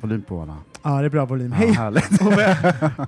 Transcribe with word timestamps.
Volym 0.00 0.22
på 0.22 0.36
va? 0.36 0.56
Ja, 0.82 1.00
det 1.00 1.04
är 1.06 1.08
bra 1.08 1.24
volym. 1.24 1.50
Ja, 1.50 1.56
Hej 1.56 1.72
härligt. 1.72 2.20
och 2.26 2.32
väl, 2.32 2.56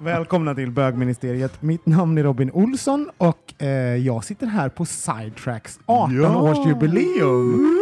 välkomna 0.01 0.55
till 0.55 0.71
bögministeriet. 0.71 1.63
Mitt 1.63 1.87
namn 1.87 2.19
är 2.19 2.23
Robin 2.23 2.51
Olsson 2.51 3.11
och 3.19 3.63
eh, 3.63 3.69
jag 3.97 4.25
sitter 4.25 4.47
här 4.47 4.69
på 4.69 4.85
Sidetracks 4.85 5.79
18-årsjubileum. 5.87 7.77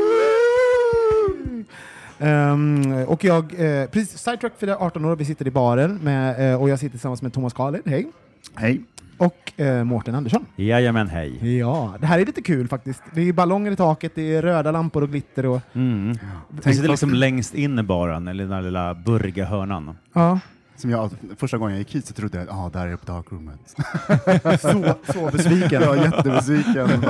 Ehm, 2.18 2.92
och 3.06 3.24
jag, 3.24 3.44
eh, 3.44 3.86
precis, 3.86 4.18
Sidetrack 4.18 4.52
firar 4.58 4.76
18 4.80 5.04
år, 5.04 5.16
vi 5.16 5.24
sitter 5.24 5.46
i 5.46 5.50
baren 5.50 5.96
med, 6.02 6.52
eh, 6.52 6.62
och 6.62 6.68
jag 6.68 6.78
sitter 6.78 6.90
tillsammans 6.90 7.22
med 7.22 7.32
Thomas 7.32 7.52
Karled, 7.52 7.82
hej, 7.84 8.06
Hej. 8.54 8.80
Och 9.18 9.60
eh, 9.60 9.84
Mårten 9.84 10.14
Andersson. 10.14 10.46
Jajamän, 10.56 11.08
hej. 11.08 11.58
Ja, 11.58 11.94
det 12.00 12.06
här 12.06 12.18
är 12.18 12.26
lite 12.26 12.42
kul 12.42 12.68
faktiskt. 12.68 13.02
Det 13.12 13.28
är 13.28 13.32
ballonger 13.32 13.72
i 13.72 13.76
taket, 13.76 14.12
det 14.14 14.34
är 14.34 14.42
röda 14.42 14.70
lampor 14.72 15.02
och 15.02 15.08
glitter 15.10 15.46
och 15.46 15.60
Mm. 15.72 16.18
Vi 16.48 16.74
sitter 16.74 16.88
liksom 16.88 17.14
längst 17.14 17.54
in 17.54 17.78
i 17.78 17.82
baren, 17.82 18.28
eller 18.28 18.44
den 18.44 18.50
där 18.50 18.62
lilla 18.62 18.94
burriga 18.94 19.44
hörnan. 19.44 19.96
ja, 20.12 20.40
Som 20.76 20.90
jag, 20.90 21.10
första 21.36 21.58
gången 21.58 21.72
jag 21.74 21.78
gick 21.78 21.94
hit 21.94 22.06
så 22.06 22.14
trodde 22.14 22.38
jag 22.38 22.48
att 22.48 22.54
ah, 22.54 22.70
där 22.78 22.86
är 22.86 22.96
på 22.96 23.06
darkroomet. 23.12 23.60
så, 24.60 25.12
så 25.12 25.30
besviken. 25.36 25.82
var 25.88 25.96
jättebesviken. 25.96 26.88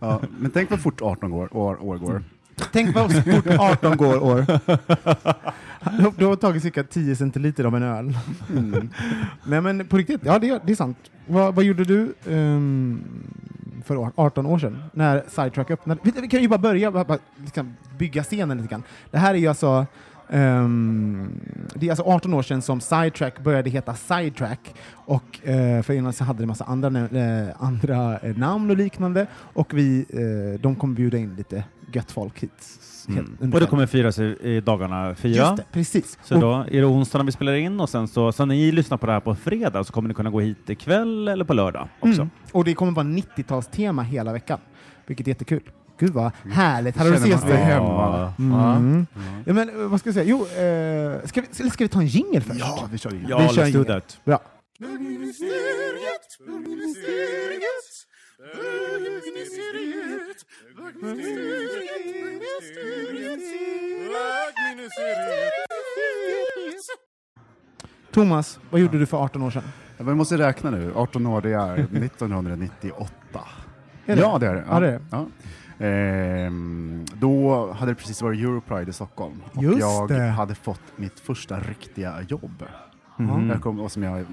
Ja, 0.00 0.20
men 0.38 0.50
tänk 0.50 0.70
vad 0.70 0.80
fort 0.80 1.02
18 1.02 1.30
går, 1.30 1.56
år, 1.56 1.82
år 1.82 1.96
går. 1.98 2.22
Tänk 2.72 2.94
vad 2.94 3.12
fort 3.24 3.46
18 3.58 3.96
går 3.96 4.22
år. 4.22 4.46
Du- 6.16 6.24
har 6.26 6.36
tagit 6.36 6.62
cirka 6.62 6.84
10 6.84 7.16
centiliter 7.16 7.64
av 7.64 7.76
en 7.76 7.82
öl. 7.82 8.18
Mm. 8.50 8.88
Nej 9.44 9.60
men 9.60 9.86
på 9.86 9.96
riktigt, 9.96 10.20
ja 10.24 10.38
det, 10.38 10.48
är- 10.48 10.60
det 10.64 10.72
är 10.72 10.76
sant. 10.76 10.98
Vad, 11.26 11.54
vad 11.54 11.64
gjorde 11.64 11.84
du 11.84 12.14
ehm, 12.28 13.02
för 13.84 13.96
år- 13.96 14.12
18 14.16 14.46
år 14.46 14.58
sedan 14.58 14.82
när 14.92 15.22
Sidetrack 15.28 15.70
öppnade? 15.70 16.00
Vi, 16.02 16.28
kan 16.28 16.42
ju 16.42 16.48
bara 16.48 16.58
börja 16.58 16.90
bara, 16.90 17.18
liksom, 17.44 17.76
bygga 17.98 18.22
scenen 18.22 18.56
lite 18.56 18.68
grann. 18.68 18.82
Det 19.10 19.18
här 19.18 19.34
är 19.34 19.38
ju 19.38 19.46
alltså 19.46 19.86
ehm, 20.28 21.30
det 21.74 21.86
är 21.86 21.90
alltså 21.90 22.04
18 22.04 22.34
år 22.34 22.42
sedan 22.42 22.62
som 22.62 22.80
Sidetrack 22.80 23.40
började 23.40 23.70
heta 23.70 23.94
Sidetrack 23.94 24.74
och 24.92 25.48
eh, 25.48 25.82
för 25.82 25.94
innan 25.94 26.12
så 26.12 26.24
hade 26.24 26.42
det 26.42 26.46
massa 26.46 26.64
andra, 26.64 26.88
eh, 27.08 27.48
andra 27.58 28.18
eh, 28.18 28.36
namn 28.36 28.70
och 28.70 28.76
liknande 28.76 29.26
och 29.34 29.74
vi, 29.74 30.06
eh, 30.08 30.60
de 30.60 30.74
kommer 30.76 30.94
bjuda 30.94 31.18
in 31.18 31.34
lite 31.36 31.64
gött 31.92 32.10
folk 32.10 32.38
hit. 32.42 32.78
Mm. 33.08 33.52
Och 33.52 33.60
det 33.60 33.66
kommer 33.66 33.86
firas 33.86 34.18
i, 34.18 34.36
i 34.42 34.60
dagarna 34.60 35.14
fyra. 35.14 35.36
Just 35.36 35.56
det, 35.56 35.64
precis. 35.72 36.18
Så 36.24 36.34
Och- 36.34 36.40
då 36.40 36.52
är 36.70 36.80
det 36.80 36.84
onsdag 36.84 37.18
när 37.18 37.24
vi 37.24 37.32
spelar 37.32 37.52
in 37.54 37.80
och 37.80 37.88
sen 37.88 38.08
så, 38.08 38.32
så 38.32 38.44
när 38.44 38.54
ni 38.54 38.72
lyssnar 38.72 38.98
på 38.98 39.06
det 39.06 39.12
här 39.12 39.20
på 39.20 39.34
fredag 39.34 39.84
så 39.84 39.92
kommer 39.92 40.08
ni 40.08 40.14
kunna 40.14 40.30
gå 40.30 40.40
hit 40.40 40.70
ikväll 40.70 41.28
eller 41.28 41.44
på 41.44 41.54
lördag 41.54 41.88
också. 42.00 42.20
Mm. 42.20 42.30
Och 42.52 42.64
det 42.64 42.74
kommer 42.74 42.92
vara 42.92 43.06
90-talstema 43.06 44.02
hela 44.02 44.32
veckan, 44.32 44.58
vilket 45.06 45.26
är 45.26 45.30
jättekul. 45.30 45.60
Gud 46.00 46.10
vad 46.12 46.32
härligt. 46.52 46.96
Hade 46.96 47.10
du 47.10 47.16
Känner 47.16 47.28
man 47.28 47.38
ses 47.38 47.60
hemma. 47.60 48.32
Mm. 48.38 49.06
Ja, 49.44 49.52
men 49.52 49.68
eh, 49.68 49.74
vad 49.88 50.00
ska 50.00 50.08
jag 50.08 50.14
säga? 50.14 50.26
Jo, 50.28 50.38
eh, 50.46 51.26
ska, 51.28 51.40
vi, 51.40 51.70
ska 51.70 51.84
vi 51.84 51.88
ta 51.88 52.00
en 52.00 52.06
jingle 52.06 52.40
först? 52.40 52.60
Ja, 52.60 52.88
vi 52.92 52.98
kör 52.98 53.14
in. 53.14 53.26
Ja, 53.28 53.38
Vi 53.38 53.54
kör 53.54 53.64
let's 53.64 53.72
do 53.72 53.84
that. 53.84 54.20
Bra. 54.24 54.40
Thomas, 68.12 68.58
vad 68.70 68.80
gjorde 68.80 68.98
du 68.98 69.06
för 69.06 69.16
18 69.16 69.42
år 69.42 69.50
sedan? 69.50 69.62
Ja, 69.96 70.04
Vi 70.04 70.14
måste 70.14 70.38
räkna 70.38 70.70
nu. 70.70 70.92
18 70.94 71.26
år, 71.26 71.40
det 71.40 71.52
är 71.52 71.78
1998. 71.78 73.40
Är 74.06 74.16
det? 74.16 74.22
Ja, 74.22 74.38
det 74.38 74.46
är 74.46 74.54
det. 74.54 74.64
Ja, 74.68 74.80
det 74.80 74.86
är 74.86 74.92
det. 74.92 75.00
Ja. 75.10 75.26
Ehm, 75.86 77.04
då 77.14 77.66
hade 77.72 77.90
det 77.92 77.94
precis 77.94 78.22
varit 78.22 78.40
Europride 78.40 78.90
i 78.90 78.92
Stockholm 78.92 79.42
och 79.54 79.62
Just 79.62 79.78
jag 79.80 80.08
det. 80.08 80.20
hade 80.22 80.54
fått 80.54 80.80
mitt 80.96 81.20
första 81.20 81.60
riktiga 81.60 82.22
jobb. 82.28 82.64
Mm. 83.18 83.48
Jag 83.50 83.62
kom, 83.62 83.80
och 83.80 83.92
som 83.92 84.02
jag 84.02 84.24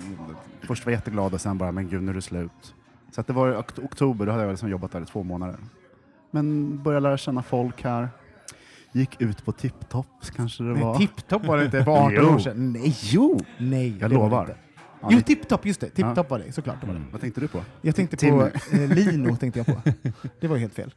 först 0.61 0.85
var 0.85 0.91
jätteglad 0.93 1.33
och 1.33 1.41
sen 1.41 1.57
bara, 1.57 1.71
men 1.71 1.89
gud 1.89 2.03
nu 2.03 2.11
är 2.11 2.15
det 2.15 2.21
slut. 2.21 2.74
Så 3.15 3.21
att 3.21 3.27
det 3.27 3.33
var 3.33 3.51
i 3.53 3.55
okt- 3.55 3.79
oktober, 3.79 4.25
då 4.25 4.31
hade 4.31 4.43
jag 4.43 4.51
liksom 4.51 4.69
jobbat 4.69 4.91
där 4.91 5.01
i 5.01 5.05
två 5.05 5.23
månader. 5.23 5.55
Men 6.31 6.77
började 6.83 7.03
lära 7.03 7.17
känna 7.17 7.43
folk 7.43 7.83
här. 7.83 8.09
Gick 8.91 9.21
ut 9.21 9.45
på 9.45 9.51
Tipptopp 9.51 10.07
kanske 10.35 10.63
det 10.63 10.73
var. 10.73 10.97
Tipptopp 10.97 11.45
var 11.45 11.57
det 11.57 11.65
inte 11.65 11.83
för 11.83 11.91
18 11.91 12.13
Jo. 12.15 12.33
år 12.35 12.39
sedan. 12.39 12.73
Nej, 12.73 12.95
Jo! 13.01 13.39
nej. 13.57 13.97
Jag 13.99 14.09
det 14.09 14.15
var 14.17 14.23
det 14.23 14.29
lovar. 14.29 14.41
inte. 14.41 14.55
Ja, 15.01 15.07
Jo, 15.11 15.17
ni- 15.17 15.23
Tipptopp, 15.23 15.65
just 15.65 15.81
det. 15.81 15.89
Tipptopp 15.89 16.29
var 16.29 16.39
det, 16.39 16.51
såklart. 16.51 16.81
Det 16.81 16.87
var 16.87 16.93
det. 16.93 17.01
Vad 17.11 17.21
tänkte 17.21 17.41
du 17.41 17.47
på? 17.47 17.61
Jag 17.81 17.95
tänkte 17.95 18.17
på 18.29 18.49
eh, 18.71 18.89
Lino, 18.89 19.35
tänkte 19.35 19.59
jag 19.59 19.65
på. 19.65 19.81
Det 20.39 20.47
var 20.47 20.55
ju 20.55 20.61
helt 20.61 20.73
fel. 20.73 20.93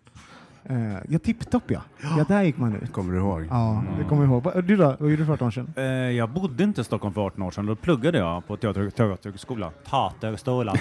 Uh, 0.70 0.96
ja, 1.08 1.18
Tipptopp 1.18 1.70
ja. 1.70 1.80
Ja, 2.18 2.24
där 2.28 2.42
gick 2.42 2.58
man 2.58 2.76
ut. 2.76 2.92
Kommer 2.92 3.12
du 3.12 3.18
ihåg? 3.18 3.46
Ja, 3.50 3.84
det 3.98 4.04
kommer 4.04 4.22
jag 4.22 4.30
ihåg. 4.30 4.64
Du 4.64 4.76
då? 4.76 4.84
Vad 4.98 5.10
gjorde 5.10 5.16
du 5.22 5.26
för 5.26 5.32
18 5.32 5.46
år 5.46 5.50
sedan? 5.50 5.72
Eh, 5.76 5.84
jag 5.84 6.30
bodde 6.30 6.64
inte 6.64 6.80
i 6.80 6.84
Stockholm 6.84 7.14
för 7.14 7.26
18 7.26 7.42
år 7.42 7.50
sedan, 7.50 7.66
då 7.66 7.76
pluggade 7.76 8.18
jag 8.18 8.46
på 8.46 8.56
teater- 8.56 8.90
Teaterhögskolan. 8.90 9.70
Teaterhögskolan. 9.90 10.76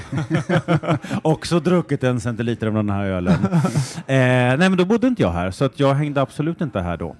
Också 1.21 1.59
druckit 1.59 2.03
en 2.03 2.19
centiliter 2.19 2.67
av 2.67 2.73
den 2.73 2.89
här 2.89 3.05
ölen. 3.05 3.33
eh, 3.95 4.03
nej 4.07 4.57
men 4.57 4.77
då 4.77 4.85
bodde 4.85 5.07
inte 5.07 5.21
jag 5.21 5.31
här, 5.31 5.51
så 5.51 5.65
att 5.65 5.79
jag 5.79 5.93
hängde 5.93 6.21
absolut 6.21 6.61
inte 6.61 6.79
här 6.79 6.97
då. 6.97 7.15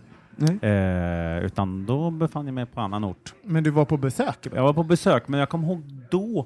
Eh, 0.62 1.46
utan 1.46 1.86
då 1.86 2.12
befann 2.12 2.46
jag 2.46 2.54
mig 2.54 2.66
på 2.66 2.82
annan 2.82 3.04
ort. 3.04 3.34
Men 3.44 3.64
du 3.64 3.70
var 3.70 3.86
på 3.86 3.98
besök? 3.98 4.48
Jag 4.56 4.64
var 4.64 4.74
på 4.74 4.84
besök, 4.84 5.28
men 5.28 5.40
jag 5.40 5.50
kommer 5.50 5.68
ihåg 5.68 5.82
då 6.12 6.46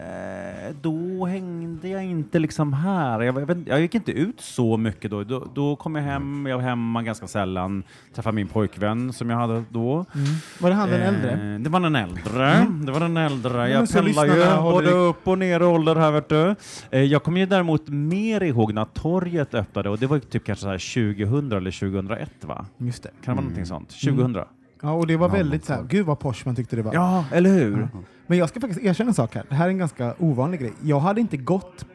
Eh, 0.00 0.74
då 0.80 1.26
hängde 1.26 1.88
jag 1.88 2.04
inte 2.04 2.38
liksom 2.38 2.72
här. 2.72 3.20
Jag, 3.20 3.40
jag, 3.40 3.46
vet, 3.46 3.58
jag 3.66 3.80
gick 3.80 3.94
inte 3.94 4.12
ut 4.12 4.40
så 4.40 4.76
mycket 4.76 5.10
då. 5.10 5.24
Då, 5.24 5.46
då 5.54 5.76
kom 5.76 5.94
jag 5.96 6.02
hem, 6.02 6.46
jag 6.46 6.56
var 6.56 6.64
hemma 6.64 7.02
ganska 7.02 7.26
sällan, 7.26 7.82
träffade 8.14 8.34
min 8.34 8.48
pojkvän 8.48 9.12
som 9.12 9.30
jag 9.30 9.36
hade 9.36 9.64
då. 9.70 9.92
Mm. 9.92 10.26
Var 10.60 10.70
det 10.70 10.76
han 10.76 10.90
den 10.90 11.02
äldre? 11.02 11.54
Eh, 11.54 11.60
det 11.60 11.70
var 11.70 11.80
den 11.80 11.96
äldre. 11.96 12.66
Det 12.84 12.92
var 12.92 13.00
den 13.00 13.16
äldre. 13.16 13.70
Jag 13.70 13.92
pendlar 13.92 14.26
ju 14.26 14.62
både 14.62 14.90
upp 14.90 15.28
och 15.28 15.38
ner 15.38 15.60
i 15.60 15.64
ålder 15.64 15.96
här 15.96 16.10
vet 16.10 16.28
du. 16.28 16.54
Eh, 16.90 17.02
jag 17.02 17.22
kommer 17.22 17.40
ju 17.40 17.46
däremot 17.46 17.88
mer 17.88 18.42
ihåg 18.42 18.74
när 18.74 18.84
torget 18.84 19.54
öppnade 19.54 19.90
och 19.90 19.98
det 19.98 20.06
var 20.06 20.18
typ 20.18 20.44
kanske 20.44 20.62
så 20.62 20.68
här 20.68 21.14
2000 21.14 21.52
eller 21.52 21.70
2001 21.70 22.30
va? 22.40 22.66
Just 22.78 23.02
det. 23.02 23.08
Kan 23.08 23.16
det 23.22 23.28
vara 23.30 23.40
någonting 23.40 23.66
sånt? 23.66 23.88
2000? 23.88 24.36
Ja, 24.82 24.92
och 24.92 25.06
det 25.06 25.16
var 25.16 25.28
väldigt 25.28 25.64
så 25.64 25.72
här, 25.72 25.82
gud 25.82 26.06
vad 26.06 26.18
posh 26.18 26.42
man 26.44 26.56
tyckte 26.56 26.76
det 26.76 26.82
var. 26.82 26.94
Ja, 26.94 27.24
eller 27.32 27.50
hur? 27.50 27.88
Men 28.30 28.38
jag 28.38 28.48
ska 28.48 28.60
faktiskt 28.60 28.84
erkänna 28.84 29.08
en 29.08 29.14
sak 29.14 29.34
här. 29.34 29.44
Det 29.48 29.54
här 29.54 29.64
är 29.66 29.70
en 29.70 29.78
ganska 29.78 30.14
ovanlig 30.18 30.60
grej. 30.60 30.72
Jag 30.82 31.00
hade 31.00 31.20
inte 31.20 31.36
gått, 31.36 31.86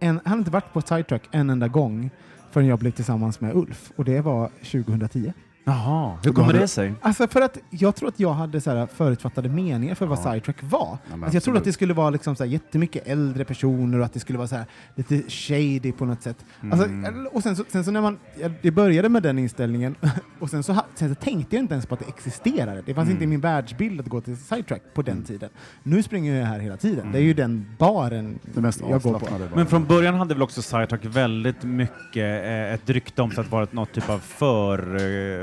en, 0.00 0.20
hade 0.24 0.38
inte 0.38 0.50
varit 0.50 0.72
på 0.72 0.80
sidetrack 0.80 1.28
en 1.30 1.50
enda 1.50 1.68
gång 1.68 2.10
förrän 2.50 2.66
jag 2.66 2.78
blev 2.78 2.90
tillsammans 2.90 3.40
med 3.40 3.56
Ulf. 3.56 3.92
Och 3.96 4.04
det 4.04 4.20
var 4.20 4.48
2010. 4.48 5.32
Jaha, 5.66 6.18
hur 6.24 6.32
kommer 6.32 6.52
det 6.52 6.68
sig? 6.68 6.92
Alltså 7.00 7.28
för 7.28 7.40
att 7.40 7.58
jag 7.70 7.96
tror 7.96 8.08
att 8.08 8.20
jag 8.20 8.32
hade 8.32 8.60
så 8.60 8.70
här 8.70 8.86
förutfattade 8.86 9.48
meningar 9.48 9.94
för 9.94 10.06
vad 10.06 10.18
Ja. 10.18 10.22
sidetrack 10.32 10.56
var. 10.62 10.98
men 11.10 11.22
alltså 11.22 11.36
jag 11.36 11.42
trodde 11.42 11.58
att 11.58 11.64
det 11.64 11.72
skulle 11.72 11.94
vara 11.94 12.10
liksom 12.10 12.36
så 12.36 12.44
här 12.44 12.50
jättemycket 12.50 13.06
äldre 13.08 13.44
personer 13.44 13.98
och 13.98 14.04
att 14.04 14.12
det 14.12 14.20
skulle 14.20 14.38
vara 14.38 14.48
så 14.48 14.56
här 14.56 14.64
lite 14.94 15.22
shady 15.30 15.92
på 15.92 16.04
något 16.04 16.22
sätt. 16.22 16.44
Alltså, 16.72 16.86
Mm. 16.88 17.26
och 17.26 17.42
sen 17.42 17.56
så, 17.56 17.64
sen 17.68 17.84
så 17.84 17.90
när 17.90 18.00
man, 18.00 18.18
ja, 18.40 18.48
det 18.62 18.70
började 18.70 19.08
med 19.08 19.22
den 19.22 19.38
inställningen 19.38 19.94
och 20.38 20.50
sen 20.50 20.62
så, 20.62 20.76
sen 20.94 21.08
så 21.08 21.14
tänkte 21.14 21.56
jag 21.56 21.62
inte 21.62 21.74
ens 21.74 21.86
på 21.86 21.94
att 21.94 22.00
det 22.00 22.08
existerade. 22.08 22.82
Det 22.86 22.94
fanns 22.94 23.06
Mm. 23.06 23.12
inte 23.12 23.24
i 23.24 23.26
min 23.26 23.40
världsbild 23.40 24.00
att 24.00 24.06
gå 24.06 24.20
till 24.20 24.36
sidetrack 24.36 24.82
på 24.94 25.02
den 25.02 25.22
tiden. 25.24 25.50
Nu 25.82 26.02
springer 26.02 26.34
jag 26.34 26.46
här 26.46 26.58
hela 26.58 26.76
tiden. 26.76 27.12
Det 27.12 27.18
är 27.18 27.22
ju 27.22 27.34
den 27.34 27.66
baren 27.78 28.38
Det 28.54 28.60
mest 28.60 28.80
jag 28.88 29.02
går 29.02 29.18
på. 29.18 29.26
Men 29.54 29.66
från 29.66 29.84
början 29.84 30.14
hade 30.14 30.34
väl 30.34 30.42
också 30.42 30.62
Sidetrack 30.62 31.04
väldigt 31.04 31.62
mycket 31.64 32.44
eh, 32.44 32.72
ett 32.74 32.90
rykte 32.90 33.22
om 33.22 33.30
sig 33.30 33.40
att 33.40 33.50
vara 33.50 33.66
något 33.70 33.92
typ 33.92 34.10
av 34.10 34.18
för 34.18 34.78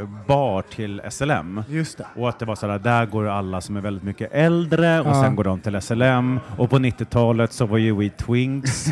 eh, 0.02 0.08
bar 0.28 0.62
till 0.62 1.02
SLM. 1.10 1.64
Just 1.70 1.98
det. 1.98 2.06
Och 2.16 2.30
att 2.30 2.40
det 2.40 2.46
var 2.46 2.56
sådär, 2.56 2.80
där 2.80 3.06
går 3.06 3.28
alla 3.28 3.62
som 3.62 3.78
är 3.78 3.82
väldigt 3.82 4.04
mycket 4.04 4.30
äldre 4.34 5.02
och 5.02 5.08
Ja. 5.08 5.24
sen 5.24 5.36
går 5.36 5.44
de 5.44 5.60
till 5.60 5.82
SLM 5.82 6.40
och 6.58 6.70
på 6.70 6.78
90-talet 6.80 7.54
så 7.54 7.66
var 7.66 7.78
ju 7.78 7.96
We 7.96 8.10
Twinks. 8.10 8.86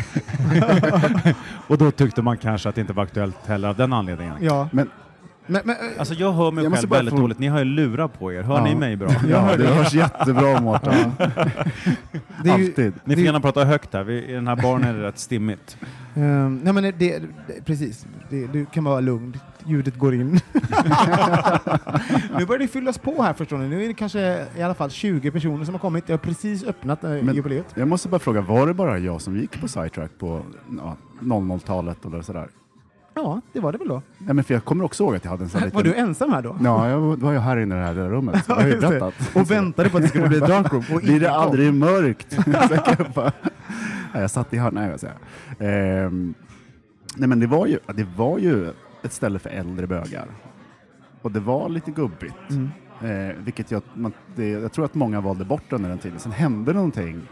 och 1.66 1.78
då 1.78 1.90
tyckte 1.90 2.22
man 2.22 2.36
kanske 2.36 2.68
att 2.68 2.74
det 2.74 2.80
inte 2.80 2.92
var 2.92 3.02
aktuellt 3.02 3.46
heller 3.46 3.68
av 3.68 3.76
den 3.76 3.92
anledningen. 3.92 4.34
Ja. 4.40 4.68
Men 4.72 4.90
Men, 5.46 5.62
men, 5.64 5.76
Alltså 5.98 6.14
jag 6.14 6.32
hör 6.32 6.50
mig 6.50 6.64
Jag 6.64 6.72
själv 6.74 6.90
väldigt 6.90 7.14
få- 7.14 7.20
dåligt. 7.20 7.38
Ni 7.38 7.46
har 7.48 7.58
ju 7.58 7.64
lurar 7.64 8.08
på 8.08 8.32
er. 8.32 8.42
Hör 8.42 8.54
Ja. 8.58 8.64
ni 8.64 8.74
mig 8.74 8.96
bra? 8.96 9.08
ja, 9.30 9.56
det 9.56 9.66
hörs 9.66 9.94
jättebra 9.94 10.60
Mårten. 10.60 10.94
ju, 12.44 12.50
Alltid. 12.50 12.92
Ni 13.04 13.14
får 13.14 13.24
gärna 13.24 13.40
prata 13.40 13.64
högt 13.64 13.94
här. 13.94 14.02
Vi, 14.04 14.24
I 14.24 14.32
den 14.32 14.48
här 14.48 14.56
baren 14.56 14.84
är 14.84 14.94
det 14.94 15.02
rätt 15.02 15.18
stimmigt. 15.18 15.76
Ehm, 16.14 16.60
nej 16.64 16.72
men 16.72 16.82
det, 16.82 16.92
det, 16.98 17.22
precis, 17.64 18.06
det, 18.30 18.46
du 18.46 18.66
kan 18.66 18.84
vara 18.84 19.00
lugn. 19.00 19.36
Ljudet 19.66 19.98
går 19.98 20.14
in. 20.14 20.40
nu 22.38 22.46
börjar 22.46 22.58
det 22.58 22.68
fyllas 22.68 22.98
på 22.98 23.22
här 23.22 23.32
förstår 23.32 23.58
ni. 23.58 23.68
Nu 23.68 23.84
är 23.84 23.88
det 23.88 23.94
kanske 23.94 24.46
i 24.56 24.62
alla 24.62 24.74
fall 24.74 24.90
20 24.90 25.30
personer 25.30 25.64
som 25.64 25.74
har 25.74 25.78
kommit. 25.78 26.04
Jag 26.08 26.12
har 26.12 26.18
precis 26.18 26.64
öppnat 26.64 27.04
äh, 27.04 27.10
Men- 27.10 27.34
jubileet. 27.34 27.66
Jag 27.74 27.88
måste 27.88 28.08
bara 28.08 28.18
fråga, 28.18 28.40
var 28.40 28.66
det 28.66 28.74
bara 28.74 28.98
jag 28.98 29.20
som 29.20 29.36
gick 29.36 29.60
på 29.60 29.68
sidetrack 29.68 30.10
på 30.18 30.42
ja, 30.78 30.96
00-talet 31.20 32.04
eller 32.04 32.22
sådär? 32.22 32.48
Ja, 33.14 33.40
det 33.52 33.60
var 33.60 33.72
det 33.72 33.78
väl 33.78 33.88
då. 33.88 34.02
Nej, 34.18 34.34
men 34.34 34.44
för 34.44 34.54
jag 34.54 34.64
kommer 34.64 34.84
också 34.84 35.02
ihåg 35.04 35.16
att 35.16 35.24
jag 35.24 35.30
hade 35.30 35.44
en 35.44 35.48
sån 35.48 35.60
här 35.60 35.70
Var 35.74 35.82
du 35.82 35.88
liten... 35.88 36.04
ensam 36.08 36.32
här 36.32 36.42
då? 36.42 36.56
Ja, 36.64 36.88
jag 36.88 36.98
var- 37.00 37.16
var 37.16 37.32
ju 37.32 37.38
här 37.38 37.56
inne 37.56 37.74
i 37.74 37.78
det 37.78 37.84
här 37.84 37.94
lilla 37.94 38.08
rummet. 38.08 38.44
Jag 38.48 38.54
har 38.54 38.66
ju 38.66 38.80
berättat. 38.80 39.14
Och 39.34 39.50
väntade 39.50 39.90
på 39.90 39.96
att 39.96 40.02
det 40.02 40.08
skulle 40.08 40.28
bli 40.28 40.38
ett 40.38 40.46
darkroom. 40.46 40.84
Och 40.94 41.00
Blir 41.00 41.20
det 41.20 41.26
kom. 41.26 41.34
aldrig 41.36 41.74
mörkt? 41.74 42.36
Jag 42.46 43.06
bara- 43.14 44.28
satt 44.28 44.54
i 44.54 44.58
hörnet. 44.58 44.74
Nej, 44.74 44.90
jag 44.90 45.00
säga. 45.00 45.12
Ehm, 45.58 46.34
nej, 47.16 47.28
men 47.28 47.40
det 47.40 47.46
var, 47.46 47.66
ju, 47.66 47.78
det 47.94 48.06
var 48.16 48.38
ju 48.38 48.72
ett 49.02 49.12
ställe 49.12 49.38
för 49.38 49.50
äldre 49.50 49.86
bögar. 49.86 50.28
Och 51.22 51.32
det 51.32 51.40
var 51.40 51.68
lite 51.68 51.90
gubbigt. 51.90 52.50
Mm. 52.50 52.70
Eh, 53.02 53.36
vilket 53.36 53.70
jag, 53.70 53.82
man, 53.94 54.12
det, 54.36 54.48
jag 54.48 54.72
tror 54.72 54.84
att 54.84 54.94
många 54.94 55.20
valde 55.20 55.44
bort 55.44 55.72
under 55.72 55.88
den 55.88 55.98
tiden. 55.98 56.18
Sen 56.18 56.32
hände 56.32 56.72
någonting. 56.72 57.22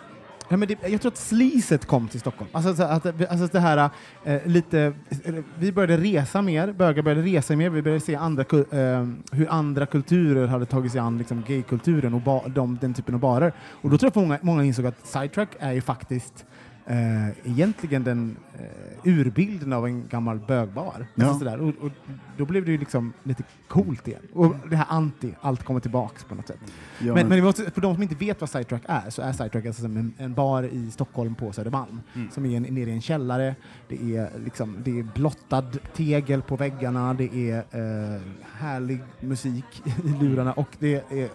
Ja, 0.49 0.57
men 0.57 0.69
det, 0.69 0.79
jag 0.89 1.01
tror 1.01 1.13
att 1.13 1.19
sleazet 1.19 1.87
kom 1.87 2.09
till 2.09 2.21
Stockholm. 2.21 2.51
Alltså, 2.53 2.75
så 2.75 2.83
att, 2.83 3.31
alltså 3.31 3.47
det 3.47 3.61
här 3.61 3.91
eh, 4.25 4.47
lite, 4.47 4.93
eh, 5.25 5.35
vi 5.59 5.73
började 5.73 5.97
resa 5.97 6.43
mer, 6.43 6.73
bögar 6.73 7.03
började 7.03 7.23
resa 7.23 7.57
mer, 7.57 7.71
vi 7.71 7.83
började 7.83 8.01
se 8.01 8.17
andra, 8.17 8.43
eh, 8.53 9.09
hur 9.33 9.51
andra 9.51 9.87
kulturer 9.87 10.47
hade 10.47 10.67
tagit 10.67 10.93
sig 10.93 11.01
an 11.01 11.19
liksom, 11.19 11.45
gaykulturen 11.49 12.15
och 12.15 12.21
ba, 12.21 12.43
de, 12.49 12.79
den 12.81 12.95
typen 12.95 13.15
av 13.15 13.21
barer. 13.21 13.53
Och 13.59 13.91
då 13.91 13.99
tror 13.99 14.07
jag 14.07 14.11
att 14.11 14.27
många, 14.27 14.39
många 14.43 14.65
insåg 14.65 14.87
att 14.87 15.07
sidetrack 15.07 15.49
är 15.59 15.73
ju 15.73 15.81
faktiskt 15.81 16.45
eh, 16.89 17.29
egentligen 17.45 18.05
den 18.05 18.37
eh, 18.59 18.65
urbilden 19.05 19.73
av 19.73 19.87
en 19.87 20.09
gammal 20.09 20.39
bögbar. 20.39 21.07
Ja. 21.15 21.25
Alltså 21.25 21.39
sådär. 21.39 21.61
Och, 21.61 21.69
och 21.81 21.91
då 22.37 22.45
blev 22.45 22.65
det 22.65 22.71
ju 22.73 22.79
liksom 22.79 23.13
lite 23.23 23.43
coolt 23.69 24.09
igen. 24.09 24.23
Och 24.33 24.55
det 24.71 24.77
här 24.77 24.87
anti, 24.89 25.35
allt 25.41 25.63
kommer 25.65 25.81
tillbaks 25.81 26.25
på 26.25 26.35
något 26.35 26.47
sätt. 26.47 26.59
Ja, 26.99 27.15
Men, 27.15 27.29
men 27.29 27.45
måste, 27.45 27.71
för 27.71 27.81
de 27.81 27.95
som 27.95 28.03
inte 28.03 28.15
vet 28.15 28.41
vad 28.41 28.51
Sidetrack 28.51 28.83
är, 28.87 29.11
så 29.11 29.23
är 29.23 29.33
Sidetrack 29.33 29.67
alltså 29.67 29.85
en, 29.85 30.15
en 30.19 30.35
bar 30.35 30.63
i 30.63 30.91
Stockholm 30.91 31.35
på 31.35 31.53
Södermalm. 31.53 32.01
Mm. 32.15 32.31
Som 32.31 32.47
är 32.47 32.57
en, 32.57 32.63
nere 32.63 32.91
i 32.91 32.93
en 32.93 33.01
källare. 33.01 33.55
Det 33.89 34.17
är, 34.17 34.31
liksom, 34.45 34.77
det 34.85 34.99
är 34.99 35.03
blottad 35.03 35.65
tegel 35.95 36.43
på 36.43 36.57
väggarna, 36.57 37.15
det 37.15 37.51
är 37.51 37.59
eh, 37.59 38.21
härlig 38.59 39.01
musik 39.21 39.83
i 40.05 40.25
lurarna 40.25 40.53
och 40.53 40.69
det 40.79 40.95
är... 40.95 41.29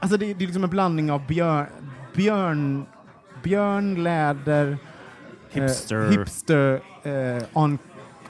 Alltså 0.00 0.16
det, 0.18 0.30
är- 0.30 0.34
det 0.34 0.44
är 0.44 0.46
liksom 0.46 0.64
en 0.64 0.70
blandning 0.70 1.10
av 1.12 1.26
björn, 1.26 1.66
björn, 2.16 2.86
björn 3.46 4.02
läder, 4.02 4.78
Hipster. 5.50 6.04
eh, 6.04 6.10
hipster 6.10 6.80
eh, 7.02 7.42
on, 7.52 7.78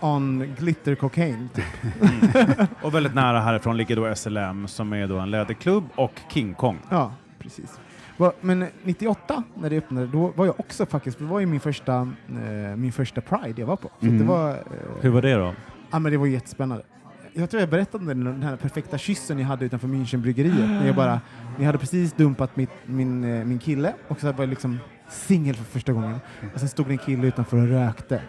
on 0.00 0.54
glitter 0.58 0.94
cocaine. 0.94 1.48
Typ. 1.54 1.64
Och 2.82 2.94
väldigt 2.94 3.14
nära 3.14 3.40
härifrån 3.40 3.76
ligger 3.76 3.96
då 3.96 4.14
SLM 4.14 4.68
som 4.68 4.92
är 4.92 5.06
då 5.06 5.18
en 5.18 5.30
läderklubb 5.30 5.84
och 5.94 6.20
King 6.32 6.54
Kong. 6.54 6.78
Ja, 6.90 7.12
precis. 7.38 7.80
Men 8.40 8.66
98 8.82 9.42
när 9.54 9.70
det 9.70 9.76
öppnade, 9.78 10.06
då 10.06 10.32
var 10.36 10.46
jag 10.46 10.60
också 10.60 10.86
faktiskt, 10.86 11.18
det 11.18 11.24
var 11.24 11.40
ju 11.40 11.46
min 11.46 11.60
första, 11.60 11.94
eh, 12.28 12.76
min 12.76 12.92
första 12.92 13.20
Pride 13.20 13.60
jag 13.60 13.66
var 13.66 13.76
på. 13.76 13.90
Mm. 14.00 14.18
det 14.18 14.24
var, 14.24 14.50
eh, 14.50 14.56
Hur 15.00 15.10
var 15.10 15.22
det 15.22 15.34
då? 15.34 15.54
ja 15.90 15.98
men 15.98 16.12
det 16.12 16.18
var 16.18 16.26
jättespännande. 16.26 16.84
Jag 17.32 17.50
tror 17.50 17.60
jag 17.60 17.68
berättade 17.70 18.12
om 18.12 18.24
den, 18.24 18.42
här 18.42 18.56
perfekta 18.56 18.98
kyssen 18.98 19.38
jag 19.38 19.46
hade 19.46 19.64
utanför 19.64 19.88
Münchenbryggeriet. 19.88 20.68
När 20.68 20.86
jag 20.86 20.96
bara, 20.96 21.20
ni 21.58 21.64
hade 21.64 21.78
precis 21.78 22.12
dumpat 22.12 22.56
mitt, 22.56 22.70
min, 22.86 23.24
eh, 23.24 23.44
min 23.44 23.58
kille 23.58 23.92
och 24.08 24.20
så 24.20 24.32
var 24.32 24.44
jag 24.44 24.48
liksom 24.48 24.78
singel 25.10 25.54
för 25.54 25.64
första 25.64 25.92
gången. 25.92 26.18
Och 26.54 26.60
sen 26.60 26.68
stod 26.68 26.86
det 26.86 26.92
en 26.92 26.98
kille 26.98 27.26
utanför 27.26 27.56
och 27.56 27.68
rökte. 27.68 28.20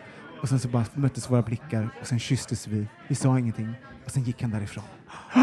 Och 0.41 0.49
sen 0.49 0.59
så 0.59 0.67
bara 0.67 0.85
möttes 0.93 1.29
våra 1.31 1.41
blickar 1.41 1.89
och 2.01 2.07
sen 2.07 2.19
kysstes 2.19 2.67
vi. 2.67 2.87
Vi 3.07 3.15
sa 3.15 3.39
ingenting 3.39 3.73
och 4.05 4.11
sen 4.11 4.23
gick 4.23 4.41
han 4.41 4.51
därifrån. 4.51 4.83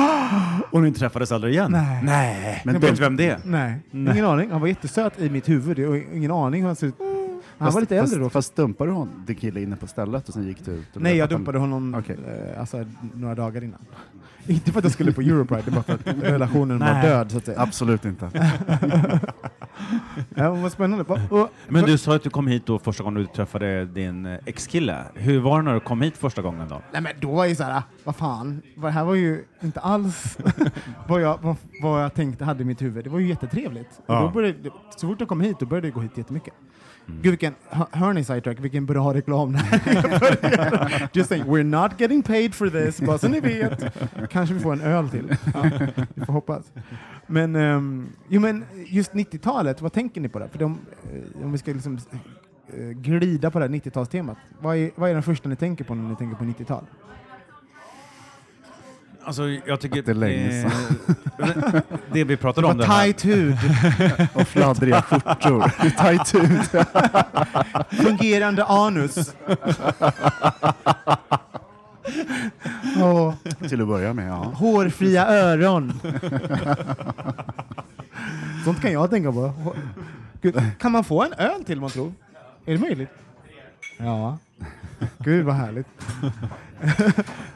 Och 0.71 0.83
ni 0.83 0.93
träffades 0.93 1.33
aldrig 1.33 1.55
igen? 1.55 1.71
Nej. 1.73 2.01
Nej. 2.05 2.63
Men 2.65 2.81
vet 2.81 2.97
du 2.97 3.03
vem 3.03 3.17
det 3.17 3.29
är? 3.29 3.39
Nej, 3.45 3.81
Nej. 3.91 4.13
ingen 4.15 4.25
aning. 4.27 4.51
Han 4.51 4.61
var 4.61 4.69
jättesöt 4.69 5.21
i 5.21 5.31
mitt 5.31 5.49
huvud. 5.49 5.79
Jag 5.79 5.89
har 5.89 5.97
ingen 6.15 6.31
aning 6.31 6.61
hur 6.61 6.67
han 6.67 6.77
ser 6.77 6.87
ut. 6.87 6.95
Han 7.59 7.73
var 7.73 7.81
lite 7.81 7.97
äldre 7.97 8.19
då. 8.19 8.25
fast, 8.25 8.33
fast 8.49 8.57
dumpade 8.57 8.91
du 8.91 8.95
hon, 8.95 9.25
din 9.27 9.37
kille 9.37 9.61
inne 9.61 9.77
på 9.77 9.87
stället 9.87 10.29
och 10.29 10.35
sen 10.35 10.47
gick 10.47 10.65
du 10.65 10.71
ut? 10.71 10.87
Nej, 10.95 11.17
jag 11.17 11.25
att 11.25 11.31
han- 11.33 11.39
dumpade 11.41 11.59
honom 11.59 11.95
Okej. 11.95 12.17
eh, 12.55 12.61
alltså, 12.61 12.85
några 13.15 13.35
dagar 13.35 13.65
innan. 13.65 13.81
Inte 14.47 14.73
för 14.73 14.79
att 14.79 14.85
jag 14.85 14.93
skulle 14.93 15.13
på 15.13 15.21
Europride, 15.21 15.63
det 15.65 15.71
bara 15.71 15.83
för 15.83 15.95
att 15.95 16.07
relationen 16.23 16.79
var 16.79 17.03
död 17.03 17.31
så 17.31 17.39
att 17.39 17.45
säga. 17.45 17.61
Absolut 17.61 18.05
inte. 18.05 18.31
Ja, 20.35 20.51
vad 20.55 20.73
spännande. 20.73 21.05
Och- 21.31 21.49
Men 21.69 21.85
du 21.85 21.99
sa 21.99 22.15
att 22.15 22.23
du 22.23 22.31
kom 22.31 22.47
hit 22.47 22.67
då 22.67 22.79
första 22.79 23.05
gången 23.05 23.21
du 23.23 23.27
träffade 23.27 23.85
din 23.85 24.27
eh, 24.27 24.39
ex-kille. 24.47 25.05
Hur 25.15 25.41
var 25.41 25.59
det 25.59 25.65
när 25.65 25.75
du 25.75 25.81
kom 25.81 26.03
hit 26.03 26.17
första 26.17 26.43
gången 26.43 26.69
då? 26.69 26.83
Nej 26.93 27.03
men 27.03 27.13
då 27.21 27.29
var 27.31 27.37
jag 27.45 27.49
ju 27.49 27.55
såhär, 27.55 27.83
vad 28.05 28.17
fan, 28.17 28.63
det 28.77 28.91
här 28.91 29.05
var 29.05 29.15
ju 29.15 29.45
inte 29.63 29.81
alls 29.81 30.39
vad, 31.09 31.21
jag, 31.21 31.39
vad, 31.43 31.57
vad 31.83 32.03
jag 32.05 32.15
tänkte 32.15 32.45
hade 32.45 32.63
i 32.63 32.65
mitt 32.67 32.83
huvud. 32.83 33.05
Det 33.05 33.11
var 33.11 33.19
ju 33.19 33.27
jättetrevligt. 33.29 33.89
Och 34.07 34.15
Ja. 34.15 34.21
då 34.21 34.29
började, 34.31 34.71
så 34.97 35.09
fort 35.09 35.21
jag 35.21 35.29
kom 35.29 35.41
hit, 35.41 35.57
då 35.61 35.67
började 35.67 35.87
jag 35.87 35.95
gå 35.95 36.01
hit 36.01 36.19
jättemycket. 36.19 36.55
Gud 37.07 37.31
vilken, 37.31 37.55
hör- 37.69 38.13
ni 38.13 38.25
Sidetrack, 38.25 38.61
vilken 38.61 38.87
bra 38.87 39.15
reklam 39.15 39.53
när. 39.53 41.09
Just 41.13 41.29
saying, 41.29 41.45
we're 41.45 41.63
not 41.63 42.01
getting 42.01 42.23
paid 42.23 42.55
for 42.55 42.71
this, 42.71 43.01
bara 43.01 43.19
så 43.19 43.29
ni 43.29 43.41
vet. 43.41 43.85
Kanske 44.31 44.55
vi 44.55 44.61
får 44.61 44.73
en 44.73 44.81
öl 44.81 45.09
till. 45.09 45.37
Ja, 45.55 45.71
vi 46.15 46.25
får 46.25 46.33
hoppas. 46.33 46.73
Men, 47.27 47.57
um, 47.57 48.09
jo, 48.29 48.41
men 48.41 48.65
just 48.87 49.13
90-talet, 49.13 49.83
vad 49.83 49.93
tänker 49.93 50.21
ni 50.21 50.29
på 50.29 50.39
det? 50.39 50.49
För 50.49 50.59
de, 50.59 50.79
eh, 51.13 51.45
om 51.45 51.53
vi 51.53 51.59
ska 51.59 51.73
liksom 51.73 51.99
eh, 52.79 52.89
glida 52.89 53.51
på 53.51 53.59
det 53.59 53.65
här 53.65 53.73
90-talstemat. 53.73 54.37
Vad 54.61 54.77
är, 54.77 54.91
vad 54.95 55.11
är 55.11 55.15
den 55.15 55.23
första 55.23 55.49
ni 55.49 55.57
tänker 55.57 55.85
på 55.85 55.95
när 55.95 56.09
ni 56.09 56.17
tänker 56.17 56.37
på 56.37 56.45
90-tal? 56.45 56.85
Alltså, 59.27 59.49
jag 59.49 59.81
tycker... 59.81 59.99
Att 59.99 60.07
det 60.07 60.13
är 60.13 60.15
länge 60.15 60.65
eh, 60.65 61.83
det 62.13 62.25
vi 62.25 62.37
pratade 62.37 62.67
om 62.67 62.79
Det 62.79 62.87
var 62.87 63.03
tight 63.03 63.25
hud, 63.25 63.57
Och 64.35 64.49
fladdriga 64.49 65.03
skjortor. 65.03 65.91
Tajt 65.99 66.35
ut. 66.35 66.85
fungerande 68.07 68.65
anus. 68.65 69.35
Åh, 73.03 73.35
Till 73.69 73.81
att 73.81 73.89
börja 73.89 74.13
med, 74.13 74.29
ja. 74.29 74.35
hårfria 74.35 75.27
öron. 75.27 75.93
Sånt 78.65 78.81
kan 78.81 78.93
jag 78.93 79.11
tänka 79.11 79.33
på. 79.33 79.53
Gud, 80.43 80.61
kan 80.79 80.93
man 80.93 81.05
få 81.05 81.23
en 81.23 81.33
öl 81.33 81.65
till 81.65 81.81
man 81.81 81.91
tror? 81.91 82.13
Är 82.67 82.73
det 82.73 82.79
möjligt? 82.79 83.11
Ja. 83.99 84.39
Gud 85.19 85.45
vad 85.45 85.55
härligt. 85.55 85.87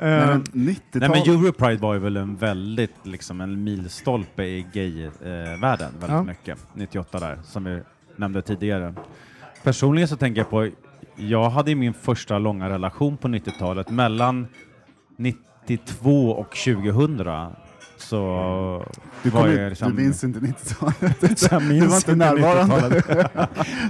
Nej, 0.00 0.38
90-tal. 0.52 1.00
Nej 1.00 1.08
men 1.08 1.18
Europride 1.18 1.82
var 1.82 1.94
ju 1.94 2.00
väl 2.00 2.16
en 2.16 2.36
väldigt, 2.36 2.94
liksom 3.06 3.40
en 3.40 3.64
milstolpe 3.64 4.42
i 4.44 4.66
gay-världen, 4.72 5.92
väldigt 5.92 6.08
Ja. 6.10 6.22
mycket. 6.22 6.58
98 6.74 7.18
där, 7.20 7.38
som 7.44 7.64
vi 7.64 7.80
nämnde 8.16 8.42
tidigare. 8.42 8.94
Personligen 9.62 10.08
så 10.08 10.16
tänker 10.16 10.40
jag 10.40 10.50
på, 10.50 10.68
jag 11.16 11.50
hade 11.50 11.74
min 11.74 11.94
första 11.94 12.38
långa 12.38 12.68
relation 12.68 13.16
på 13.16 13.28
90-talet, 13.28 13.90
mellan 13.90 14.46
92 15.16 16.30
och 16.30 16.50
2000 16.56 17.26
så 18.00 18.84
Du, 19.22 19.30
var 19.30 19.48
jag 19.48 19.68
liksom... 19.68 19.96
du 19.96 20.02
minns 20.02 20.24
inte 20.24 20.38
90-talet. 20.40 21.42
Jag 21.50 21.62
minns 21.62 21.82
Du 21.82 21.86
var 21.88 21.96
inte 21.96 22.14
närvarande. 22.14 23.02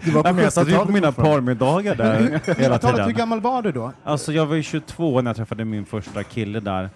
Du 0.04 0.10
var 0.10 0.22
på 0.22 0.32
men 0.32 0.44
jag 0.44 0.52
satt 0.52 0.68
ju 0.68 0.72
på 0.72 0.76
70-talet 0.76 0.94
mina 0.94 1.12
parmiddagar 1.12 1.94
där 1.94 2.20
hela 2.58 2.76
90-talet, 2.76 2.98
hur 2.98 3.04
tiden. 3.04 3.14
gammal 3.18 3.40
var 3.40 3.62
du 3.62 3.72
då? 3.72 3.92
Alltså 4.04 4.32
jag 4.32 4.46
var 4.46 4.54
ju 4.56 4.62
22 4.62 5.20
när 5.20 5.28
jag 5.30 5.36
träffade 5.36 5.64
min 5.64 5.86
första 5.86 6.22
kille 6.22 6.60
där. 6.60 6.90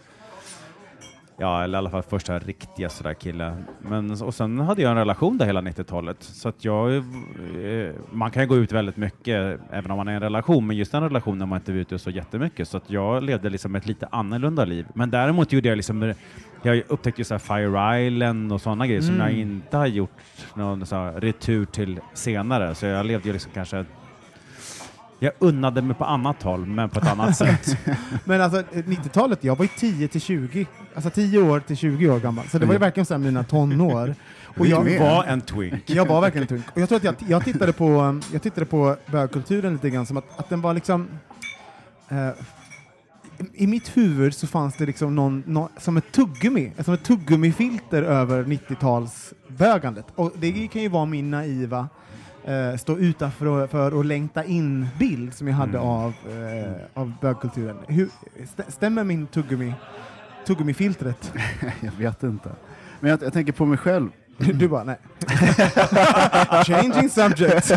Ja, 1.38 1.64
eller 1.64 1.78
i 1.78 1.78
alla 1.78 1.90
fall 1.90 2.02
första 2.02 2.38
riktiga 2.38 2.88
sådär 2.88 3.14
kille. 3.14 3.56
Men, 3.78 4.22
och 4.22 4.34
sen 4.34 4.58
hade 4.58 4.82
jag 4.82 4.90
en 4.90 4.96
relation 4.96 5.38
där 5.38 5.46
hela 5.46 5.60
90-talet. 5.60 6.16
Så 6.20 6.48
att 6.48 6.64
jag, 6.64 6.94
eh, 6.94 7.02
man 8.10 8.30
kan 8.30 8.42
ju 8.42 8.48
gå 8.48 8.56
ut 8.56 8.72
väldigt 8.72 8.96
mycket 8.96 9.60
även 9.70 9.90
om 9.90 9.96
man 9.96 10.08
är 10.08 10.12
i 10.12 10.14
en 10.14 10.20
relation, 10.20 10.66
men 10.66 10.76
just 10.76 10.92
den 10.92 11.02
relationen 11.02 11.48
man 11.48 11.58
inte 11.58 11.72
ute 11.72 11.98
så 11.98 12.10
jättemycket. 12.10 12.68
Så 12.68 12.76
att 12.76 12.90
jag 12.90 13.22
levde 13.22 13.50
liksom 13.50 13.74
ett 13.74 13.86
lite 13.86 14.08
annorlunda 14.10 14.64
liv. 14.64 14.86
Men 14.94 15.10
däremot 15.10 15.52
gjorde 15.52 15.68
jag 15.68 15.76
liksom, 15.76 16.14
jag 16.62 16.82
upptäckte 16.88 17.20
ju 17.20 17.24
så 17.24 17.34
här 17.34 17.38
Fire 17.38 18.06
Island 18.06 18.52
och 18.52 18.60
sådana 18.60 18.86
grejer 18.86 19.00
som 19.00 19.14
Mm. 19.14 19.26
jag 19.26 19.36
inte 19.38 19.76
har 19.76 19.86
gjort 19.86 20.10
någon 20.54 20.86
så 20.86 21.10
retur 21.16 21.64
till 21.64 22.00
senare. 22.14 22.74
Så 22.74 22.86
jag 22.86 23.06
levde 23.06 23.28
ju 23.28 23.32
liksom 23.32 23.50
kanske 23.54 23.84
Jag 25.18 25.32
unnade 25.38 25.82
mig 25.82 25.96
på 25.96 26.04
annat 26.04 26.42
håll, 26.42 26.66
men 26.66 26.88
på 26.90 26.98
ett 27.00 27.08
annat 27.12 27.36
sätt. 27.42 27.76
Men 28.24 28.40
alltså 28.40 28.58
eh, 28.58 28.64
90-talet, 28.84 29.44
jag 29.44 29.56
var 29.58 29.64
ju 29.64 29.68
10 29.78 30.08
till 30.08 30.20
20, 30.20 30.66
alltså 30.94 31.10
10 31.10 31.38
år 31.42 31.60
till 31.60 31.76
20 31.76 32.10
år 32.10 32.18
gammal. 32.20 32.44
Så 32.48 32.58
det 32.58 32.66
var 32.66 32.72
ju 32.74 32.78
verkligen 32.78 33.06
så 33.06 33.18
mina 33.18 33.44
tonår. 33.44 34.14
Och 34.58 34.66
jag, 34.66 34.84
med. 34.84 35.00
var 35.00 35.24
en 35.24 35.40
twink. 35.40 35.82
jag 35.90 36.06
var 36.08 36.20
verkligen 36.20 36.46
tung. 36.46 36.62
Och 36.74 36.80
jag 36.80 36.88
tror 36.88 36.96
att 36.96 37.04
jag, 37.04 37.14
jag, 37.28 37.44
tittade 37.44 37.72
på, 37.72 38.20
jag 38.32 38.42
tittade 38.42 38.66
på 38.66 38.96
bögkulturen 39.06 39.72
lite 39.72 39.90
grann 39.90 40.06
som 40.06 40.16
att, 40.16 40.38
att 40.40 40.48
den 40.48 40.60
var 40.60 40.74
liksom... 40.74 41.08
Eh, 42.08 42.28
I 43.54 43.66
mitt 43.66 43.96
huvud 43.96 44.34
så 44.34 44.46
fanns 44.46 44.76
det 44.76 44.86
liksom 44.86 45.14
någon, 45.14 45.42
nå- 45.46 45.68
som 45.76 45.96
ett 45.96 46.12
tuggummi, 46.12 46.72
som 46.84 46.94
ett 46.94 47.02
tuggummifilter 47.04 48.02
över 48.02 48.44
90-talsbögandet. 48.44 50.04
Och 50.14 50.32
det 50.38 50.68
kan 50.68 50.82
ju 50.82 50.88
vara 50.88 51.04
min 51.06 51.30
naiva 51.30 51.88
eh, 52.44 52.76
stå 52.76 52.98
utanför 52.98 53.46
och, 53.46 53.70
för 53.70 53.94
och 53.94 54.04
längta 54.04 54.44
in-bild 54.44 55.34
som 55.34 55.48
jag 55.48 55.54
hade 55.54 55.78
av, 55.78 56.12
eh, 56.30 56.72
av 56.94 57.12
bögkulturen. 57.20 57.76
Hur, 57.88 58.08
st- 58.42 58.62
stämmer 58.72 59.04
min 59.04 59.26
tuggummi, 59.26 59.74
tuggummifiltret? 60.46 61.32
Jag 61.80 61.92
vet 61.92 62.22
inte. 62.22 62.50
Men 63.00 63.10
jag, 63.10 63.22
jag 63.22 63.32
tänker 63.32 63.52
på 63.52 63.66
mig 63.66 63.78
själv. 63.78 64.08
Du 64.54 64.68
bara, 64.68 64.84
nej. 64.84 64.98
Changing 66.66 67.08
subject. 67.10 67.72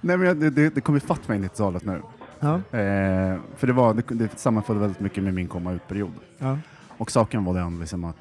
Nej, 0.00 0.16
men 0.16 0.40
det, 0.40 0.50
det, 0.50 0.74
det 0.74 0.80
kom 0.80 0.96
ifatt 0.96 1.28
mig 1.28 1.38
i 1.38 1.42
90-talet 1.42 1.84
nu. 1.84 2.00
Ja, 2.40 2.54
Eh, 2.78 3.38
för 3.56 3.66
det, 3.66 3.72
var, 3.72 3.94
det, 3.94 4.02
det 4.08 4.38
sammanföll 4.38 4.78
väldigt 4.78 5.00
mycket 5.00 5.24
med 5.24 5.34
min 5.34 5.48
komma 5.48 5.72
ut-period. 5.72 6.12
ja. 6.38 6.58
Och 6.98 7.10
saken 7.10 7.44
var 7.44 7.54
den 7.54 7.80
liksom 7.80 8.04
att 8.04 8.16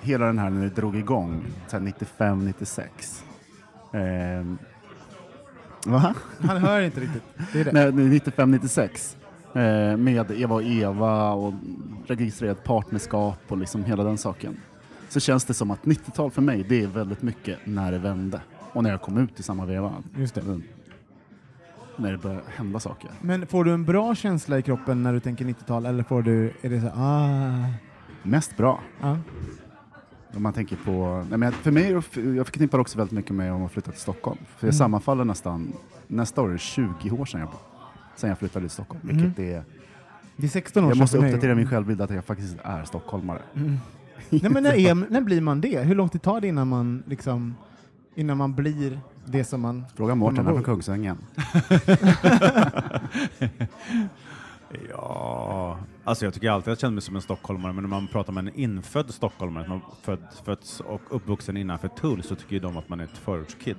hela 0.00 0.26
den 0.26 0.38
här 0.38 0.50
när 0.50 0.62
det 0.62 0.74
drog 0.74 0.96
igång, 0.96 1.44
så 1.66 1.76
här 1.76 1.84
95, 1.84 2.44
96. 2.44 3.24
Eh, 3.92 4.00
va? 5.86 6.14
Han 6.40 6.56
hör 6.56 6.80
inte 6.80 7.00
riktigt. 7.00 7.22
Det 7.52 7.60
är 7.60 7.64
det. 7.64 7.72
Nej, 7.72 7.92
95, 7.92 8.50
96. 8.50 9.16
Eh, 9.54 9.96
med 9.96 10.30
Eva 10.30 10.54
och 10.54 10.62
Eva 10.62 11.32
och 11.32 11.54
registrerat 12.06 12.64
partnerskap 12.64 13.38
och 13.48 13.58
liksom 13.58 13.84
hela 13.84 14.04
den 14.04 14.18
saken. 14.18 14.56
Så 15.08 15.20
känns 15.20 15.44
det 15.44 15.54
som 15.54 15.70
att 15.70 15.82
90-tal 15.84 16.30
för 16.30 16.42
mig, 16.42 16.66
det 16.68 16.82
är 16.82 16.86
väldigt 16.86 17.22
mycket 17.22 17.58
när 17.64 17.92
det 17.92 17.98
vände. 17.98 18.40
Och 18.72 18.82
när 18.82 18.90
jag 18.90 19.02
kom 19.02 19.18
ut 19.18 19.40
i 19.40 19.42
samma 19.42 19.66
veva. 19.66 19.92
Just 20.16 20.34
det. 20.34 20.42
När 21.96 22.12
det 22.12 22.18
började 22.18 22.42
hända 22.56 22.80
saker. 22.80 23.10
Men 23.20 23.46
får 23.46 23.64
du 23.64 23.72
en 23.72 23.84
bra 23.84 24.14
känsla 24.14 24.58
i 24.58 24.62
kroppen 24.62 25.02
när 25.02 25.12
du 25.12 25.20
tänker 25.20 25.44
90-tal 25.44 25.86
eller 25.86 26.02
får 26.02 26.22
du, 26.22 26.52
är 26.62 26.70
det 26.70 26.80
så 26.80 26.86
ah, 26.94 27.64
Mest 28.22 28.56
bra. 28.56 28.80
ja. 29.00 29.18
Om 30.36 30.42
man 30.42 30.52
tänker 30.52 30.76
på, 30.76 31.26
nej 31.30 31.38
men 31.38 31.52
för 31.52 31.70
mig, 31.70 31.90
jag 31.90 32.46
förknippar 32.46 32.78
också 32.78 32.98
väldigt 32.98 33.12
mycket 33.12 33.34
med 33.34 33.52
om 33.52 33.64
att 33.64 33.72
flytta 33.72 33.90
till 33.90 34.00
Stockholm. 34.00 34.38
För 34.56 34.66
jag 34.66 34.74
Mm. 34.74 34.78
sammanfaller 34.78 35.24
nästan, 35.24 35.72
nästa 36.06 36.42
år 36.42 36.48
är 36.48 36.52
det 36.52 36.58
20 36.58 37.10
år 37.10 37.24
sedan 37.24 37.40
jag, 37.40 37.48
sedan 38.16 38.28
jag 38.28 38.38
flyttade 38.38 38.64
till 38.66 38.70
Stockholm. 38.70 39.00
Mm. 39.10 39.16
Vilket 39.16 39.38
är, 39.38 39.64
Det 40.36 40.46
är 40.46 40.50
16 40.50 40.84
år 40.84 40.90
jag 40.90 40.98
måste 40.98 41.18
uppdatera 41.18 41.54
min 41.54 41.68
självbild 41.68 42.00
att 42.00 42.10
jag 42.10 42.24
faktiskt 42.24 42.56
är 42.62 42.84
stockholmare. 42.84 43.42
Mm. 43.54 43.76
Nej, 44.30 44.50
men 44.50 44.62
när, 44.62 44.72
är, 44.72 44.94
när 45.10 45.20
blir 45.20 45.40
man 45.40 45.60
det? 45.60 45.80
Hur 45.80 45.94
lång 45.94 46.08
tid 46.08 46.22
tar 46.22 46.40
det 46.40 46.48
innan 46.48 46.68
man, 46.68 47.02
liksom, 47.06 47.54
innan 48.14 48.36
man 48.36 48.54
blir 48.54 49.00
det 49.26 49.44
som 49.44 49.60
man... 49.60 49.84
Fråga 49.94 50.14
Mårten, 50.14 50.36
Men 50.36 50.46
han 50.46 50.54
från 50.54 50.64
Kungsängen. 50.64 51.18
Ja, 54.90 55.78
alltså 56.04 56.24
jag 56.24 56.34
tycker 56.34 56.50
alltid 56.50 56.72
att 56.72 56.76
jag 56.76 56.78
känner 56.80 56.92
mig 56.92 57.02
som 57.02 57.16
en 57.16 57.22
stockholmare, 57.22 57.72
men 57.72 57.82
när 57.84 57.88
man 57.88 58.06
pratar 58.06 58.32
med 58.32 58.48
en 58.48 58.54
infödd 58.54 59.14
stockholmare, 59.14 59.68
man 59.68 59.80
född, 60.02 60.26
fötts 60.44 60.80
och 60.80 61.00
uppvuxen 61.10 61.56
innanför 61.56 61.88
Tull, 61.88 62.22
så 62.22 62.34
tycker 62.34 62.52
ju 62.52 62.60
de 62.60 62.76
att 62.76 62.88
man 62.88 63.00
är 63.00 63.04
ett 63.04 63.18
förortskid. 63.18 63.76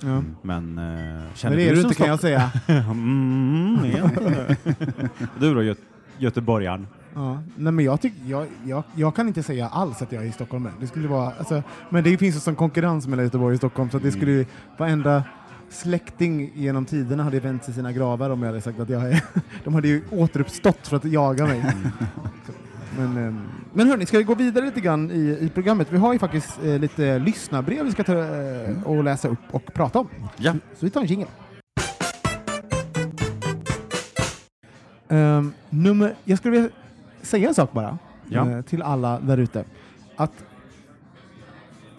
Ja. 0.00 0.22
Men, 0.42 0.78
eh, 0.78 0.84
Men 0.84 1.22
känner 1.34 1.56
det 1.56 1.62
är 1.62 1.68
du 1.68 1.74
du 1.74 1.80
som 1.80 1.88
inte 1.88 1.98
kan 2.02 2.08
jag 2.08 2.20
säga. 2.20 2.50
mm. 2.66 3.78
Du 5.40 5.54
då, 5.54 5.62
Göte 5.62 5.80
göteborgaren? 6.18 6.86
Ja. 7.16 7.38
Nej, 7.56 7.72
men 7.72 7.84
jag, 7.84 8.00
tyck, 8.00 8.12
jag, 8.26 8.46
jag, 8.64 8.82
jag 8.94 9.14
kan 9.14 9.28
inte 9.28 9.42
säga 9.42 9.68
alls 9.68 10.02
att 10.02 10.12
jag 10.12 10.26
är 10.26 10.30
stockholmare. 10.30 10.72
Det 10.80 10.86
skulle 10.86 11.08
vara, 11.08 11.32
alltså, 11.38 11.62
men 11.90 12.04
det 12.04 12.18
finns 12.18 12.36
ju 12.36 12.40
sån 12.40 12.54
konkurrens 12.54 13.06
mellan 13.06 13.24
Göteborg 13.24 13.54
och 13.54 13.58
Stockholm 13.58 13.90
så 13.90 13.96
att 13.96 14.02
det 14.02 14.12
skulle 14.12 14.32
ju, 14.32 14.46
varenda 14.78 15.24
släkting 15.70 16.52
genom 16.54 16.84
tiderna 16.84 17.22
hade 17.22 17.40
vänt 17.40 17.64
sig 17.64 17.72
i 17.72 17.74
sina 17.74 17.92
gravar 17.92 18.30
om 18.30 18.42
jag 18.42 18.48
hade 18.48 18.60
sagt 18.60 18.80
att 18.80 18.88
jag 18.88 19.02
är... 19.12 19.24
De 19.64 19.74
hade 19.74 19.88
ju 19.88 20.02
återuppstått 20.10 20.88
för 20.88 20.96
att 20.96 21.04
jaga 21.04 21.46
mig. 21.46 21.64
Men, 22.98 23.16
ehm, 23.16 23.40
men 23.72 23.88
hörni, 23.88 24.06
ska 24.06 24.18
vi 24.18 24.24
gå 24.24 24.34
vidare 24.34 24.64
lite 24.64 24.80
grann 24.80 25.10
i, 25.10 25.38
i 25.40 25.50
programmet? 25.54 25.88
Vi 25.90 25.98
har 25.98 26.12
ju 26.12 26.18
faktiskt 26.18 26.64
eh, 26.64 26.78
lite 26.78 27.18
lyssnarbrev 27.18 27.84
vi 27.84 27.92
ska 27.92 28.04
ta 28.04 28.12
eh, 28.12 28.82
och 28.84 29.04
läsa 29.04 29.28
upp 29.28 29.38
och 29.50 29.74
prata 29.74 29.98
om. 29.98 30.08
Ja. 30.36 30.52
Så 30.52 30.86
vi 30.86 30.90
tar 30.90 31.00
en 31.00 31.06
jingel. 31.06 31.28
Um, 35.08 35.52
nummer, 35.70 36.14
jag 36.24 36.38
skulle 36.38 36.52
vilja 36.52 36.70
säga 37.26 37.48
en 37.48 37.54
sak 37.54 37.72
bara 37.72 37.98
Ja. 38.28 38.50
eh, 38.50 38.62
till 38.62 38.82
alla 38.82 39.20
där 39.20 39.38
ute. 39.38 39.64
Att 40.16 40.44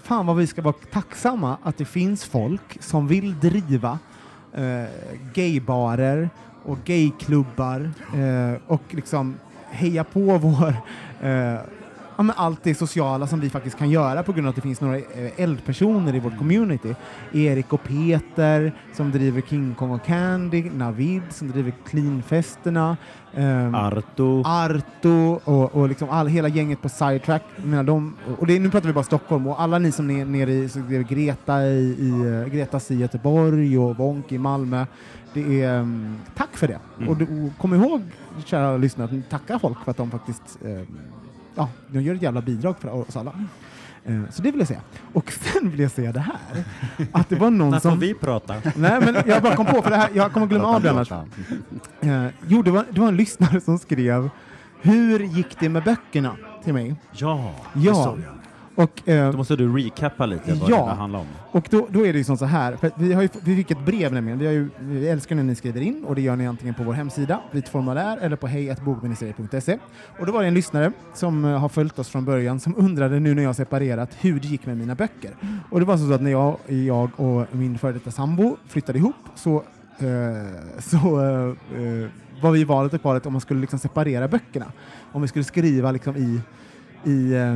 fan 0.02 0.26
vad 0.26 0.36
vi 0.36 0.48
ska 0.48 0.62
vara 0.62 0.76
tacksamma 0.92 1.58
att 1.64 1.78
det 1.78 1.86
finns 1.86 2.26
folk 2.26 2.78
som 2.84 3.08
vill 3.08 3.40
driva 3.40 4.00
eh, 4.54 4.84
gaybarer 5.34 6.30
och 6.66 6.78
gayklubbar 6.86 7.92
eh, 8.16 8.62
och 8.68 8.82
liksom 8.90 9.36
heja 9.70 10.04
på 10.04 10.38
vår 10.38 10.74
eh, 11.28 11.60
ja, 12.18 12.24
men 12.24 12.36
allt 12.38 12.64
det 12.64 12.76
sociala 12.76 13.28
som 13.28 13.40
vi 13.40 13.50
faktiskt 13.50 13.78
kan 13.78 13.90
göra 13.90 14.24
på 14.24 14.34
grund 14.34 14.48
av 14.48 14.50
att 14.50 14.56
det 14.56 14.62
finns 14.62 14.82
några 14.82 14.98
eh, 14.98 15.32
eldpersoner 15.38 16.16
i 16.16 16.20
vårt 16.20 16.38
community. 16.38 16.96
Erik 17.34 17.74
och 17.74 17.84
Peter 17.84 18.76
som 18.94 19.12
driver 19.12 19.42
King 19.42 19.76
Kong 19.76 19.92
och 19.92 20.06
Candy, 20.06 20.70
Navid 20.70 21.22
som 21.30 21.52
driver 21.52 21.74
Cleanfesterna, 21.90 22.98
ehm, 23.34 23.76
Arto. 23.76 24.44
Arto 24.46 25.40
och, 25.44 25.76
och 25.76 25.90
liksom 25.90 26.10
all, 26.10 26.28
hela 26.28 26.48
gänget 26.48 26.82
på 26.82 26.90
Sidetrack. 26.90 27.44
Menar, 27.56 27.84
de, 27.84 28.16
och 28.40 28.48
det, 28.48 28.60
nu 28.60 28.70
pratar 28.70 28.88
vi 28.88 28.94
bara 28.94 29.04
Stockholm 29.04 29.48
och 29.48 29.62
alla 29.62 29.80
ni 29.80 29.92
som 29.92 30.10
är 30.10 30.26
nere 30.26 30.52
i 30.52 30.70
så 30.70 30.80
det 30.80 30.96
är 30.96 31.02
Greta 31.02 31.64
i, 31.64 31.96
i 32.00 32.12
uh, 32.12 32.48
Gretas 32.48 32.92
i 32.92 32.96
Göteborg 32.96 33.80
och 33.80 33.98
Wonk 33.98 34.32
i 34.32 34.38
Malmö. 34.38 34.86
Det 35.34 35.64
är, 35.64 35.80
um, 35.80 36.18
tack 36.36 36.58
för 36.58 36.68
det. 36.68 36.80
Mm. 36.98 37.10
Och, 37.10 37.22
och 37.22 37.58
kom 37.58 37.74
ihåg, 37.74 38.02
kära 38.46 38.78
lyssnare, 38.78 39.06
att 39.06 39.12
ni 39.12 39.22
tackar 39.22 39.60
folk 39.60 39.78
för 39.84 39.92
att 39.92 39.98
de 39.98 40.12
faktiskt 40.12 40.60
um, 40.62 40.88
ja, 41.58 41.70
de 41.88 42.02
gör 42.02 42.16
ett 42.16 42.22
jävla 42.22 42.42
bidrag 42.42 42.76
för 42.80 42.90
oss 42.90 43.16
alla. 43.18 43.34
Eh, 44.06 44.22
så 44.32 44.42
det 44.42 44.52
vill 44.52 44.60
jag 44.60 44.68
säga. 44.68 44.82
Och 45.14 45.32
sen 45.32 45.70
vill 45.70 45.80
jag 45.80 45.92
säga 45.92 46.12
det 46.12 46.20
här, 46.20 46.64
att 47.12 47.30
det 47.30 47.36
var 47.36 47.50
någon 47.50 47.70
När 47.70 47.80
får 47.80 47.90
som... 47.90 48.00
vi 48.00 48.14
prata? 48.14 48.56
Nej, 48.76 49.00
men 49.02 49.16
jag 49.26 49.44
bara 49.44 49.56
kom 49.56 49.66
på, 49.66 49.82
för 49.82 49.90
det 49.90 49.96
här, 49.98 50.10
jag 50.14 50.32
kommer 50.34 50.48
glömma 50.48 50.68
av 50.68 50.82
det 50.82 50.90
annars. 50.92 51.12
Eh, 51.12 52.28
jo, 52.48 52.62
det 52.62 52.72
var, 52.72 52.86
det 52.92 53.00
var 53.02 53.08
en 53.08 53.18
lyssnare 53.18 53.62
som 53.62 53.80
skrev 53.80 54.30
Hur 54.82 55.20
gick 55.20 55.60
det 55.60 55.70
med 55.70 55.84
böckerna? 55.84 56.36
till 56.64 56.74
mig. 56.74 56.96
Ja, 57.12 57.52
Ja. 57.76 58.18
Och, 58.78 59.10
eh, 59.10 59.32
Då 59.32 59.38
måste 59.38 59.56
du 59.56 59.78
recappa 59.78 60.26
lite 60.26 60.54
vad 60.54 60.70
Ja. 60.70 60.86
det 60.86 60.92
handlar 60.94 61.20
om. 61.20 61.26
och 61.52 61.68
då, 61.72 61.88
då 61.90 62.06
är 62.06 62.14
det 62.14 62.18
ju 62.18 62.24
som 62.24 62.38
så 62.38 62.46
här, 62.46 62.78
vi, 62.98 63.14
har 63.14 63.22
ju, 63.22 63.30
vi 63.44 63.56
fick 63.56 63.72
ett 63.72 63.86
brev 63.86 64.14
nämligen, 64.14 64.40
vi, 64.40 64.46
har 64.46 64.54
ju, 64.54 64.70
vi 64.80 65.08
älskar 65.10 65.36
när 65.36 65.44
ni 65.44 65.56
skriver 65.56 65.82
in 65.82 66.04
och 66.08 66.16
det 66.16 66.22
gör 66.22 66.36
ni 66.36 66.48
antingen 66.48 66.76
på 66.76 66.84
vår 66.84 66.94
hemsida, 66.94 67.40
ett 67.54 67.70
formulär, 67.70 68.18
eller 68.18 68.36
på 68.36 68.48
hejatbogministeriet.se. 68.48 69.78
Och 70.20 70.26
då 70.26 70.32
var 70.32 70.42
det 70.42 70.48
en 70.48 70.54
lyssnare 70.54 70.92
som 71.14 71.46
eh, 71.46 71.60
har 71.60 71.70
följt 71.70 72.00
oss 72.00 72.10
från 72.10 72.26
början 72.26 72.60
som 72.60 72.74
undrade 72.78 73.20
nu 73.20 73.36
när 73.36 73.44
jag 73.44 73.56
separerat 73.56 74.10
hur 74.22 74.40
det 74.40 74.48
gick 74.48 74.66
med 74.66 74.78
mina 74.78 74.96
böcker. 74.96 75.32
Och 75.72 75.80
det 75.80 75.86
var 75.86 75.98
så 75.98 76.14
att 76.14 76.22
när 76.22 76.32
jag, 76.32 76.58
jag 76.68 77.10
och 77.20 77.46
min 77.52 77.78
före 77.78 77.92
detta 77.94 78.12
sambo 78.12 78.58
flyttade 78.68 78.98
ihop 79.00 79.16
så, 79.36 79.56
eh, 80.00 80.80
så 80.80 80.98
eh, 80.98 81.82
eh, 81.84 82.10
var 82.42 82.52
vi 82.52 82.60
i 82.60 82.64
valet 82.64 82.94
och 82.94 83.02
kvalet 83.02 83.26
om 83.26 83.34
man 83.34 83.42
skulle 83.42 83.62
liksom 83.62 83.80
separera 83.80 84.28
böckerna. 84.28 84.66
Om 85.12 85.22
vi 85.22 85.28
skulle 85.28 85.46
skriva 85.46 85.92
liksom 85.92 86.18
i 86.18 86.42
i 87.04 87.34
eh, 87.34 87.56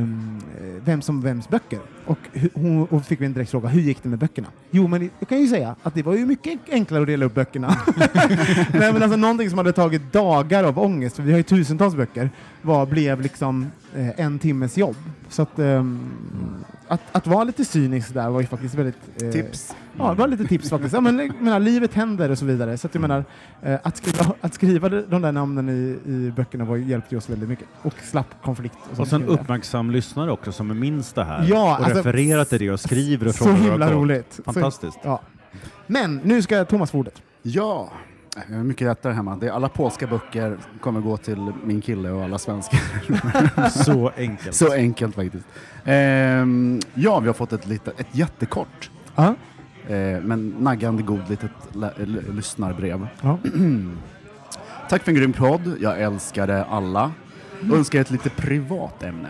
vem 0.84 1.02
som 1.02 1.20
vems 1.20 1.48
böcker. 1.48 1.80
Och, 2.04 2.18
hon, 2.54 2.86
och 2.86 3.04
fick 3.04 3.20
vi 3.20 3.26
en 3.26 3.32
direkt 3.32 3.50
fråga, 3.50 3.68
hur 3.68 3.80
gick 3.80 4.02
det 4.02 4.08
med 4.08 4.18
böckerna? 4.18 4.48
Jo, 4.70 4.88
men 4.88 5.10
jag 5.18 5.28
kan 5.28 5.40
ju 5.40 5.48
säga 5.48 5.76
att 5.82 5.94
det 5.94 6.02
var 6.02 6.14
ju 6.14 6.26
mycket 6.26 6.60
enklare 6.70 7.02
att 7.02 7.06
dela 7.06 7.24
upp 7.24 7.34
böckerna. 7.34 7.76
Nej, 8.72 8.92
men 8.92 9.02
alltså 9.02 9.16
någonting 9.16 9.50
som 9.50 9.58
hade 9.58 9.72
tagit 9.72 10.12
dagar 10.12 10.64
av 10.64 10.78
ångest, 10.78 11.16
för 11.16 11.22
vi 11.22 11.30
har 11.30 11.38
ju 11.38 11.42
tusentals 11.42 11.94
böcker, 11.94 12.30
var, 12.62 12.86
blev 12.86 13.20
liksom 13.20 13.70
eh, 13.96 14.20
en 14.20 14.38
timmes 14.38 14.78
jobb. 14.78 14.96
Så 15.28 15.42
att, 15.42 15.58
ehm, 15.58 16.10
att, 16.88 17.00
att 17.12 17.26
vara 17.26 17.44
lite 17.44 17.64
cynisk 17.64 18.14
där 18.14 18.30
var 18.30 18.40
ju 18.40 18.46
faktiskt 18.46 18.74
väldigt... 18.74 19.22
eh, 19.22 19.30
Tips. 19.30 19.74
Ja, 19.98 20.08
det 20.10 20.14
var 20.14 20.28
lite 20.28 20.44
tips 20.44 20.70
faktiskt. 20.70 20.94
Ja, 20.94 21.00
men, 21.00 21.16
menar, 21.40 21.60
livet 21.60 21.94
händer 21.94 22.30
och 22.30 22.38
så 22.38 22.44
vidare. 22.44 22.78
Så 22.78 22.86
att 22.86 22.94
jag 22.94 23.00
menar, 23.00 23.24
eh, 23.62 23.78
att, 23.82 23.96
skriva, 23.96 24.34
att 24.40 24.54
skriva 24.54 24.88
de 24.88 25.22
där 25.22 25.32
namnen 25.32 25.68
i, 25.68 25.98
i 26.10 26.32
böckerna 26.36 26.64
var, 26.64 26.76
hjälpte 26.76 27.16
oss 27.16 27.30
väldigt 27.30 27.48
mycket. 27.48 27.68
Och 27.82 27.94
slapp 28.10 28.34
konflikt. 28.44 28.76
Och, 28.92 29.00
Och 29.00 29.08
sen 29.08 29.24
uppmärksam 29.24 29.90
lyssnare 29.90 30.32
också 30.32 30.52
som 30.52 30.80
minns 30.80 31.12
det 31.12 31.24
här 31.24 31.46
Ja, 31.48 31.76
och 31.78 31.84
alltså, 31.84 31.98
refererar 31.98 32.44
till 32.44 32.58
det 32.58 32.70
och 32.70 32.80
skriver 32.80 33.26
och 33.28 33.34
Så 33.34 33.44
frågar 33.44 33.58
det 33.60 33.70
himla 33.70 33.92
roligt. 33.92 34.40
Fantastiskt. 34.44 34.92
Så, 34.92 35.00
ja. 35.02 35.20
Men 35.86 36.20
nu 36.24 36.42
ska 36.42 36.64
Thomas 36.64 36.90
få 36.90 36.98
ordet. 36.98 37.22
Ja, 37.42 37.90
jag 38.48 38.56
har 38.56 38.64
mycket 38.64 39.02
där 39.02 39.10
hemma. 39.10 39.36
Det 39.36 39.46
är 39.48 39.50
alla 39.52 39.68
polska 39.68 40.06
böcker 40.06 40.58
kommer 40.80 41.00
gå 41.00 41.16
till 41.16 41.52
min 41.64 41.80
kille 41.80 42.10
och 42.10 42.24
alla 42.24 42.38
svenskar. 42.38 42.80
Så 43.84 44.10
enkelt. 44.16 44.54
Så 44.56 44.72
enkelt 44.72 45.14
faktiskt. 45.14 45.46
Ehm, 45.84 46.80
ja, 46.94 47.20
vi 47.20 47.26
har 47.26 47.34
fått 47.34 47.52
ett, 47.52 47.66
lite, 47.66 47.90
ett 47.90 48.06
jättekort 48.12 48.90
Ja. 49.14 49.34
Eh, 49.88 50.20
men 50.22 50.48
naggande 50.48 51.02
god 51.02 51.28
litet 51.30 51.50
lä- 51.72 51.92
l- 51.98 52.24
lyssnarbrev. 52.30 53.06
Ja. 53.20 53.38
Tack 54.88 55.02
för 55.02 55.10
en 55.12 55.16
grym 55.16 55.32
podd. 55.32 55.76
Jag 55.80 56.00
älskar 56.00 56.48
er 56.48 56.64
alla. 56.70 57.12
Önskar 57.74 58.00
ett 58.00 58.10
lite 58.10 58.30
privat 58.30 59.02
ämne. 59.02 59.28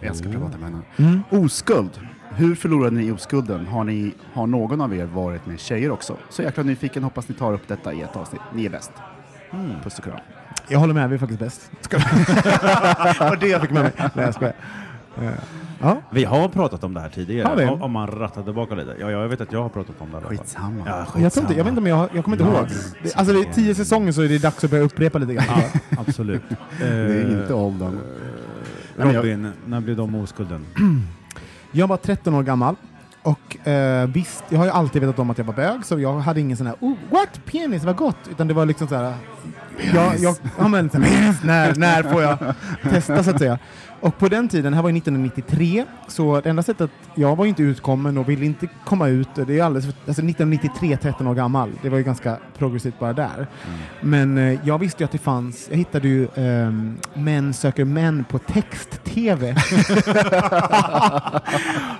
Jag 0.00 0.08
älskar 0.10 0.30
privata 0.30 0.54
ämnen. 0.54 0.82
Mm. 0.96 1.22
Oskuld. 1.30 1.90
Hur 2.34 2.54
förlorade 2.54 2.96
ni 2.96 3.10
oskulden? 3.12 3.66
Har, 3.66 3.84
ni, 3.84 4.14
har 4.32 4.46
någon 4.46 4.80
av 4.80 4.94
er 4.94 5.04
varit 5.04 5.46
med 5.46 5.60
tjejer 5.60 5.90
också? 5.90 6.16
Så 6.30 6.42
jäkla 6.42 6.62
nyfiken. 6.62 7.02
Hoppas 7.02 7.28
ni 7.28 7.34
tar 7.34 7.52
upp 7.52 7.68
detta 7.68 7.92
i 7.92 8.00
ett 8.02 8.16
avsnitt. 8.16 8.40
Ni 8.54 8.64
är 8.66 8.70
bäst. 8.70 8.92
Puss 9.82 9.98
och 9.98 10.04
kram. 10.04 10.16
Jag 10.68 10.78
håller 10.78 10.94
med, 10.94 11.08
vi 11.08 11.14
är 11.14 11.18
faktiskt 11.18 11.40
bäst. 11.40 11.70
Var 13.20 13.36
det 13.40 13.48
jag 13.48 13.60
fick 13.60 13.70
med 13.70 13.82
mig. 13.82 13.92
Nej, 14.14 14.32
jag. 14.40 14.52
Eh, 15.24 15.30
Ja, 15.80 15.96
Vi 16.10 16.24
har 16.24 16.48
pratat 16.48 16.84
om 16.84 16.94
det 16.94 17.00
här 17.00 17.08
tidigare, 17.08 17.48
Har 17.48 17.56
vi? 17.56 17.64
om, 17.64 17.82
om 17.82 17.92
man 17.92 18.06
rattar 18.06 18.42
tillbaka 18.42 18.74
lite. 18.74 18.96
Ja, 19.00 19.10
jag 19.10 19.28
vet 19.28 19.40
att 19.40 19.52
jag 19.52 19.62
har 19.62 19.68
pratat 19.68 19.94
om 19.98 20.10
det. 20.10 20.20
Skitsamma. 20.20 20.82
Ja, 20.86 21.06
jag, 21.20 21.32
tror 21.32 21.44
inte, 21.44 21.56
jag 21.56 21.64
vet 21.64 21.70
inte 21.70 21.80
om 21.80 21.86
jag, 21.86 22.08
jag 22.14 22.24
kommer 22.24 22.36
inte 22.36 22.50
Ja, 22.52 22.58
ihåg. 22.58 22.68
Det, 23.02 23.16
alltså 23.16 23.34
det 23.34 23.40
är 23.40 23.52
tio 23.52 23.74
säsonger 23.74 24.12
så 24.12 24.22
är 24.22 24.28
det 24.28 24.38
dags 24.38 24.64
att 24.64 24.70
börja 24.70 24.82
upprepa 24.84 25.18
lite 25.18 25.34
grann. 25.34 25.44
Ja, 25.48 25.80
absolut. 25.98 26.42
Det 26.78 26.86
är 26.86 27.40
inte 27.42 27.54
åldern. 27.54 27.98
Eh, 28.98 29.06
jag- 29.06 29.16
Robin, 29.16 29.52
när 29.66 29.80
blev 29.80 29.96
de 29.96 30.14
oskulden? 30.14 30.64
Jag 31.72 31.86
var 31.86 31.96
13 31.96 32.34
år 32.34 32.42
gammal 32.42 32.76
och 33.22 33.68
eh, 33.68 34.06
visst, 34.06 34.44
jag 34.48 34.58
har 34.58 34.64
ju 34.64 34.70
alltid 34.70 35.02
vetat 35.02 35.18
om 35.18 35.30
att 35.30 35.38
jag 35.38 35.44
var 35.44 35.54
bög 35.54 35.84
så 35.84 35.98
jag 35.98 36.18
hade 36.18 36.40
ingen 36.40 36.56
sån 36.56 36.66
här 36.66 36.76
oh, 36.80 36.94
what, 37.10 37.40
penis, 37.44 37.84
vad 37.84 37.96
gott, 37.96 38.28
utan 38.30 38.48
det 38.48 38.54
var 38.54 38.66
liksom 38.66 38.88
så 38.88 38.94
här 38.94 39.14
jag, 39.94 40.18
jag, 40.18 40.36
ja, 40.58 40.68
men, 40.68 40.90
när, 41.44 41.74
när 41.74 42.02
får 42.02 42.22
jag 42.22 42.38
testa 42.82 43.24
så 43.24 43.30
att 43.30 43.38
säga. 43.38 43.58
Och 44.00 44.18
på 44.18 44.28
den 44.28 44.48
tiden, 44.48 44.72
det 44.72 44.76
här 44.76 44.82
var 44.82 44.90
ju 44.90 44.96
1993, 44.96 45.84
så 46.08 46.40
det 46.40 46.50
enda 46.50 46.62
sättet, 46.62 46.90
jag 47.14 47.36
var 47.36 47.44
ju 47.44 47.48
inte 47.48 47.62
utkommen 47.62 48.18
och 48.18 48.28
ville 48.28 48.44
inte 48.46 48.68
komma 48.84 49.08
ut, 49.08 49.28
det 49.34 49.58
är 49.58 49.62
alldeles, 49.64 49.86
alltså 49.86 50.10
1993, 50.10 50.98
13 51.02 51.26
år 51.26 51.34
gammal, 51.34 51.70
det 51.82 51.88
var 51.88 51.98
ju 51.98 52.04
ganska 52.04 52.36
progressivt 52.58 52.98
bara 52.98 53.12
där. 53.12 53.46
Men 54.00 54.38
eh, 54.38 54.58
jag 54.64 54.78
visste 54.78 55.02
ju 55.02 55.04
att 55.04 55.12
det 55.12 55.18
fanns, 55.18 55.66
jag 55.70 55.76
hittade 55.76 56.08
ju 56.08 56.28
ehm, 56.34 56.96
Män 57.14 57.54
söker 57.54 57.84
män 57.84 58.24
på 58.24 58.38
text-tv. 58.38 59.50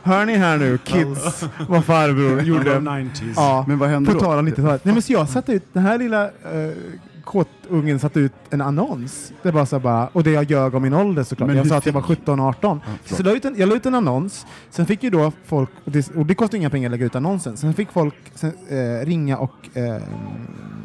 Hör 0.02 0.25
ni 0.25 0.37
här 0.37 0.56
nu, 0.56 0.78
kids, 0.78 1.45
vad 1.68 1.85
farbror 1.85 2.42
gjorde? 2.42 2.71
90s. 2.78 3.33
Ja, 3.37 3.64
Men 3.68 3.78
vad 3.78 3.88
hände 3.88 4.12
på 4.12 4.18
då? 4.18 4.25
tal 4.25 4.38
om 4.38 4.49
90-talet. 4.49 4.85
Nej 4.85 4.95
men 4.95 5.02
så 5.02 5.12
jag 5.12 5.28
satte 5.28 5.52
ut, 5.52 5.64
den 5.73 5.83
här 5.83 5.99
lilla 5.99 6.25
uh, 6.25 6.30
kåtungen 7.26 7.99
satte 7.99 8.21
ut 8.21 8.33
en 8.50 8.61
annons. 8.61 9.33
Det 9.42 9.50
var 9.50 9.64
så 9.64 9.78
bara, 9.80 10.06
och 10.12 10.23
det 10.25 10.30
jag 10.30 10.50
ljög 10.50 10.75
om 10.75 10.83
min 10.83 10.95
ålder 10.95 11.23
såklart. 11.25 11.47
Men 11.47 11.56
jag 11.56 11.66
sa 11.66 11.76
att 11.76 11.87
jag 11.87 11.92
var 11.92 12.02
fick- 12.02 12.18
17-18. 12.26 12.54
Ja, 12.62 12.92
så 13.04 13.14
förlåt. 13.16 13.25
la 13.33 13.37
ut 13.37 13.45
en, 13.45 13.54
jag 13.59 13.68
la 13.68 13.75
ut 13.76 13.87
en 13.87 13.95
annons, 13.95 14.47
sen 14.71 14.87
fick 14.87 15.02
ju 15.02 15.11
då 15.11 15.33
folk, 15.45 15.71
och 15.85 15.92
det, 15.92 16.11
och 16.16 16.26
det 16.26 16.35
kostade 16.35 16.56
inga 16.56 16.71
pengar 16.71 16.88
att 16.88 16.90
lägga 16.90 17.06
ut 17.06 17.14
annonsen, 17.14 17.56
sen 17.56 17.75
fick 17.75 17.92
folk 17.92 18.14
sen, 18.35 18.52
eh, 18.68 19.06
ringa 19.06 19.38
och 19.38 19.76
eh, 19.76 20.02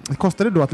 det 0.10 0.16
kostade 0.16 0.50
då 0.50 0.62
att 0.62 0.74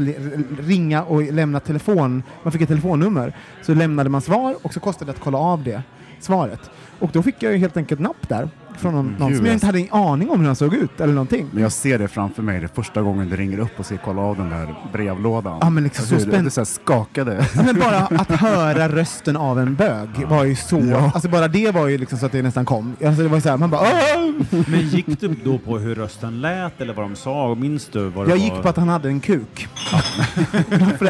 ringa 0.60 1.02
och 1.02 1.22
lämna 1.32 1.60
telefon, 1.60 2.22
man 2.42 2.52
fick 2.52 2.62
ett 2.62 2.68
telefonnummer, 2.68 3.36
så 3.62 3.74
lämnade 3.74 4.10
man 4.10 4.20
svar 4.20 4.56
och 4.62 4.72
så 4.74 4.80
kostade 4.80 5.12
det 5.12 5.16
att 5.16 5.24
kolla 5.24 5.38
av 5.38 5.64
det 5.64 5.82
svaret. 6.20 6.70
Och 6.98 7.10
då 7.12 7.22
fick 7.22 7.42
jag 7.42 7.52
ju 7.52 7.58
helt 7.58 7.76
enkelt 7.76 8.00
napp 8.00 8.28
där 8.28 8.48
från 8.78 8.94
någon, 8.94 9.14
någon 9.18 9.36
som 9.36 9.46
jag 9.46 9.54
inte 9.54 9.66
hade 9.66 9.78
en 9.80 9.86
aning 9.92 10.30
om 10.30 10.40
hur 10.40 10.46
han 10.46 10.56
såg 10.56 10.74
ut 10.74 11.00
eller 11.00 11.12
någonting. 11.14 11.46
Men 11.52 11.62
jag 11.62 11.72
ser 11.72 11.98
det 11.98 12.08
framför 12.08 12.42
mig, 12.42 12.60
det 12.60 12.66
är 12.66 12.70
första 12.74 13.02
gången 13.02 13.28
du 13.28 13.36
ringer 13.36 13.58
upp 13.58 13.78
och 13.80 13.86
ser 13.86 13.96
kolla 14.04 14.22
av 14.22 14.36
den 14.36 14.50
där 14.50 14.74
brevlådan. 14.92 15.58
Ja, 15.60 15.70
men 15.70 15.84
liksom 15.84 16.06
så 16.06 16.14
spänd- 16.14 16.44
Det 16.44 16.50
så 16.50 16.60
här 16.60 16.64
skakade. 16.64 17.46
Ja, 17.54 17.62
men 17.62 17.78
bara 17.80 17.98
att 17.98 18.30
höra 18.40 18.88
rösten 18.88 19.36
av 19.36 19.58
en 19.60 19.74
bög 19.74 20.08
var 20.28 20.44
ju 20.44 20.56
så... 20.56 20.78
Ja. 20.90 21.10
Alltså 21.14 21.28
bara 21.28 21.48
det 21.48 21.70
var 21.74 21.88
ju 21.88 21.98
liksom 21.98 22.18
så 22.18 22.26
att 22.26 22.32
det 22.32 22.42
nästan 22.42 22.64
kom. 22.64 22.96
Alltså 23.04 23.22
det 23.22 23.28
var 23.28 23.36
ju 23.36 23.40
så 23.40 23.48
här, 23.48 23.56
man 23.56 23.70
bara 23.70 23.80
"Åh!" 23.80 24.32
Men 24.68 24.80
gick 24.88 25.20
du 25.20 25.28
då 25.44 25.58
på 25.58 25.78
hur 25.78 25.94
rösten 25.94 26.40
lät 26.40 26.80
eller 26.80 26.94
vad 26.94 27.04
de 27.04 27.16
sa? 27.16 27.54
Minns 27.54 27.86
du 27.92 28.08
vad 28.08 28.26
det 28.26 28.30
Jag 28.30 28.36
var? 28.38 28.44
gick 28.44 28.62
på 28.62 28.68
att 28.68 28.76
han 28.76 28.88
hade 28.88 29.08
en 29.08 29.20
kuk. 29.20 29.68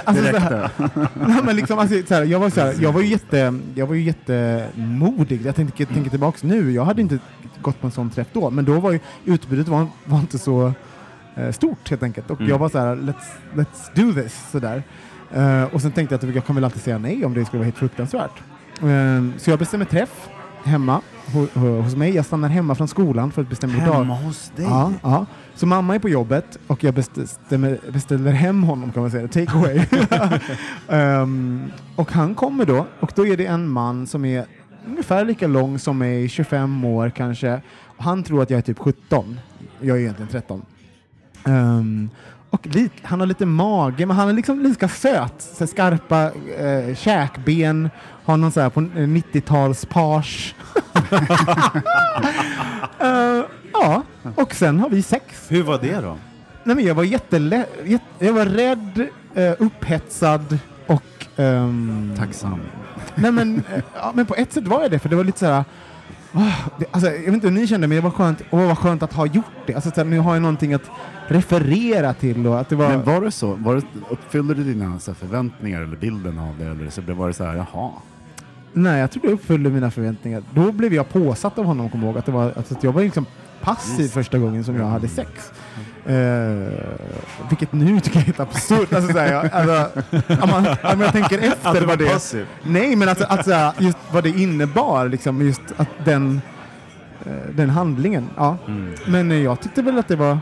Alltså, 0.05 0.25
nej, 1.27 1.41
men 1.45 1.57
liksom, 1.57 1.79
alltså, 1.79 1.97
så 2.09 2.15
här, 2.15 2.25
jag, 2.25 2.41
var 2.41 2.51
så 2.51 2.61
här, 2.61 2.75
jag 2.81 2.93
var 2.93 3.01
ju 3.01 3.07
jätte, 3.07 3.59
jag 3.75 3.87
var 3.87 3.95
ju 3.95 4.03
jättemodig. 4.03 5.41
Jag 5.47 5.57
tänker, 5.57 5.85
tänker 5.85 6.11
tillbaks 6.11 6.43
nu, 6.43 6.73
jag 6.73 6.85
hade 6.85 7.01
inte 7.03 7.19
gått 7.63 7.81
på 7.81 7.87
en 7.87 7.91
sån 7.91 8.11
träff 8.11 8.27
då, 8.33 8.51
men 8.51 8.65
då 8.65 8.81
var 8.81 8.93
ju 8.93 9.01
utbudet 9.25 9.69
var, 9.69 9.87
var 10.05 10.19
inte 10.19 10.39
så 10.39 10.73
eh, 11.37 11.51
stort 11.53 11.91
helt 11.91 12.03
enkelt. 12.03 12.31
Och 12.31 12.41
Mm. 12.41 12.51
jag 12.51 12.59
var 12.59 12.69
så 12.69 12.79
här, 12.79 12.97
let's, 12.97 13.25
let's 13.55 13.91
do 13.95 14.23
this, 14.23 14.51
sådär. 14.53 14.83
Eh, 15.33 15.63
och 15.75 15.83
sen 15.83 15.93
tänkte 15.93 16.15
jag 16.15 16.29
att 16.29 16.35
jag 16.35 16.47
kan 16.47 16.55
väl 16.55 16.65
alltid 16.65 16.83
säga 16.83 16.99
nej 16.99 17.25
om 17.25 17.35
det 17.35 17.45
skulle 17.45 17.59
vara 17.59 17.65
helt 17.65 17.79
fruktansvärt. 17.79 18.43
Eh, 18.83 19.39
så 19.39 19.51
jag 19.51 19.59
bestämmer 19.59 19.85
träff 19.85 20.29
hemma 20.65 21.01
ho, 21.33 21.47
ho, 21.55 21.81
hos 21.81 21.97
mig. 21.97 22.15
Jag 22.15 22.25
stannar 22.25 22.49
hemma 22.49 22.75
från 22.75 22.89
skolan 22.89 23.31
för 23.33 23.43
att 23.43 23.49
bestämma 23.49 23.87
dag. 23.87 23.95
Hemma 23.95 24.15
hos 24.15 24.53
dig? 24.57 24.65
Ja, 24.65 24.93
ja. 25.03 25.27
Så 25.55 25.67
mamma 25.67 25.95
är 25.95 25.99
på 25.99 26.09
jobbet 26.09 26.59
och 26.67 26.85
jag 26.85 26.95
bestämmer, 26.95 27.79
beställer 27.93 28.33
hem 28.33 28.63
honom 28.63 28.93
kan 28.93 29.03
man 29.03 29.11
säga, 29.11 29.29
take 29.29 29.53
away. 29.59 29.81
Ehm, 30.89 31.71
och 31.97 32.13
han 32.13 32.35
kommer 32.35 32.65
då 32.65 32.87
och 33.01 33.13
då 33.15 33.27
är 33.27 33.37
det 33.37 33.47
en 33.47 33.69
man 33.69 34.07
som 34.07 34.25
är 34.25 34.45
ungefär 34.89 35.25
lika 35.25 35.47
lång 35.47 35.79
som 35.79 35.99
mig, 35.99 36.29
25 36.29 36.85
år 36.85 37.11
kanske. 37.11 37.61
Och 37.97 38.05
han 38.05 38.23
tror 38.23 38.43
att 38.43 38.51
jag 38.51 38.59
är 38.59 38.63
typ 38.63 38.79
17. 38.79 39.41
Jag 39.81 39.97
är 39.97 40.01
egentligen 40.01 40.29
13. 40.31 40.63
Ehm, 41.45 42.11
och 42.51 42.67
lit, 42.67 42.93
han 43.03 43.21
har 43.21 43.27
lite 43.27 43.47
mage, 43.47 44.07
men 44.07 44.17
han 44.17 44.29
är 44.29 44.33
liksom 44.33 44.61
lika 44.61 44.89
söt. 44.89 45.35
Så 45.59 45.67
skarpa 45.67 46.31
eh, 46.59 46.95
käkben, 46.97 47.91
har 48.25 48.37
någon 48.37 48.53
så 48.53 48.61
här 48.61 48.71
på 48.71 48.81
90-tals 48.81 49.85
page. 49.85 50.55
Eh, 53.01 53.45
ja, 53.73 54.03
och 54.35 54.55
sen 54.55 54.81
har 54.81 54.89
vi 54.91 55.03
sex. 55.03 55.47
Hur 55.49 55.63
var 55.63 55.79
det 55.79 56.01
då? 56.01 56.17
Nej, 56.65 56.77
men 56.77 56.85
jag 56.85 56.95
var 56.95 57.05
jättele- 57.05 57.65
jätte, 57.85 58.05
jag 58.27 58.33
var 58.33 58.47
rädd, 58.47 59.07
eh, 59.35 59.53
upphetsad 59.59 60.59
och... 60.87 61.27
ehm, 61.37 62.13
Tacksam. 62.19 62.61
Nej, 63.15 63.33
men, 63.33 63.57
eh, 63.57 63.83
ja, 63.95 64.13
men 64.15 64.27
på 64.27 64.35
ett 64.35 64.53
sätt 64.53 64.67
var 64.67 64.83
jag 64.83 64.91
det, 64.91 64.99
för 64.99 65.09
det 65.09 65.17
var 65.17 65.25
lite 65.25 65.39
så 65.39 65.47
här... 65.47 65.65
ah, 66.33 66.53
det, 66.79 66.87
alltså, 66.91 67.11
jag 67.11 67.19
vet 67.25 67.35
inte 67.35 67.47
hur 67.47 67.55
ni 67.55 67.67
kände, 67.67 67.87
men 67.87 67.97
det 67.97 68.03
var 68.03 68.11
skönt, 68.11 68.43
åh, 68.51 68.67
vad 68.67 68.79
skönt 68.79 69.03
att 69.03 69.13
ha 69.13 69.27
gjort 69.27 69.45
det. 69.67 69.75
Alltså, 69.75 69.91
så 69.91 69.97
här, 69.97 70.05
nu 70.05 70.19
har 70.19 70.35
jag 70.35 70.43
någonting 70.43 70.75
att 70.75 70.91
referera 71.29 72.15
till. 72.15 72.47
Och 72.47 72.61
att 72.61 72.69
det 72.69 72.77
var, 72.77 72.89
Men 72.89 73.05
var 73.05 73.21
det 73.21 73.31
så? 73.31 73.55
Var 73.55 73.75
det, 73.75 73.83
uppfyllde 74.11 74.55
du 74.55 74.65
dina 74.65 74.99
så 74.99 75.11
här, 75.11 75.17
förväntningar 75.17 75.83
eller 75.83 75.97
bilden 75.97 76.39
av 76.39 76.55
det? 76.59 76.65
Eller 76.65 76.91
så 76.91 77.03
var 77.03 77.27
det 77.29 77.35
så 77.35 77.45
här, 77.45 77.55
jaha? 77.55 77.91
Nej, 78.73 79.01
jag 79.01 79.11
tror 79.11 79.23
det 79.23 79.33
uppfyllde 79.33 79.71
mina 79.71 79.91
förväntningar. 79.91 80.43
Då 80.55 80.73
blev 80.73 80.95
jag 80.95 81.09
påsatt 81.09 81.59
av 81.59 81.65
honom, 81.65 81.91
kommer 81.91 82.07
ihåg. 82.07 82.19
Att, 82.19 82.27
det 82.27 82.33
var, 82.33 82.53
alltså, 82.57 82.75
att 82.75 82.85
jag 82.85 82.93
var 82.93 83.03
liksom 83.03 83.27
passiv 83.63 84.09
första 84.09 84.39
gången 84.39 84.65
som 84.65 84.77
jag 84.77 84.87
hade 84.87 85.09
sex. 85.09 85.53
Eh, 86.07 86.73
vilket 87.49 87.73
nu 87.73 88.01
tycker 88.01 88.19
jag 88.19 88.23
är 88.23 88.27
helt 88.27 88.41
absurt. 88.41 88.93
Alltså, 88.93 89.13
så 89.13 89.19
här, 89.19 89.33
jag, 89.33 89.53
alltså, 89.53 90.03
om, 90.43 90.51
man, 90.51 90.67
om 90.93 91.01
jag 91.01 91.13
tänker 91.13 91.39
efter 91.39 91.87
vad 91.87 91.99
det... 91.99 92.47
Nej, 92.63 92.97
men 92.97 93.09
alltså, 93.09 93.25
alltså, 93.25 93.73
just 93.79 93.99
vad 94.13 94.23
det 94.23 94.31
innebar, 94.31 95.09
liksom, 95.09 95.43
just 95.43 95.63
att 95.77 95.89
den, 96.05 96.41
eh, 97.27 97.33
den 97.55 97.71
handlingen. 97.71 98.31
Ja. 98.37 98.57
Mm. 98.67 98.95
Men 99.07 99.31
eh, 99.31 99.43
jag 99.43 99.61
tyckte 99.61 99.83
väl 99.83 99.99
att 99.99 100.09
det 100.09 100.17
var 100.17 100.39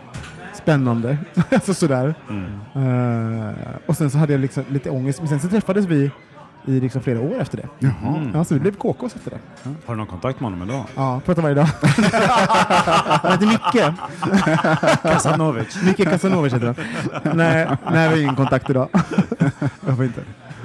spännande. 0.55 1.19
alltså 1.51 1.75
sådär. 1.75 2.15
Mm. 2.31 3.49
Eh, 3.49 3.55
och 3.87 3.97
sen 3.97 4.11
så 4.11 4.19
hade 4.19 4.33
jag 4.33 4.41
liksom 4.41 4.65
lite 4.69 4.91
ångest, 4.91 5.19
men 5.19 5.29
sen 5.29 5.41
så 5.41 5.49
träffades 5.49 5.87
vi 5.87 6.11
i 6.67 6.81
liksom 6.81 7.03
flera 7.03 7.21
år 7.21 7.41
efter 7.41 7.57
det. 7.57 7.69
Jaha. 7.79 8.17
Mm. 8.17 8.31
Ja, 8.35 8.45
så 8.45 8.55
vi 8.55 8.61
blev 8.61 8.73
KKs 8.73 9.17
efter 9.17 9.31
det. 9.31 9.39
Har 9.87 9.95
du 9.95 9.99
någon 9.99 10.07
kontakt 10.07 10.41
med 10.41 10.51
honom 10.51 10.69
idag? 10.69 10.85
Ja, 10.95 11.21
pratar 11.27 11.43
varje 11.43 11.55
dag. 11.55 11.65
Han 13.23 13.33
heter 13.33 13.47
Micke. 13.47 13.95
Kasanovic. 15.03 15.83
Micke 15.83 16.05
Kasanovic 16.11 16.53
heter 16.55 16.67
han. 16.67 17.37
Nej, 17.37 17.69
nej, 17.93 18.09
vi 18.09 18.15
har 18.15 18.23
ingen 18.23 18.37
kontakt 18.37 18.71
idag. 18.71 18.89
Jag 19.87 19.97
får 19.97 20.05
inte. 20.05 20.21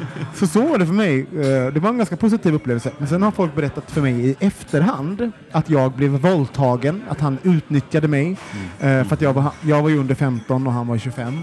Så 0.35 0.47
så 0.47 0.61
var 0.67 0.77
det 0.77 0.85
för 0.85 0.93
mig. 0.93 1.19
Eh, 1.19 1.73
Det 1.73 1.79
var 1.79 1.89
en 1.89 1.97
ganska 1.97 2.17
positiv 2.17 2.53
upplevelse. 2.53 2.91
Men 2.97 3.07
sen 3.07 3.23
har 3.23 3.31
folk 3.31 3.55
berättat 3.55 3.91
för 3.91 4.01
mig 4.01 4.29
i 4.29 4.35
efterhand 4.39 5.31
att 5.51 5.69
jag 5.69 5.91
blev 5.91 6.11
våldtagen, 6.11 7.01
att 7.09 7.19
han 7.19 7.37
utnyttjade 7.43 8.07
mig. 8.07 8.37
eh, 8.79 9.03
För 9.03 9.13
att 9.13 9.21
jag 9.21 9.33
var, 9.33 9.45
jag 9.61 9.81
var 9.81 9.89
ju 9.89 9.99
under 9.99 10.15
15 10.15 10.67
och 10.67 10.73
han 10.73 10.87
var 10.87 10.97
25. 10.97 11.39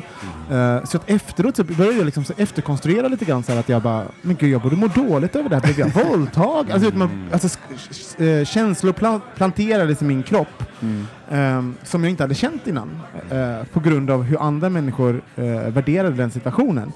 Eh, 0.51 0.85
Så 0.85 0.97
att 0.97 1.11
efteråt 1.11 1.57
så 1.57 1.65
började 1.65 1.97
jag 1.97 2.05
liksom 2.05 2.25
så 2.25 2.33
efterkonstruera 2.37 3.09
lite 3.09 3.25
grann 3.25 3.43
så 3.43 3.53
att 3.53 3.69
jag 3.69 3.83
bara, 3.83 4.05
men 4.23 4.37
gud 4.37 4.51
jag 4.51 4.61
borde 4.63 4.77
må 4.77 4.87
dåligt 4.87 5.37
över 5.37 5.49
det 5.49 5.55
här. 5.57 5.63
Blev 5.63 5.79
jag 5.79 6.05
våldtagen? 6.05 6.73
Alltså, 6.73 6.91
man, 6.95 7.29
alltså 7.33 7.49
sk- 7.49 8.39
eh, 8.41 8.45
känslor 8.45 8.93
pla- 8.93 9.21
planterades 9.37 10.03
i 10.03 10.05
min 10.05 10.23
kropp 10.23 10.63
eh, 11.31 11.63
som 11.83 12.05
jag 12.05 12.11
inte 12.11 12.23
hade 12.23 12.35
känt 12.35 12.67
innan 12.67 13.01
eh, 13.31 13.65
på 13.73 13.81
grund 13.81 14.11
av 14.11 14.23
hur 14.23 14.43
andra 14.43 14.69
människor 14.69 15.23
eh, 15.37 15.45
värderade 15.45 16.17
den 16.17 16.31
situationen. 16.31 16.93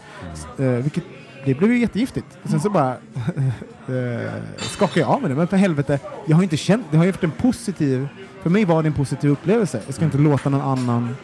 Eh, 0.59 0.65
vilket, 0.65 1.05
det 1.45 1.55
blev 1.55 1.73
ju 1.73 1.79
jättegiftigt. 1.79 2.27
Sen 2.45 2.61
så 2.61 2.71
bara 2.71 2.91
eh, 3.89 4.33
skakade 4.59 5.01
jag 5.01 5.09
av 5.09 5.21
med 5.21 5.31
det. 5.31 5.35
Men 5.35 5.47
för 5.47 5.57
helvete, 5.57 5.99
jag 6.27 6.37
har 6.37 6.43
inte 6.43 6.57
känt, 6.57 6.87
det 6.91 6.97
har 6.97 7.05
ju 7.05 7.11
varit 7.11 7.25
en 7.25 7.31
positiv, 7.31 8.09
för 8.43 8.51
mig 8.51 8.65
var 8.65 8.83
det 8.83 8.89
en 8.89 8.95
positiv 8.95 9.31
upplevelse. 9.31 9.81
Jag 9.87 9.95
ska 9.95 10.05
inte 10.05 10.19
låta 10.19 10.49
någon 10.51 10.61
annan 10.61 11.17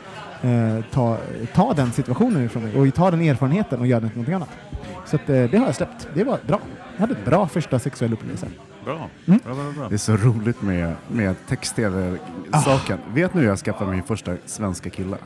eh, 0.42 0.84
ta, 0.92 1.16
ta 1.54 1.74
den 1.74 1.92
situationen 1.92 2.44
ifrån 2.44 2.62
mig 2.62 2.76
och 2.76 2.94
ta 2.94 3.10
den 3.10 3.20
erfarenheten 3.20 3.80
och 3.80 3.86
göra 3.86 4.00
den 4.00 4.10
till 4.10 4.18
någonting 4.18 4.34
annat. 4.34 4.50
Så 5.06 5.16
att, 5.16 5.30
eh, 5.30 5.44
det 5.50 5.58
har 5.58 5.66
jag 5.66 5.74
släppt. 5.74 6.08
Det 6.14 6.24
var 6.24 6.38
bra. 6.46 6.60
Jag 6.96 7.00
hade 7.00 7.14
en 7.14 7.24
bra 7.24 7.48
första 7.48 7.78
sexuell 7.78 8.12
upplevelse. 8.12 8.46
Bra. 8.84 9.08
Mm. 9.26 9.40
bra, 9.44 9.54
bra, 9.54 9.72
bra. 9.72 9.88
Det 9.88 9.94
är 9.94 9.98
så 9.98 10.16
roligt 10.16 10.62
med, 10.62 10.94
med 11.08 11.34
text-tv-saken. 11.48 12.98
Vet 13.14 13.34
ni 13.34 13.40
hur 13.40 13.48
jag 13.48 13.58
skaffade 13.58 13.90
min 13.90 14.02
första 14.02 14.36
svenska 14.46 14.90
kille? 14.90 15.16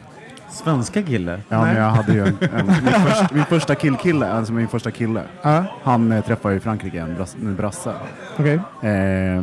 Svenska 0.53 1.03
kille? 1.03 1.41
Ja, 1.49 1.65
Nej. 1.65 1.75
men 1.75 1.83
jag 1.83 1.91
hade 1.91 2.13
ju 2.13 2.21
en, 2.21 2.37
en, 2.55 2.67
min, 2.67 2.77
första, 3.07 3.29
min 3.35 3.45
första 3.45 3.75
killkille, 3.75 4.33
alltså 4.33 4.53
min 4.53 4.69
första 4.69 4.91
kille. 4.91 5.23
Ja, 5.43 5.65
Han 5.83 6.13
eh, 6.13 6.25
träffade 6.25 6.55
i 6.55 6.61
Frankrike, 6.61 7.01
en, 7.01 7.15
brass, 7.15 7.37
en 7.43 7.57
brasse. 7.57 7.93
okej. 8.39 8.61
Eh, 8.91 9.43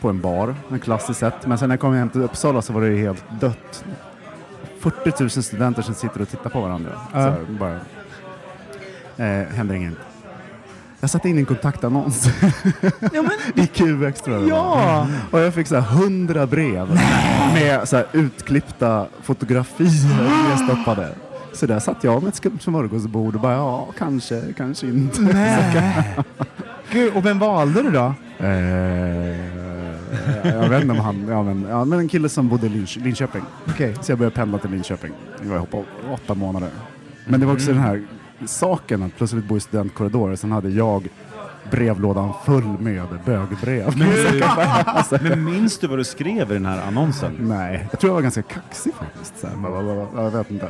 på 0.00 0.08
en 0.10 0.20
bar, 0.20 0.54
en 0.72 0.80
klassiskt 0.80 1.20
sätt. 1.20 1.46
Men 1.46 1.58
sen 1.58 1.68
när 1.68 1.72
jag 1.76 1.80
kom 1.80 1.94
hem 1.94 2.08
till 2.08 2.22
Uppsala 2.22 2.62
så 2.62 2.72
var 2.72 2.80
det 2.80 2.96
helt 2.96 3.24
dött. 3.40 3.84
40 4.80 5.12
000 5.22 5.30
studenter 5.30 5.82
som 5.82 5.94
sitter 5.94 6.22
och 6.22 6.28
tittar 6.28 6.50
på 6.50 6.60
varandra. 6.60 6.90
Ja. 7.12 7.34
Så 7.34 7.52
bara, 7.52 7.74
eh, 9.26 9.46
händer 9.48 9.74
inget. 9.74 9.94
Jag 11.02 11.10
satte 11.10 11.28
in 11.28 11.38
en 11.38 11.44
kontaktannons 11.44 12.28
Ja, 13.12 13.22
men, 13.22 13.32
i 13.64 13.66
QX 13.66 14.20
tror 14.20 14.36
jag 14.36 14.48
ja! 14.48 15.06
Och 15.30 15.40
jag 15.40 15.54
fick 15.54 15.66
så 15.66 15.76
här 15.76 16.02
100 16.02 16.46
brev 16.46 16.88
med 17.54 17.88
så 17.88 17.96
här 17.96 18.06
utklippta 18.12 19.06
fotografier 19.22 20.48
nedstoppade. 20.48 21.08
Så 21.52 21.66
där 21.66 21.78
satt 21.78 22.04
jag 22.04 22.22
med 22.22 22.28
ett 22.28 22.34
skumt 22.34 22.58
smörgåsbord 22.60 23.34
och 23.34 23.40
bara 23.40 23.54
ja, 23.54 23.88
kanske, 23.98 24.42
kanske 24.56 24.86
inte. 24.86 25.20
Nej. 25.20 26.04
Gud, 26.92 27.16
och 27.16 27.26
vem 27.26 27.38
valde 27.38 27.82
du 27.82 27.90
då? 27.90 28.14
Eh, 28.38 28.48
jag 30.44 30.68
vet 30.68 30.82
inte 30.82 30.92
om 30.92 31.00
han, 31.00 31.26
ja 31.28 31.42
men, 31.42 31.66
ja, 31.68 31.84
men 31.84 31.98
en 31.98 32.08
kille 32.08 32.28
som 32.28 32.48
bodde 32.48 32.66
i 32.66 32.68
Linch, 32.68 32.96
Linköping. 32.96 33.42
Okej. 33.68 33.94
Så 34.00 34.12
jag 34.12 34.18
började 34.18 34.36
pendla 34.36 34.58
till 34.58 34.70
Linköping. 34.70 35.12
Jag 35.42 35.58
var 35.58 35.66
på 35.66 35.84
åtta 36.14 36.34
månader. 36.34 36.70
Men 37.26 37.40
det 37.40 37.46
var 37.46 37.52
också 37.52 37.72
den 37.72 37.82
här 37.82 38.02
saken 38.46 39.02
att 39.02 39.16
plötsligt 39.16 39.44
bo 39.44 39.56
i 39.56 39.60
studentkorridorer. 39.60 40.36
Sen 40.36 40.52
hade 40.52 40.68
jag 40.70 41.08
brevlådan 41.70 42.32
full 42.44 42.64
med 42.80 43.02
bögbrev. 43.26 43.92
Men 45.22 45.44
minns 45.44 45.78
du 45.78 45.86
vad 45.86 45.98
du 45.98 46.04
skrev 46.04 46.50
i 46.50 46.54
den 46.54 46.66
här 46.66 46.86
annonsen? 46.88 47.36
Nej, 47.40 47.86
jag 47.90 48.00
tror 48.00 48.08
jag 48.10 48.14
var 48.14 48.22
ganska 48.22 48.42
kaxig 48.42 48.94
faktiskt. 48.94 49.40
Så 49.40 49.46
här, 49.46 49.56
bara, 49.56 49.82
bara, 49.82 50.06
bara, 50.14 50.22
jag 50.24 50.30
vet 50.30 50.50
inte. 50.50 50.68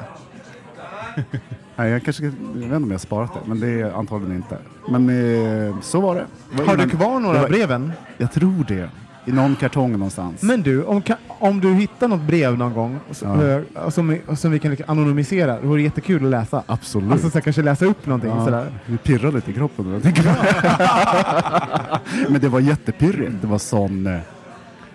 Nej, 1.77 1.91
jag, 1.91 2.03
kanske, 2.05 2.25
jag 2.25 2.31
vet 2.55 2.63
inte 2.63 2.77
om 2.77 2.85
jag 2.85 2.91
har 2.91 2.99
sparat 2.99 3.33
det, 3.35 3.41
men 3.49 3.61
det 3.61 3.69
är 3.81 3.93
antagligen 3.93 4.37
inte. 4.37 4.59
Men 4.89 5.09
eh, 5.69 5.81
så 5.81 6.01
var 6.01 6.15
det. 6.15 6.25
det 6.51 6.59
var 6.63 6.67
Har 6.67 6.77
du 6.77 6.91
kvar 6.91 7.21
några 7.21 7.41
var- 7.43 7.49
breven? 7.49 7.93
Jag 8.19 8.33
tror 8.33 8.65
det. 8.69 8.91
I 9.25 9.33
någon 9.33 9.57
kartong 9.57 9.93
någonstans. 9.93 10.43
Men 10.43 10.63
du, 10.63 10.85
om, 10.85 11.03
om 11.29 11.61
du 11.61 11.75
hittar 11.75 12.09
något 12.09 12.21
brev 12.21 12.59
någon 12.59 12.73
gång 12.75 12.99
så, 13.11 13.25
Ja. 13.75 13.91
som, 13.91 14.09
vi- 14.09 14.37
som 14.37 14.51
vi 14.51 14.59
kan 14.59 14.71
liksom 14.71 14.91
anonymisera, 14.91 15.61
det 15.61 15.67
vore 15.67 15.83
jättekul 15.83 16.25
att 16.25 16.31
läsa. 16.31 16.63
Absolut. 16.67 17.13
Alltså 17.13 17.31
så 17.31 17.41
kanske 17.41 17.63
läsa 17.63 17.85
upp 17.87 18.07
någonting 18.07 18.31
Ja, 18.31 18.45
sådär. 18.45 18.73
Det 18.87 18.97
pirrar 18.99 19.33
lite 19.33 19.51
i 19.51 19.55
kroppen. 19.55 19.93
jag 19.93 20.03
det. 20.03 20.37
Men 22.29 22.41
det 22.41 22.49
var 22.49 22.61
jättepirrigt. 22.61 23.33
Det 23.41 23.47
var 23.47 23.59
sån... 23.59 24.07
eh, 24.07 24.19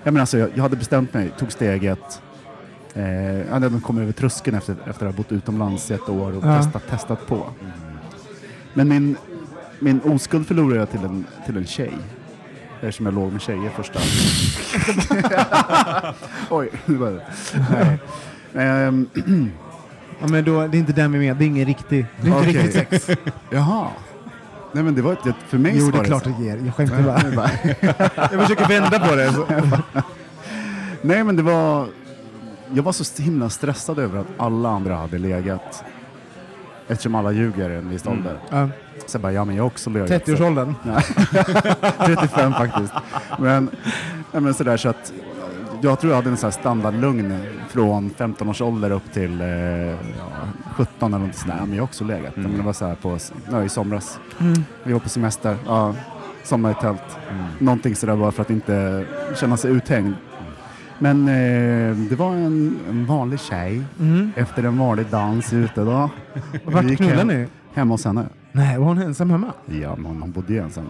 Jag, 0.03 0.13
menar, 0.13 0.21
alltså, 0.21 0.37
jag, 0.37 0.49
jag 0.55 0.63
hade 0.63 0.75
bestämt 0.75 1.13
mig, 1.13 1.31
tog 1.39 1.51
steget. 1.51 2.21
Eh, 2.93 3.11
jag 3.37 3.53
hade 3.53 3.79
kommit 3.79 4.01
över 4.01 4.11
tröskeln 4.11 4.57
efter, 4.57 4.75
efter 4.85 5.05
att 5.05 5.13
ha 5.13 5.17
bott 5.17 5.31
utomlands 5.31 5.91
i 5.91 5.93
ett 5.93 6.09
år 6.09 6.37
och 6.37 6.45
Ja. 6.45 6.57
testat, 6.57 6.83
testat 6.89 7.27
på. 7.27 7.43
Men 8.73 8.87
min, 8.87 9.15
min 9.79 9.99
oskuld 10.01 10.47
förlorade 10.47 10.79
jag 10.79 10.91
till 10.91 11.03
en, 11.03 11.25
till 11.45 11.57
en 11.57 11.65
tjej. 11.65 11.91
Eftersom 12.81 13.05
jag 13.05 13.15
låg 13.15 13.31
med 13.31 13.41
tjejer 13.41 13.69
första... 13.69 13.99
Oj, 16.49 16.69
det 16.85 16.95
var 16.95 17.11
det. 17.11 17.21
Nej. 17.71 17.99
Ehm, 18.65 19.09
Ja, 20.19 20.27
men 20.27 20.45
då, 20.45 20.67
det 20.67 20.77
är 20.77 20.79
inte 20.79 20.93
den 20.93 21.11
vi 21.11 21.19
med, 21.19 21.37
det 21.37 21.43
är 21.43 21.47
ingen 21.47 21.65
riktig, 21.65 22.05
det 22.21 22.27
är 22.27 22.37
inte 22.37 22.49
Okej. 22.49 22.63
riktigt 22.63 23.03
sex. 23.03 23.19
Jaha. 23.49 23.87
Nej 24.71 24.83
men 24.83 24.95
det 24.95 25.01
var 25.01 25.13
ett, 25.13 25.19
för 25.47 25.57
mig 25.57 25.73
Jo, 25.75 25.91
det 25.91 25.99
är 25.99 26.03
klart 26.03 26.23
det 26.23 26.43
ger. 26.43 26.57
Jag 26.65 26.75
skämtar 26.75 27.35
bara. 27.35 27.49
Jag 28.31 28.41
försöker 28.41 28.67
vända 28.67 28.99
på 28.99 29.15
det. 29.15 29.33
Nej 31.01 31.23
men 31.23 31.35
det 31.35 31.43
var... 31.43 31.87
Jag 32.73 32.83
var 32.83 32.91
så 32.91 33.23
himla 33.23 33.49
stressad 33.49 33.99
över 33.99 34.19
att 34.19 34.27
alla 34.37 34.69
andra 34.69 34.95
hade 34.95 35.17
legat. 35.17 35.83
Eftersom 36.87 37.15
alla 37.15 37.31
ljuger 37.31 37.69
i 37.69 37.75
en 37.75 37.89
viss 37.89 38.07
ålder. 38.07 38.37
Ja, 38.49 38.69
Så 39.05 39.15
jag 39.15 39.21
bara, 39.21 39.31
ja 39.31 39.45
men 39.45 39.55
jag 39.55 39.63
har 39.63 39.67
också. 39.67 39.89
Så- 39.93 39.99
30-årsåldern. 39.99 40.73
35 42.05 42.53
faktiskt. 42.53 42.93
Men, 43.39 43.69
ja, 44.31 44.39
men 44.39 44.53
sådär 44.53 44.77
så 44.77 44.89
att 44.89 45.13
jag 45.81 45.99
tror 45.99 46.11
jag 46.11 46.15
hade 46.17 46.29
en 46.29 46.37
sån 46.37 46.47
här 46.47 46.51
standardlugn 46.59 47.37
från 47.69 48.09
15 48.09 48.49
års 48.49 48.61
ålder 48.61 48.91
upp 48.91 49.13
till 49.13 49.41
eh, 49.41 49.47
ja, 49.47 49.95
17 50.75 51.13
eller 51.13 51.25
något 51.25 51.35
sådär. 51.35 51.57
Men 51.59 51.69
jag 51.73 51.77
har 51.77 51.83
också 51.83 52.03
legat. 52.03 52.35
Men 52.35 52.57
det 52.57 52.63
var 52.63 52.73
så 52.73 52.85
här 52.85 52.95
på, 52.95 53.17
ja, 53.51 53.63
i 53.63 53.69
somras. 53.69 54.19
Mm. 54.39 54.63
Vi 54.83 54.93
var 54.93 54.99
på 54.99 55.09
semester, 55.09 55.57
ja, 55.67 55.93
somnade 56.43 56.75
i 56.79 56.81
tält. 56.81 57.17
Någonting 57.59 57.95
sådär 57.95 58.15
bara 58.15 58.31
för 58.31 58.41
att 58.41 58.49
inte 58.49 59.05
känna 59.35 59.57
sig 59.57 59.71
uthängd. 59.71 60.13
Men 60.99 61.27
eh, 61.27 61.95
det 62.09 62.15
var 62.15 62.31
en, 62.31 62.79
en 62.89 63.05
vanlig 63.05 63.39
tjej 63.39 63.81
Mm. 63.99 64.31
efter 64.35 64.63
en 64.63 64.77
vanlig 64.77 65.05
dans 65.11 65.53
ute 65.53 65.81
då. 65.81 66.09
Vart 66.65 66.97
knullade 66.97 67.23
ni? 67.23 67.47
Hemma 67.73 67.93
hos 67.93 68.05
henne. 68.05 68.25
Nej, 68.51 68.77
var 68.77 68.85
hon 68.85 68.97
ensam 69.01 69.29
hemma? 69.29 69.47
Ja, 69.65 69.95
men 69.95 70.05
hon, 70.05 70.21
hon 70.21 70.31
bodde 70.31 70.53
ju 70.53 70.59
ensam. 70.59 70.89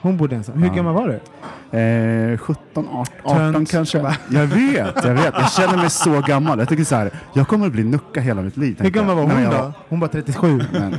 Hon 0.00 0.16
bodde 0.16 0.36
ensam. 0.36 0.58
Hur 0.58 0.66
Ja. 0.68 0.74
gammal 0.74 0.94
var 0.94 1.08
du? 1.08 1.20
Eh, 1.78 2.38
17, 2.38 2.88
18, 2.88 3.06
18 3.24 3.52
Tönt. 3.52 3.70
kanske. 3.70 3.98
Jag 4.30 4.46
vet, 4.46 5.04
jag 5.04 5.14
vet. 5.14 5.34
Jag 5.34 5.50
känner 5.52 5.76
mig 5.76 5.90
så 5.90 6.20
gammal. 6.20 6.58
Jag 6.58 6.68
tycker 6.68 6.84
så 6.84 6.96
här, 6.96 7.10
jag 7.32 7.48
kommer 7.48 7.66
att 7.66 7.72
bli 7.72 7.84
nucka 7.84 8.20
hela 8.20 8.42
mitt 8.42 8.56
liv. 8.56 8.76
Hur 8.80 8.90
gammal 8.90 9.16
var 9.16 9.22
jag. 9.22 9.28
hon 9.30 9.36
Nej, 9.42 9.46
då? 9.50 9.56
jag 9.56 9.72
Hon 9.88 10.00
var 10.00 10.08
37. 10.08 10.60
Men, 10.72 10.96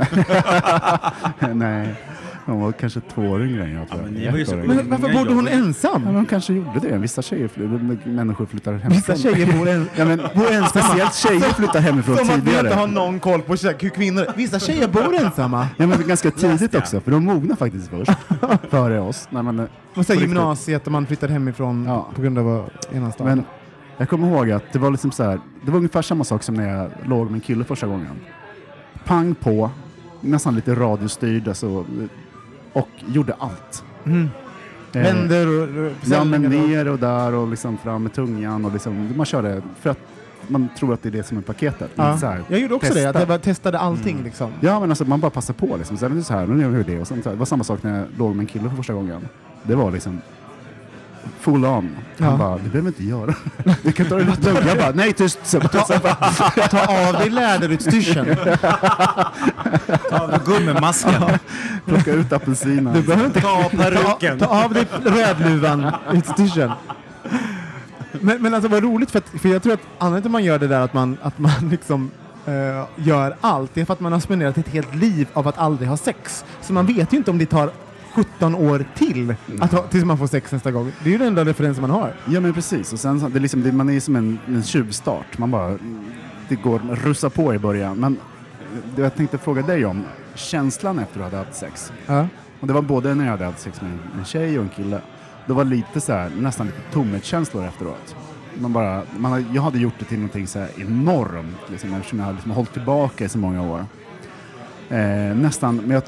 nej, 1.60 1.96
hon 2.50 2.62
var 2.62 2.72
kanske 2.72 3.02
två 3.14 3.22
år 3.22 3.46
yngre 3.46 3.64
än 3.64 3.74
jag. 3.74 3.86
Ja, 3.90 3.96
men 4.04 4.04
jag. 4.06 4.12
ni 4.14 4.30
var 4.30 4.38
ju 4.38 4.42
Ett 4.44 4.50
så. 4.50 4.56
Men 4.56 4.90
varför 4.90 5.14
bodde 5.14 5.34
hon 5.34 5.46
jobb. 5.46 5.48
Ja, 5.54 5.60
men 5.60 5.64
ensam? 5.68 6.04
hon 6.04 6.26
kanske 6.26 6.54
gjorde 6.54 6.80
det. 6.80 6.98
Vissa 6.98 7.22
tjejer, 7.22 7.48
fly- 7.48 7.98
människor 8.06 8.46
flyttar 8.46 8.74
hemifrån. 8.74 9.16
Vissa 9.16 9.30
tjejer 9.30 9.58
bor 9.58 9.70
ensam. 9.70 9.90
Ja, 9.96 10.06
men, 10.06 10.20
speciellt 10.70 11.16
tjejer 11.16 11.40
flyttar 11.54 11.80
hemifrån 11.80 12.18
Som 12.18 12.30
att 12.30 12.36
vi 12.36 12.42
tidigare. 12.42 12.68
inte 12.68 12.80
har 12.80 12.88
någon 12.88 13.20
koll 13.20 13.42
på 13.42 13.52
hur 13.56 13.90
kvinnor 13.90 14.26
Vissa 14.36 14.60
tjejer 14.60 14.88
bor 14.88 15.16
ensamma. 15.16 15.68
Ja, 15.78 15.88
men 15.88 16.08
ganska 16.08 16.32
tidigt 16.32 16.76
också, 16.76 17.00
för 17.02 17.12
de 17.12 17.26
mognar 17.26 17.56
faktiskt 17.56 17.90
först. 17.90 18.12
före 18.70 19.00
oss. 19.00 19.28
Nej, 19.32 19.44
men, 19.44 19.60
eh, 19.60 19.66
Och 19.96 20.06
så 20.06 20.14
gymnasiet 20.14 20.86
och 20.86 20.92
man 20.92 21.06
flyttade 21.06 21.34
hemifrån 21.34 21.86
Ja. 21.88 22.08
på 22.16 22.22
grund 22.22 22.38
av 22.40 22.66
att 22.78 22.94
ena 22.94 23.12
stan. 23.12 23.28
Men 23.28 23.44
jag 23.98 24.10
kommer 24.10 24.28
ihåg 24.28 24.52
att 24.52 24.64
det 24.74 24.80
var 24.80 24.92
liksom 24.92 25.12
så 25.12 25.24
här, 25.24 25.40
det 25.66 25.72
var 25.72 25.78
ungefär 25.78 26.02
samma 26.02 26.24
sak 26.24 26.44
som 26.44 26.56
när 26.56 26.78
jag 26.78 26.90
låg 27.06 27.26
med 27.26 27.34
en 27.34 27.42
kille 27.42 27.64
första 27.64 27.88
gången. 27.88 28.08
Pang 29.06 29.36
på, 29.36 29.70
nästan 30.22 30.56
lite 30.56 30.76
radiostyrd 30.76 31.48
alltså, 31.48 31.86
och 32.74 32.90
gjorde 33.08 33.34
allt. 33.40 33.84
Mm. 34.06 34.30
Eh, 34.94 35.02
Händer 35.02 35.48
och, 35.48 35.92
Ja, 36.06 36.24
men 36.24 36.42
ner 36.42 36.88
och 36.88 37.00
där 37.00 37.34
och 37.34 37.48
liksom 37.48 37.78
fram 37.78 38.04
med 38.04 38.14
tungan 38.14 38.66
och 38.66 38.74
liksom, 38.74 39.14
man 39.18 39.26
körde 39.26 39.62
för 39.80 39.90
att 39.90 40.00
man 40.48 40.70
tror 40.80 40.94
att 40.94 41.04
det 41.04 41.10
är 41.10 41.12
det 41.12 41.24
som 41.24 41.38
är 41.38 41.42
paketet. 41.42 41.92
Ja. 41.96 42.18
Så 42.18 42.26
här, 42.26 42.44
Jag 42.48 42.60
gjorde 42.60 42.74
också 42.74 42.88
testa. 42.88 43.02
det, 43.02 43.10
att 43.10 43.20
jag 43.20 43.28
bara 43.28 43.38
testade 43.40 43.80
allting 43.80 44.24
liksom. 44.24 44.52
Ja 44.60 44.80
men 44.80 44.90
alltså 44.90 45.06
man 45.06 45.20
bara 45.20 45.32
passar 45.32 45.54
på 45.54 45.78
liksom. 45.78 45.98
Så 45.98 46.34
här, 46.34 46.48
nu 46.48 46.62
gör 46.62 46.70
vi 46.70 46.84
det. 46.84 47.00
Och 47.02 47.08
sen, 47.08 47.24
så 47.24 47.30
här, 47.30 47.36
det 47.36 47.40
var 47.40 47.46
samma 47.46 47.64
sak 47.64 47.84
när 47.84 47.98
jag 48.00 48.08
låg 48.18 48.36
med 48.36 48.44
en 48.44 48.48
kille 48.48 48.70
för 48.70 48.76
första 48.78 48.94
gången. 48.94 49.22
Det 49.64 49.76
var 49.76 49.92
liksom 49.92 50.22
full 51.40 51.66
on. 51.66 51.98
Han 52.20 52.32
Ja. 52.32 52.38
bara, 52.38 52.58
du 52.58 52.70
behöver 52.70 52.88
inte 52.88 53.04
göra 53.04 53.34
Du 53.84 53.92
kan 53.92 54.06
ta 54.06 54.16
det 54.16 54.24
lite 54.24 54.54
lugnt. 54.54 54.68
Jag 54.68 54.78
bara, 54.78 54.92
nej 54.92 55.14
tyst. 55.14 55.40
Så 55.44 55.60
bara, 55.60 55.68
Ta 56.70 57.08
av 57.08 57.14
dig 57.14 57.30
läderutstyrseln. 57.30 58.36
Ta 60.10 60.20
av 60.20 60.30
dig 60.30 60.40
gummimasken. 60.46 61.14
plocka 61.86 62.12
ut 62.14 62.34
apelsinen. 62.34 62.94
Du 62.94 63.02
behöver 63.02 63.26
inte 63.26 63.42
Ta 63.42 63.66
av 63.66 63.70
peruken. 63.70 64.40
Ta, 64.40 64.46
ta 64.46 64.64
av 64.66 64.74
dig 64.74 64.86
rödluvan, 65.06 65.92
utstyrseln. 66.14 66.72
Men, 68.22 68.42
men 68.42 68.54
alltså 68.54 68.70
vad 68.70 68.84
roligt, 68.84 69.12
för, 69.12 69.18
att, 69.20 69.30
för 69.42 69.50
jag 69.50 69.64
tror 69.64 69.74
att 69.74 69.80
anledningen 69.98 70.22
till 70.22 70.28
att 70.28 70.32
man 70.32 70.44
gör 70.44 70.60
det 70.60 70.68
där 70.68 70.80
att 70.82 70.94
man, 70.94 71.18
att 71.22 71.40
man 71.40 71.52
liksom 71.72 72.12
eh, 72.46 72.54
gör 72.96 73.36
allt, 73.42 73.72
det 73.74 73.82
är 73.82 73.86
för 73.86 73.94
att 73.94 74.00
man 74.00 74.12
har 74.14 74.20
spenderat 74.20 74.58
ett 74.58 74.68
helt 74.70 74.96
liv 74.96 75.28
av 75.34 75.48
att 75.48 75.58
aldrig 75.58 75.90
ha 75.90 75.98
sex. 75.98 76.46
Så 76.62 76.74
man 76.74 76.86
vet 76.86 77.14
ju 77.14 77.18
inte 77.18 77.32
om 77.32 77.38
det 77.38 77.46
tar 77.46 77.72
17 78.24 78.56
år 78.56 78.86
till 78.96 79.36
att 79.62 79.72
ha, 79.72 79.82
tills 79.88 80.06
man 80.06 80.18
får 80.18 80.28
sex 80.28 80.52
nästa 80.52 80.72
gång. 80.72 80.92
Det 81.04 81.10
är 81.10 81.12
ju 81.12 81.18
den 81.18 81.28
enda 81.28 81.46
referensen 81.46 81.82
man 81.82 81.90
har. 81.92 82.14
Ja 82.26 82.40
men 82.40 82.54
precis. 82.54 82.94
Och 82.94 83.00
sen, 83.00 83.20
det 83.20 83.38
är 83.38 83.42
liksom, 83.42 83.64
det, 83.64 83.72
man 83.72 83.90
är 83.90 84.00
som 84.00 84.16
en, 84.16 84.40
en 84.48 84.64
tjuvstart. 84.64 85.38
Man 85.38 85.52
bara, 85.52 85.78
det 86.50 86.56
går 86.56 86.80
russa 86.80 87.30
på 87.30 87.54
i 87.54 87.60
början. 87.60 87.98
Men 87.98 88.18
det 88.96 89.02
jag 89.02 89.16
tänkte 89.16 89.38
fråga 89.38 89.62
dig 89.62 89.86
om, 89.86 90.04
känslan 90.36 91.00
efter 91.00 91.20
att 91.22 91.32
du 91.32 91.38
hade 91.38 91.48
haft 91.48 91.60
sex. 91.60 91.92
Ja. 92.06 92.28
Och 92.60 92.68
det 92.68 92.74
var 92.74 92.82
både 92.82 93.16
när 93.16 93.24
jag 93.26 93.32
hade 93.32 93.46
haft 93.46 93.60
sex 93.60 93.82
med 93.82 93.92
en, 93.92 94.00
en 94.20 94.26
tjej 94.26 94.58
och 94.60 94.64
en 94.64 94.70
kille. 94.70 95.02
Det 95.48 95.54
var 95.54 95.64
lite 95.64 96.02
så 96.02 96.14
här, 96.14 96.30
nästan 96.40 96.66
lite 96.66 96.82
tomhetskänslor 96.94 97.66
efteråt. 97.66 98.16
Man 98.62 98.74
bara, 98.74 99.04
man, 99.18 99.32
har- 99.32 99.44
jag 99.54 99.62
hade 99.62 99.80
gjort 99.80 99.94
det 100.00 100.06
till 100.06 100.18
någonting 100.20 100.48
så 100.48 100.60
här 100.60 100.70
enormt, 100.78 101.58
liksom, 101.72 101.94
eftersom 101.94 102.20
jag 102.20 102.26
hade 102.26 102.36
liksom 102.36 102.52
hållit 102.52 102.74
tillbaka 102.74 103.26
i 103.26 103.30
så 103.30 103.38
många 103.38 103.62
år. 103.62 103.86
Eh, 104.90 105.36
nästan, 105.36 105.76
men 105.78 105.90
jag, 105.92 106.04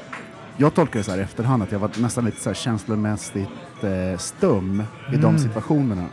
jag 0.56 0.74
tolkar 0.74 0.98
det 0.98 1.04
så 1.04 1.10
här 1.10 1.18
i 1.18 1.22
efterhand 1.22 1.62
att 1.62 1.72
jag 1.72 1.78
var 1.78 1.90
nästan 1.96 2.24
lite 2.24 2.40
så 2.40 2.48
här 2.48 2.54
känslomässigt 2.54 3.48
eh, 3.82 4.18
stum 4.18 4.82
i 5.12 5.16
de 5.16 5.24
Mm. 5.24 5.38
situationerna. 5.38 6.06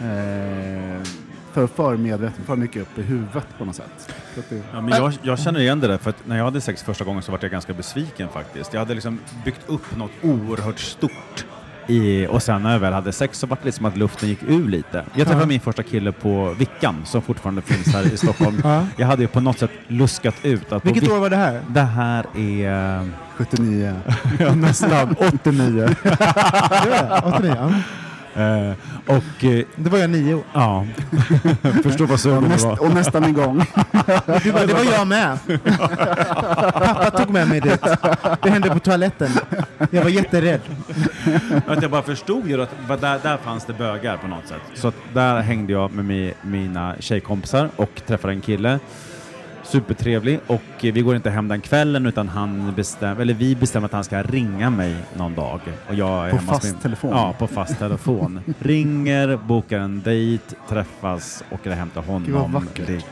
Eh, 0.00 1.02
för, 1.52 1.66
för 1.66 1.96
medveten, 1.96 2.44
för 2.44 2.56
mycket 2.56 2.82
upp 2.82 2.98
i 2.98 3.02
huvudet 3.02 3.46
på 3.58 3.64
något 3.64 3.76
sätt. 3.76 4.12
Det, 4.34 4.62
Ja, 4.72 4.80
men 4.80 4.88
jag, 5.02 5.12
jag 5.22 5.38
känner 5.38 5.60
igen 5.60 5.80
det 5.80 5.86
där, 5.86 5.98
för 5.98 6.10
att 6.10 6.26
när 6.26 6.36
jag 6.36 6.44
hade 6.44 6.60
sex 6.60 6.82
första 6.82 7.04
gången 7.04 7.22
så 7.22 7.32
var 7.32 7.38
jag 7.42 7.50
ganska 7.50 7.72
besviken 7.72 8.28
faktiskt. 8.28 8.72
Jag 8.72 8.80
hade 8.80 8.94
liksom 8.94 9.18
byggt 9.44 9.60
upp 9.66 9.96
något 9.96 10.10
oerhört 10.22 10.78
stort 10.78 11.46
i, 11.86 12.26
och 12.26 12.42
sen 12.42 12.62
när 12.62 12.72
jag 12.72 12.78
väl 12.78 12.92
hade 12.92 13.12
sex 13.12 13.38
så 13.38 13.46
var 13.46 13.56
det 13.62 13.64
liksom 13.64 13.86
att 13.86 13.96
luften 13.96 14.28
gick 14.28 14.42
ur 14.48 14.68
lite. 14.68 15.04
Jag 15.14 15.26
träffade 15.26 15.40
Ja. 15.44 15.46
min 15.46 15.60
första 15.60 15.82
kille 15.82 16.12
på 16.12 16.54
Vickan 16.58 16.96
som 17.04 17.22
fortfarande 17.22 17.62
finns 17.62 17.86
här 17.94 18.12
i 18.14 18.16
Stockholm. 18.16 18.60
Ja. 18.64 18.86
Jag 18.96 19.06
hade 19.06 19.22
ju 19.22 19.28
på 19.28 19.40
något 19.40 19.58
sätt 19.58 19.70
luskat 19.88 20.34
ut 20.42 20.72
att 20.72 20.84
Vilket 20.86 21.08
år 21.10 21.18
var 21.18 21.30
det 21.30 21.36
här? 21.36 21.60
Det 21.68 21.80
här 21.82 22.26
är... 22.36 23.08
79. 23.36 23.94
Ja, 24.38 24.54
nästan. 24.54 25.16
89. 25.18 25.88
det 26.04 26.10
var 26.90 27.22
det. 27.22 27.22
89, 27.36 27.56
ja. 27.60 27.72
Eh, 28.36 28.72
och 29.06 29.44
eh, 29.44 29.64
Det 29.76 29.90
var 29.90 29.98
jag 29.98 30.10
nio 30.10 30.34
år. 30.34 30.42
ja, 30.52 30.86
förstår 31.82 32.04
vad 32.06 32.12
Och, 32.14 32.20
sugen 32.20 32.44
näst, 32.44 32.64
var. 32.64 32.82
och 32.82 32.94
nästan 32.94 33.24
igång. 33.24 33.64
Du 34.42 34.52
bara, 34.52 34.66
det 34.66 34.74
var 34.74 34.84
jag 34.92 35.06
med. 35.06 35.38
Pappa 36.72 37.10
tog 37.10 37.30
med 37.30 37.48
mig 37.48 37.60
dit. 37.60 37.80
Det 38.42 38.50
hände 38.50 38.70
på 38.70 38.78
toaletten. 38.78 39.30
Jag 39.90 40.02
var 40.02 40.10
jätterädd. 40.10 40.60
Att 41.66 41.82
jag 41.82 41.90
bara 41.90 42.02
förstod 42.02 42.48
ju 42.48 42.62
att 42.62 42.70
där, 43.00 43.18
där 43.22 43.36
fanns 43.36 43.64
det 43.64 43.72
bögar 43.72 44.16
på 44.16 44.26
något 44.26 44.46
sätt. 44.48 44.60
Så 44.74 44.88
att 44.88 44.94
där 45.14 45.40
hängde 45.40 45.72
jag 45.72 45.92
med 45.92 46.04
mi, 46.04 46.32
mina 46.42 46.94
tjejkompisar 47.00 47.68
och 47.76 48.02
träffade 48.06 48.32
en 48.34 48.40
kille. 48.40 48.78
Supertrevlig 49.66 50.40
och 50.46 50.62
vi 50.80 51.00
går 51.00 51.16
inte 51.16 51.30
hem 51.30 51.48
den 51.48 51.60
kvällen 51.60 52.06
utan 52.06 52.28
han 52.28 52.72
bestäm, 52.76 53.20
eller 53.20 53.34
vi 53.34 53.56
bestämmer 53.56 53.86
att 53.86 53.92
han 53.92 54.04
ska 54.04 54.22
ringa 54.22 54.70
mig 54.70 54.96
någon 55.16 55.34
dag. 55.34 55.60
Och 55.88 55.94
jag 55.94 56.26
är 56.28 56.30
På 56.30 56.38
fast 56.38 56.64
min, 56.64 56.74
telefon? 56.74 57.10
Ja, 57.10 57.34
på 57.38 57.46
fast 57.46 57.78
telefon. 57.78 58.40
Ringer, 58.58 59.36
bokar 59.36 59.78
en 59.78 60.02
dejt, 60.02 60.44
träffas, 60.68 61.44
åker 61.50 61.70
hem 61.70 61.90
till 61.90 62.02
honom. 62.02 62.68
Ligger. 62.76 63.02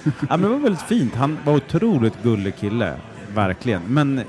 Ja, 0.00 0.36
men 0.36 0.42
det 0.42 0.48
var 0.48 0.56
väldigt 0.56 0.82
fint. 0.82 1.14
Han 1.14 1.38
var 1.44 1.54
otroligt 1.54 2.22
gullig 2.22 2.56
kille. 2.56 2.94
Verkligen. 3.34 3.82
Men 3.86 4.20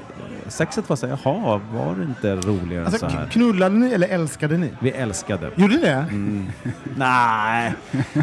sexet 0.47 0.89
var 0.89 0.95
så 0.95 1.07
här, 1.07 1.17
jaha, 1.23 1.61
var 1.73 1.95
det 1.95 2.03
inte 2.03 2.35
roligare 2.35 2.85
Alltså, 2.85 3.05
än 3.05 3.11
så 3.11 3.17
här? 3.17 3.27
knullade 3.27 3.75
ni 3.75 3.91
eller 3.93 4.07
älskade 4.07 4.57
ni? 4.57 4.69
Vi 4.79 4.91
älskade. 4.91 5.51
Gjorde 5.55 5.75
ni 5.75 5.81
det? 5.81 5.91
Mm. 5.91 6.47
Nej. 6.97 7.73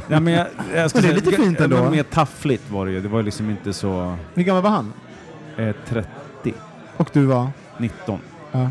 Nej, 0.09 0.21
men 0.21 0.27
jag, 0.33 0.47
jag 0.75 0.91
ska 0.91 0.99
Men 0.99 1.09
det 1.11 1.15
är 1.17 1.21
säga- 1.21 1.31
lite 1.31 1.43
fint 1.43 1.61
ändå. 1.61 1.91
Mer 1.91 2.03
taffligt 2.03 2.71
var 2.71 2.87
det 2.87 2.93
ju. 2.93 3.01
Det 3.01 3.09
var 3.09 3.23
liksom 3.23 3.51
inte 3.51 3.73
så... 3.73 4.17
Hur 4.35 4.43
gammal 4.43 4.63
var 4.63 4.71
han? 4.71 4.93
Eh, 5.57 5.75
30, 5.89 6.55
Och 6.97 7.11
du 7.13 7.25
var? 7.25 7.51
19. 7.79 8.21
Ja. 8.53 8.71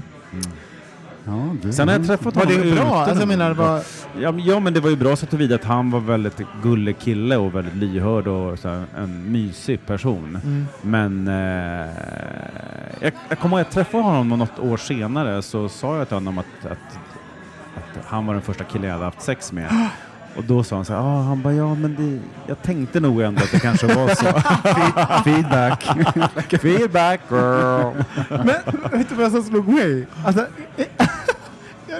Ja. 1.25 1.71
Sen 1.71 1.87
har 1.87 1.95
jag 1.95 2.07
träffat 2.07 2.35
Var 2.35 2.45
honom 2.45 2.61
det 2.61 2.75
bra? 2.75 2.81
ute 2.81 2.91
Alltså, 2.91 3.19
jag 3.19 3.27
menar, 3.27 3.53
var... 3.53 3.81
Ja, 4.19 4.33
ja, 4.37 4.59
men 4.59 4.73
det 4.73 4.79
var 4.79 4.89
ju 4.89 4.95
bra 4.95 5.15
så 5.15 5.25
tillvida 5.25 5.55
att 5.55 5.63
han 5.63 5.91
var 5.91 5.99
väldigt 5.99 6.41
gullig 6.63 6.99
kille 6.99 7.37
och 7.37 7.55
väldigt 7.55 7.75
lyhörd 7.75 8.27
och 8.27 8.59
så 8.59 8.69
här, 8.69 8.85
en 8.97 9.31
mysig 9.31 9.85
person. 9.85 10.39
Mm. 10.43 10.67
Men 10.81 11.27
eh, 11.27 11.89
jag, 12.99 13.13
jag 13.29 13.39
kommer 13.39 13.57
ihåg 13.57 13.61
att 13.61 13.75
jag 13.75 13.85
träffade 13.85 14.03
honom 14.03 14.39
något 14.39 14.59
år 14.59 14.77
senare 14.77 15.41
så 15.41 15.69
sa 15.69 15.97
jag 15.97 16.07
till 16.07 16.15
honom 16.15 16.37
att, 16.37 16.65
att, 16.65 16.97
att 17.75 18.05
han 18.05 18.25
var 18.25 18.33
den 18.33 18.43
första 18.43 18.63
killen 18.63 18.87
jag 18.87 18.93
hade 18.93 19.05
haft 19.05 19.21
sex 19.21 19.51
med. 19.51 19.69
Och 20.35 20.43
då 20.43 20.63
sa 20.63 20.75
han 20.75 20.85
så 20.85 20.93
här, 20.93 20.99
ah, 20.99 21.21
han 21.21 21.41
bara, 21.41 21.53
ja 21.53 21.75
men 21.75 21.95
det, 21.95 22.19
jag 22.47 22.61
tänkte 22.61 22.99
nog 22.99 23.21
ändå 23.21 23.43
att 23.43 23.51
det 23.51 23.59
kanske 23.59 23.87
var 23.87 24.07
så. 24.07 24.25
Feedback. 25.23 25.83
Feedback 26.61 27.21
girl. 27.29 27.93
Men 28.29 28.55
vet 28.91 29.09
du 29.09 29.15
vad 29.15 29.31
som 29.31 29.43
slog 29.43 29.67
mig? 29.67 30.07
Alltså, 30.25 30.45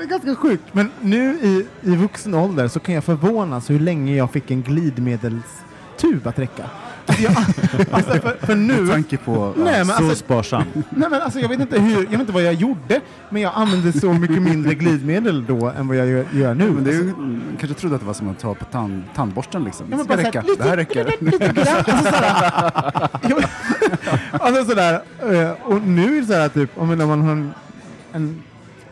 det 0.01 0.05
är 0.05 0.19
ganska 0.19 0.35
sjukt, 0.35 0.63
men 0.71 0.91
nu 1.01 1.33
i, 1.41 1.65
i 1.81 1.95
vuxen 1.95 2.33
ålder 2.33 2.67
så 2.67 2.79
kan 2.79 2.95
jag 2.95 3.03
förvånas 3.03 3.69
hur 3.69 3.79
länge 3.79 4.15
jag 4.15 4.31
fick 4.31 4.51
en 4.51 4.61
glidmedelstub 4.61 6.27
att 6.27 6.39
räcka. 6.39 6.63
Alltså, 7.05 7.23
jag, 7.23 7.33
alltså 7.91 8.11
för, 8.11 8.45
för 8.45 8.55
nu... 8.55 8.81
Med 8.81 8.91
tanke 8.91 9.17
på... 9.17 9.53
Nej, 9.57 9.65
men 9.77 9.85
Så 9.85 9.93
alltså, 9.93 10.15
sparsam. 10.15 10.63
nej, 10.73 11.09
men 11.09 11.21
alltså, 11.21 11.39
jag, 11.39 11.49
vet 11.49 11.59
inte 11.59 11.79
hur, 11.81 11.95
jag 12.03 12.09
vet 12.11 12.19
inte 12.19 12.31
vad 12.31 12.43
jag 12.43 12.53
gjorde, 12.53 13.01
men 13.29 13.41
jag 13.41 13.51
använde 13.55 13.93
så 13.99 14.13
mycket 14.13 14.41
mindre 14.41 14.73
glidmedel 14.75 15.45
då 15.45 15.69
än 15.69 15.87
vad 15.87 15.97
jag 15.97 16.07
gör, 16.07 16.25
gör 16.33 16.53
nu. 16.53 16.71
Men 16.71 16.83
det 16.83 16.89
är 16.89 16.93
Alltså, 16.93 17.05
ju, 17.07 17.09
mm, 17.13 17.41
kanske 17.59 17.79
trodde 17.79 17.95
att 17.95 18.01
det 18.01 18.07
var 18.07 18.13
som 18.13 18.29
att 18.29 18.39
ta 18.39 18.53
på 18.55 18.65
tand, 18.65 19.03
tandborsten 19.15 19.63
liksom. 19.63 19.85
Ja, 19.91 19.97
men 19.97 20.05
bara 20.05 20.17
räcka. 20.17 20.41
så 20.41 20.47
här, 20.47 20.57
det 20.57 20.63
här 20.63 20.77
räcker. 20.77 21.13
lite 21.19 21.47
grann. 21.47 21.57
Alltså 21.85 22.03
sådär. 22.11 23.41
Alltså 24.31 24.65
sådär. 24.65 25.01
eh, 25.43 25.51
Och 25.63 25.81
nu 25.81 26.17
är 26.17 26.21
det 26.21 26.27
sådär 26.27 26.49
typ, 26.49 26.69
om 26.75 26.97
när 26.97 27.05
man 27.05 27.21
har 27.21 27.31
en, 27.31 27.53
en, 28.11 28.43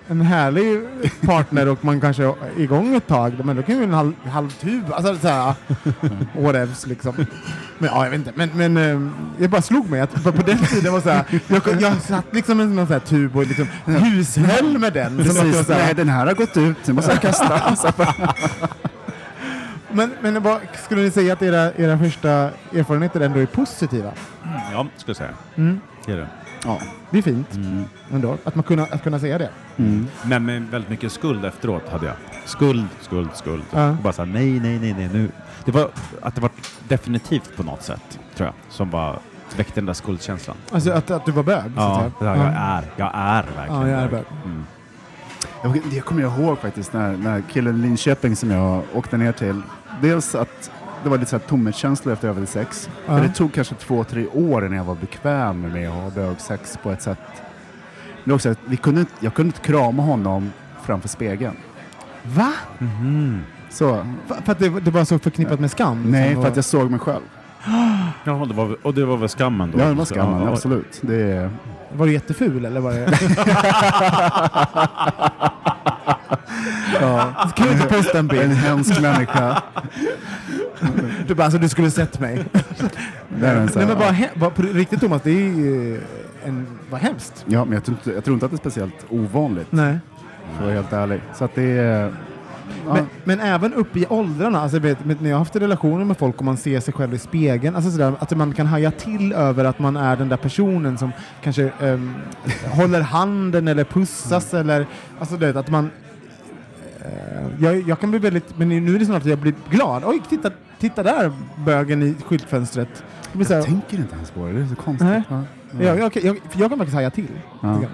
en 0.09 0.21
härlig 0.21 0.81
partner 1.21 1.67
och 1.67 1.85
man 1.85 2.01
kanske 2.01 2.23
är 2.23 2.35
igång 2.57 2.95
ett 2.95 3.07
tag, 3.07 3.45
men 3.45 3.55
då 3.55 3.63
kan 3.63 3.77
ju 3.77 3.83
en 3.83 3.93
halv, 3.93 4.13
halv 4.25 4.49
tub, 4.49 4.93
alltså 4.93 5.15
såhär, 5.15 5.53
whatevs 6.41 6.87
liksom. 6.87 7.13
Men 7.77 7.89
ja, 7.89 8.03
jag 8.03 8.11
vet 8.11 8.19
inte, 8.19 8.31
men, 8.35 8.49
men 8.53 8.77
eh, 8.77 9.11
jag 9.37 9.49
bara 9.49 9.61
slog 9.61 9.89
mig 9.89 10.01
att 10.01 10.23
på 10.23 10.31
på 10.31 10.41
den 10.41 10.57
tiden 10.57 10.93
var 10.93 11.01
såhär, 11.01 11.23
jag, 11.47 11.81
jag 11.81 12.01
satt 12.01 12.25
liksom 12.31 12.59
en 12.59 12.75
sån 12.75 12.87
här 12.87 12.99
tub 12.99 13.37
och 13.37 13.47
liksom 13.47 13.67
hushöll 13.85 14.77
med 14.77 14.93
den. 14.93 15.17
Precis. 15.17 15.65
såhär, 15.67 15.85
Nej, 15.85 15.93
den 15.95 16.09
här 16.09 16.25
har 16.25 16.33
gått 16.33 16.57
ut. 16.57 16.87
Nu 16.87 16.93
måste 16.93 17.11
jag 17.11 17.21
kasta. 17.21 17.75
Så 17.75 17.91
men 19.91 20.11
men 20.21 20.43
vad, 20.43 20.59
skulle 20.85 21.01
ni 21.01 21.11
säga 21.11 21.33
att 21.33 21.41
era, 21.41 21.73
era 21.73 21.97
första 21.97 22.29
erfarenheter 22.73 23.19
ändå 23.19 23.39
är 23.39 23.45
positiva? 23.45 24.11
Ja, 24.71 24.87
skulle 24.97 25.09
jag 25.09 25.17
säga. 25.17 25.33
Mm. 25.55 25.79
Det 26.05 26.11
är 26.11 26.17
det. 26.17 26.27
Ja. 26.63 26.81
Det 27.11 27.17
är 27.17 27.21
fint 27.21 27.55
Mm. 27.55 27.83
ändå, 28.13 28.37
att, 28.43 28.55
man 28.55 28.63
kunna, 28.63 28.83
att 28.83 29.03
kunna 29.03 29.19
säga 29.19 29.37
det. 29.37 29.49
Mm. 29.77 30.07
Men 30.25 30.45
med 30.45 30.61
väldigt 30.61 30.89
mycket 30.89 31.11
skuld 31.11 31.45
efteråt 31.45 31.89
hade 31.91 32.05
jag. 32.05 32.15
Skuld, 32.45 32.85
skuld, 33.01 33.29
skuld. 33.33 33.63
Ja. 33.71 33.89
Och 33.89 33.95
bara 33.95 34.13
såhär, 34.13 34.29
nej, 34.33 34.59
nej, 34.59 34.79
nej, 34.79 34.93
nej, 34.97 35.09
nu. 35.13 35.29
Det 35.65 35.71
var 35.71 35.89
att 36.21 36.35
det 36.35 36.41
var 36.41 36.51
definitivt 36.87 37.55
på 37.57 37.63
något 37.63 37.83
sätt, 37.83 38.19
tror 38.35 38.47
jag, 38.47 38.53
som 38.69 38.89
bara 38.89 39.19
väckte 39.57 39.73
den 39.75 39.85
där 39.85 39.93
skuldkänslan. 39.93 40.57
Alltså 40.71 40.91
att, 40.91 41.11
att 41.11 41.25
du 41.25 41.31
var 41.31 41.43
bög? 41.43 41.71
så 41.75 41.81
att 41.81 42.13
Ja, 42.19 42.25
ja, 42.25 42.35
jag 42.35 42.53
är, 42.55 42.83
jag 42.95 43.11
är 43.15 43.43
verkligen 43.55 43.81
Ja, 43.81 43.87
jag 43.89 43.99
är 44.01 44.07
bög. 44.09 44.11
bög. 44.11 44.25
Mm. 44.45 44.63
Jag, 45.63 45.81
det 45.91 45.99
kommer 45.99 46.21
jag 46.21 46.39
ihåg 46.39 46.57
faktiskt, 46.59 46.93
när, 46.93 47.17
när 47.17 47.41
killen 47.51 47.75
i 47.75 47.81
Linköping 47.81 48.35
som 48.35 48.51
jag 48.51 48.81
åkte 48.93 49.17
ner 49.17 49.31
till. 49.31 49.61
Dels 50.01 50.35
att 50.35 50.71
det 51.03 51.09
var 51.09 51.17
lite 51.17 51.29
så 51.29 51.37
här 51.37 51.43
tomhetskänsla 51.47 52.13
efter 52.13 52.27
jag 52.27 52.35
hade 52.35 52.45
sex. 52.47 52.89
Ja. 53.07 53.17
För 53.17 53.23
det 53.23 53.29
tog 53.33 53.53
kanske 53.53 53.75
två, 53.75 54.03
tre 54.03 54.27
år 54.27 54.65
innan 54.65 54.77
jag 54.77 54.83
var 54.83 54.95
bekväm 54.95 55.61
med 55.61 55.89
att 55.89 55.95
ha 55.95 56.09
bögsex 56.09 56.77
på 56.83 56.91
ett 56.91 57.01
sätt. 57.01 57.17
Men 58.23 58.35
också 58.35 58.49
att 58.49 58.57
vi 58.65 58.77
kunde, 58.77 58.99
inte- 58.99 59.13
jag 59.19 59.33
kunde 59.33 59.47
inte 59.47 59.61
krama 59.61 60.03
honom 60.03 60.51
framför 60.83 61.07
spegeln. 61.09 61.55
Va? 62.23 62.51
Mhm. 62.77 63.41
Så, 63.69 64.05
För, 64.27 64.35
för 64.45 64.51
att 64.51 64.59
det, 64.59 64.69
det 64.79 64.91
var 64.91 65.05
så 65.05 65.19
förknippat 65.19 65.59
med 65.59 65.71
skam? 65.71 66.03
nej, 66.11 66.27
liksom, 66.27 66.43
för 66.43 66.49
att 66.49 66.55
jag 66.55 66.65
såg 66.65 66.91
mig 66.91 66.99
själv. 66.99 67.21
Ja, 68.23 68.45
det 68.47 68.53
var, 68.53 68.77
och 68.85 68.93
det 68.93 69.05
var 69.05 69.17
väl 69.17 69.29
skammen 69.29 69.71
då? 69.71 69.79
Ja, 69.79 69.85
det 69.85 69.93
var 69.93 70.05
skammen, 70.05 70.41
Ja, 70.41 70.49
absolut. 70.49 70.99
Det 71.01 71.49
Var 71.93 72.05
du 72.05 72.13
jätteful 72.13 72.65
eller 72.65 72.79
var 72.79 72.91
det... 72.91 73.09
ja, 77.01 77.33
Kan 77.55 77.67
du 77.67 77.73
inte 77.73 77.87
posta 77.87 78.11
en 78.11 78.17
en 78.19 78.27
bild? 78.27 78.51
hemsk 78.53 79.01
människa. 79.01 79.61
Du 81.27 81.35
bara, 81.35 81.43
alltså 81.43 81.59
du 81.59 81.69
skulle 81.69 81.91
sett 81.91 82.19
mig. 82.19 82.45
Det 83.29 83.47
är 83.47 83.55
en 83.55 83.69
så 83.69 83.79
Nej 83.79 83.87
men 83.87 83.97
bara, 83.97 84.15
bara 84.35 84.49
på 84.49 84.61
riktigt 84.61 84.99
Thomas, 84.99 85.21
det 85.21 85.31
är 85.31 85.35
ju 85.35 85.95
eh, 85.95 86.01
en, 86.45 86.67
vad 86.89 87.01
hemskt. 87.01 87.45
Ja, 87.47 87.65
men 87.65 87.73
jag 87.73 87.83
tror, 87.83 87.97
inte, 87.97 88.11
jag 88.11 88.23
tror 88.23 88.33
inte 88.33 88.45
att 88.45 88.51
det 88.51 88.55
är 88.55 88.59
speciellt 88.59 89.05
ovanligt, 89.09 89.67
Nej. 89.69 89.97
för 90.51 90.57
att 90.57 90.61
vara 90.61 90.73
helt 90.73 90.93
ärlig. 90.93 91.21
Så 91.35 91.45
att 91.45 91.55
det 91.55 91.63
är... 91.63 92.13
Ja, 92.85 92.93
Men, 92.93 93.07
men 93.23 93.39
även 93.39 93.73
upp 93.73 93.97
i 93.97 94.05
åldrarna, 94.09 94.61
alltså, 94.61 94.79
vet, 94.79 95.05
men 95.05 95.17
när 95.19 95.29
jag 95.29 95.35
har 95.35 95.39
haft 95.39 95.55
relationer 95.55 96.05
med 96.05 96.17
folk 96.17 96.37
och 96.37 96.45
man 96.45 96.57
ser 96.57 96.79
sig 96.79 96.93
själv 96.93 97.13
i 97.13 97.17
spegeln, 97.17 97.75
alltså 97.75 97.91
sådär, 97.91 98.13
att 98.19 98.37
man 98.37 98.53
kan 98.53 98.67
haja 98.67 98.91
till 98.91 99.33
över 99.33 99.65
att 99.65 99.79
man 99.79 99.97
är 99.97 100.15
den 100.15 100.29
där 100.29 100.37
personen 100.37 100.97
som 100.97 101.11
kanske 101.43 101.71
ehm, 101.81 102.13
håller 102.71 103.01
handen 103.01 103.67
eller 103.67 103.83
pussas 103.83 104.53
eller 104.53 104.85
alltså 105.19 105.37
det, 105.37 105.55
att 105.55 105.69
man 105.69 105.89
eh, 106.99 107.09
jag, 107.59 107.81
jag 107.89 107.99
kan 107.99 108.09
bli 108.09 108.19
väldigt, 108.19 108.57
men 108.57 108.69
nu 108.69 108.95
är 108.95 108.99
det 108.99 109.05
snart 109.05 109.21
att 109.21 109.29
jag 109.29 109.39
blir 109.39 109.53
glad. 109.69 110.03
Oj, 110.05 110.21
titta, 110.29 110.51
titta 110.79 111.03
där 111.03 111.31
bögen 111.65 112.03
i 112.03 112.15
skyltfönstret. 112.25 113.03
Jag 113.33 113.45
här, 113.45 113.63
tänker 113.63 113.97
inte 113.97 114.15
ens 114.15 114.31
på 114.31 114.45
det, 114.45 114.53
det 114.53 114.61
är 114.61 114.65
så 114.65 114.75
konstigt. 114.75 115.07
Nej. 115.07 115.23
Ja. 115.29 115.43
jag, 115.79 115.99
jag, 115.99 116.17
jag, 116.23 116.37
jag 116.53 116.69
kan 116.69 116.77
faktiskt 116.77 116.95
haja 116.95 117.09
till. 117.09 117.27
Ja. 117.61 117.81
jag. 117.81 117.91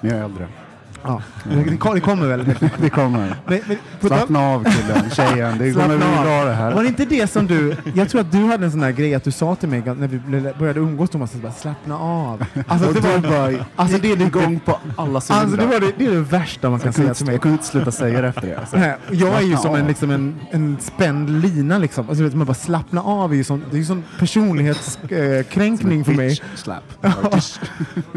Men 0.00 0.10
jag 0.10 0.18
är 0.18 0.24
äldre. 0.24 0.48
Ja, 1.04 1.22
det, 1.44 1.76
kom- 1.76 1.94
det 1.94 2.00
kommer 2.00 2.26
väl. 2.26 2.44
Det 2.78 2.90
kommer. 2.90 3.36
Men, 3.46 3.60
men, 3.66 3.76
Slappna 4.00 4.40
av 4.40 4.64
killen, 4.64 5.10
tjejen. 5.10 5.58
Det 5.58 5.72
kommer 5.72 5.96
bli 5.96 6.06
bra 6.22 6.44
det 6.44 6.52
här. 6.52 6.72
Var 6.74 6.82
det 6.82 6.88
inte 6.88 7.04
det 7.04 7.26
som 7.30 7.46
du, 7.46 7.76
jag 7.94 8.08
tror 8.08 8.20
att 8.20 8.32
du 8.32 8.38
hade 8.38 8.64
en 8.64 8.70
sån 8.70 8.82
här 8.82 8.92
grej 8.92 9.14
att 9.14 9.24
du 9.24 9.30
sa 9.32 9.54
till 9.54 9.68
mig 9.68 9.82
när 9.84 10.08
vi 10.08 10.18
började 10.58 10.80
umgås 10.80 11.10
Thomas, 11.10 11.34
att 11.34 11.42
bara 11.42 11.52
slappna 11.52 11.98
av. 11.98 12.44
Alltså 12.66 12.92
det 12.92 13.00
var, 13.00 13.18
bara 13.18 13.64
alltså, 13.76 13.98
det, 13.98 14.12
är 14.12 14.16
det, 14.16 14.24
igång 14.24 14.60
på 14.64 14.78
alla 14.96 15.14
alltså, 15.14 15.32
det, 15.32 15.40
cylindrar. 15.40 15.66
var 15.66 15.80
det, 15.80 15.92
det 15.98 16.06
är 16.06 16.10
det 16.10 16.20
värsta 16.20 16.70
man 16.70 16.80
kan 16.80 16.92
säga 16.92 17.14
till 17.14 17.26
mig. 17.26 17.34
jag 17.34 17.42
kunde 17.42 17.52
inte 17.54 17.66
sluta 17.66 17.92
säga 17.92 18.20
det 18.20 18.28
efter 18.28 18.46
det. 18.46 18.58
Alltså. 18.58 18.76
Nej, 18.76 18.96
Jag 19.10 19.36
är 19.36 19.40
ju 19.46 19.56
som 19.56 19.74
en, 19.74 19.86
liksom 19.86 20.10
en, 20.10 20.40
en 20.50 20.76
spänd 20.80 21.30
lina 21.42 21.78
liksom. 21.78 22.08
Alltså, 22.08 22.36
man 22.36 22.46
bara 22.46 22.54
slappna 22.54 23.02
av 23.02 23.32
är 23.32 23.36
ju 23.36 23.44
sån, 23.44 23.64
det 23.70 23.76
är 23.76 23.78
ju 23.78 23.84
sån 23.84 24.04
personlighetskränkning 24.18 26.04
för 26.04 26.12
mig. 26.12 26.40
Slap. 26.54 26.84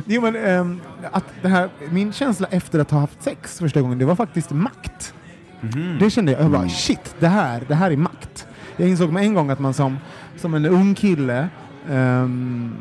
Jo, 0.06 0.21
men, 0.21 0.36
ehm, 0.36 0.82
att 1.12 1.24
det 1.41 1.48
här, 1.48 1.69
min 1.89 2.13
känsla 2.13 2.48
efter 2.52 2.74
att 2.79 2.91
ha 2.91 2.99
haft 2.99 3.23
sex 3.23 3.59
första 3.59 3.81
gången, 3.81 3.97
det 3.97 4.05
var 4.05 4.15
faktiskt 4.15 4.51
makt. 4.51 5.13
Mhm. 5.61 5.97
Det 5.99 6.09
kände 6.09 6.31
jag, 6.31 6.41
jag 6.41 6.49
bara 6.51 6.57
Mm. 6.57 6.69
shit, 6.69 7.15
det 7.19 7.27
här, 7.27 7.63
det 7.67 7.75
här 7.75 7.91
är 7.91 7.97
makt. 7.97 8.47
jag 8.77 8.89
insåg 8.89 9.11
med 9.11 9.23
en 9.23 9.33
gång 9.33 9.49
att 9.49 9.59
man 9.59 9.73
som, 9.73 9.97
som 10.38 10.53
en 10.53 10.65
ung 10.65 10.95
kille 10.95 11.47
ehm, 11.89 12.71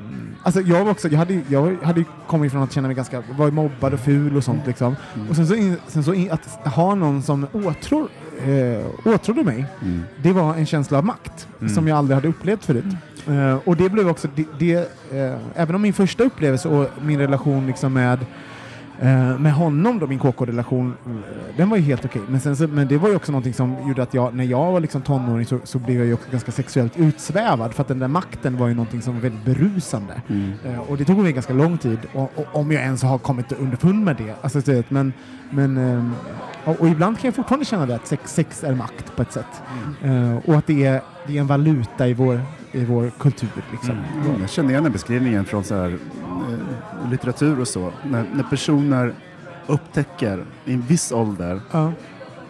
alltså 0.42 0.61
jag 0.61 0.85
var 0.85 0.90
också, 0.90 1.09
jag 1.09 1.18
hade, 1.18 1.40
jag 1.48 1.76
hade 1.83 2.04
kommit 2.26 2.52
från 2.52 2.62
att 2.62 2.72
känna 2.72 2.88
mig 2.88 2.94
ganska, 2.96 3.22
var 3.38 3.50
mobbad 3.50 3.94
och 3.94 4.00
ful 4.00 4.37
och 4.37 4.44
sånt 4.44 4.66
liksom. 4.66 4.96
Och 5.30 5.37
sen 5.37 5.46
så, 5.46 5.54
in, 5.54 5.76
sen 5.87 6.04
så 6.04 6.14
in, 6.14 6.30
att 6.30 6.74
ha 6.74 6.94
någon 6.94 7.22
som 7.22 7.46
åtror, 7.52 8.09
eh, 8.46 8.87
åtrodde 9.14 9.42
mig, 9.44 9.66
Mm. 9.83 10.02
det 10.22 10.33
var 10.33 10.54
en 10.54 10.66
känsla 10.66 10.98
av 10.98 11.04
makt 11.04 11.48
som 11.74 11.88
jag 11.88 11.98
aldrig 11.98 12.14
hade 12.14 12.28
upplevt 12.28 12.64
förut. 12.64 12.85
Eh, 13.28 13.59
och 13.64 13.76
det 13.76 13.88
blev 13.88 14.09
också, 14.09 14.28
det, 14.35 14.46
det, 14.59 14.74
eh, 15.12 15.37
även 15.54 15.74
om 15.74 15.83
min 15.83 15.92
första 15.92 16.24
upplevelse 16.24 16.68
och 16.68 16.88
min 17.02 17.18
relation 17.18 17.66
liksom 17.66 17.92
med 17.92 18.18
Eh, 19.00 19.38
med 19.38 19.52
honom 19.52 19.98
då, 19.98 20.07
min 20.07 20.18
KK-relation, 20.18 20.94
eh, 21.07 21.12
den 21.57 21.70
var 21.70 21.76
ju 21.76 21.83
helt 21.83 22.04
okej. 22.04 22.22
Men, 22.28 22.40
sen 22.40 22.57
så, 22.57 22.68
men 22.68 22.88
det 22.88 22.98
var 22.98 23.09
ju 23.09 23.16
också 23.16 23.33
någonting 23.33 23.54
som 23.54 23.88
gjorde 23.88 24.02
att 24.02 24.14
jag, 24.14 24.35
när 24.35 24.44
jag 24.44 24.72
var 24.72 24.80
liksom 24.80 25.02
tonåring 25.02 25.46
så, 25.46 25.59
så 25.64 25.78
blev 25.78 25.96
jag 25.98 26.07
ju 26.07 26.14
också 26.14 26.30
ganska 26.30 26.52
sexuellt 26.52 26.98
utsvävad 26.98 27.74
för 27.74 27.83
att 27.83 27.88
den 27.88 27.98
där 27.98 28.09
makten 28.09 28.57
var 28.57 28.68
ju 28.68 28.74
någonting 28.74 29.02
som 29.02 29.14
var 29.14 29.20
väldigt 29.20 29.44
berusande. 29.44 30.22
Mm. 30.28 30.52
Eh, 30.64 30.78
och 30.78 30.96
det 30.96 31.04
tog 31.04 31.18
mig 31.18 31.33
ganska 31.33 31.52
lång 31.52 31.78
tid, 31.78 31.98
och, 32.12 32.33
och, 32.35 32.46
om 32.52 32.72
jag 32.72 32.83
ens 32.83 33.02
har 33.02 33.18
kommit 33.18 33.52
underfund 33.52 34.04
med 34.04 34.16
det. 34.16 34.35
Alltså, 34.42 34.62
så 34.62 34.78
att- 34.78 34.90
men, 34.90 35.12
men, 35.50 35.76
ehm, 35.76 36.12
och, 36.64 36.80
och 36.80 36.88
ibland 36.88 37.18
kan 37.18 37.28
jag 37.28 37.35
fortfarande 37.35 37.64
känna 37.64 37.87
det, 37.87 37.94
att 37.94 38.07
sex, 38.07 38.35
sex 38.35 38.64
är 38.64 38.74
makt 38.74 39.16
på 39.16 39.22
ett 39.22 39.33
sätt. 39.33 39.62
Eh, 40.02 40.37
och 40.37 40.54
att 40.54 40.66
det 40.66 40.85
är, 40.87 41.00
det 41.26 41.37
är 41.37 41.40
en 41.40 41.46
valuta 41.46 42.09
i 42.09 42.14
vår, 42.14 42.40
i 42.72 42.85
vår 42.85 43.11
kultur. 43.18 43.48
Liksom. 43.72 43.90
Mm. 43.90 44.40
Jag 44.40 44.50
känner 44.50 44.70
igen 44.70 44.83
den 44.83 44.92
beskrivningen 44.92 45.44
från 45.44 45.64
så 45.64 45.74
här, 45.74 45.88
eh, 45.88 45.94
litteratur 47.11 47.61
och 47.61 47.69
så. 47.69 47.93
När, 48.03 48.25
när 48.35 48.43
personer 48.43 49.14
upptäcker 49.67 50.45
i 50.64 50.73
en 50.75 50.81
viss 50.83 51.12
ålder 51.12 51.61
Ja. 51.73 51.93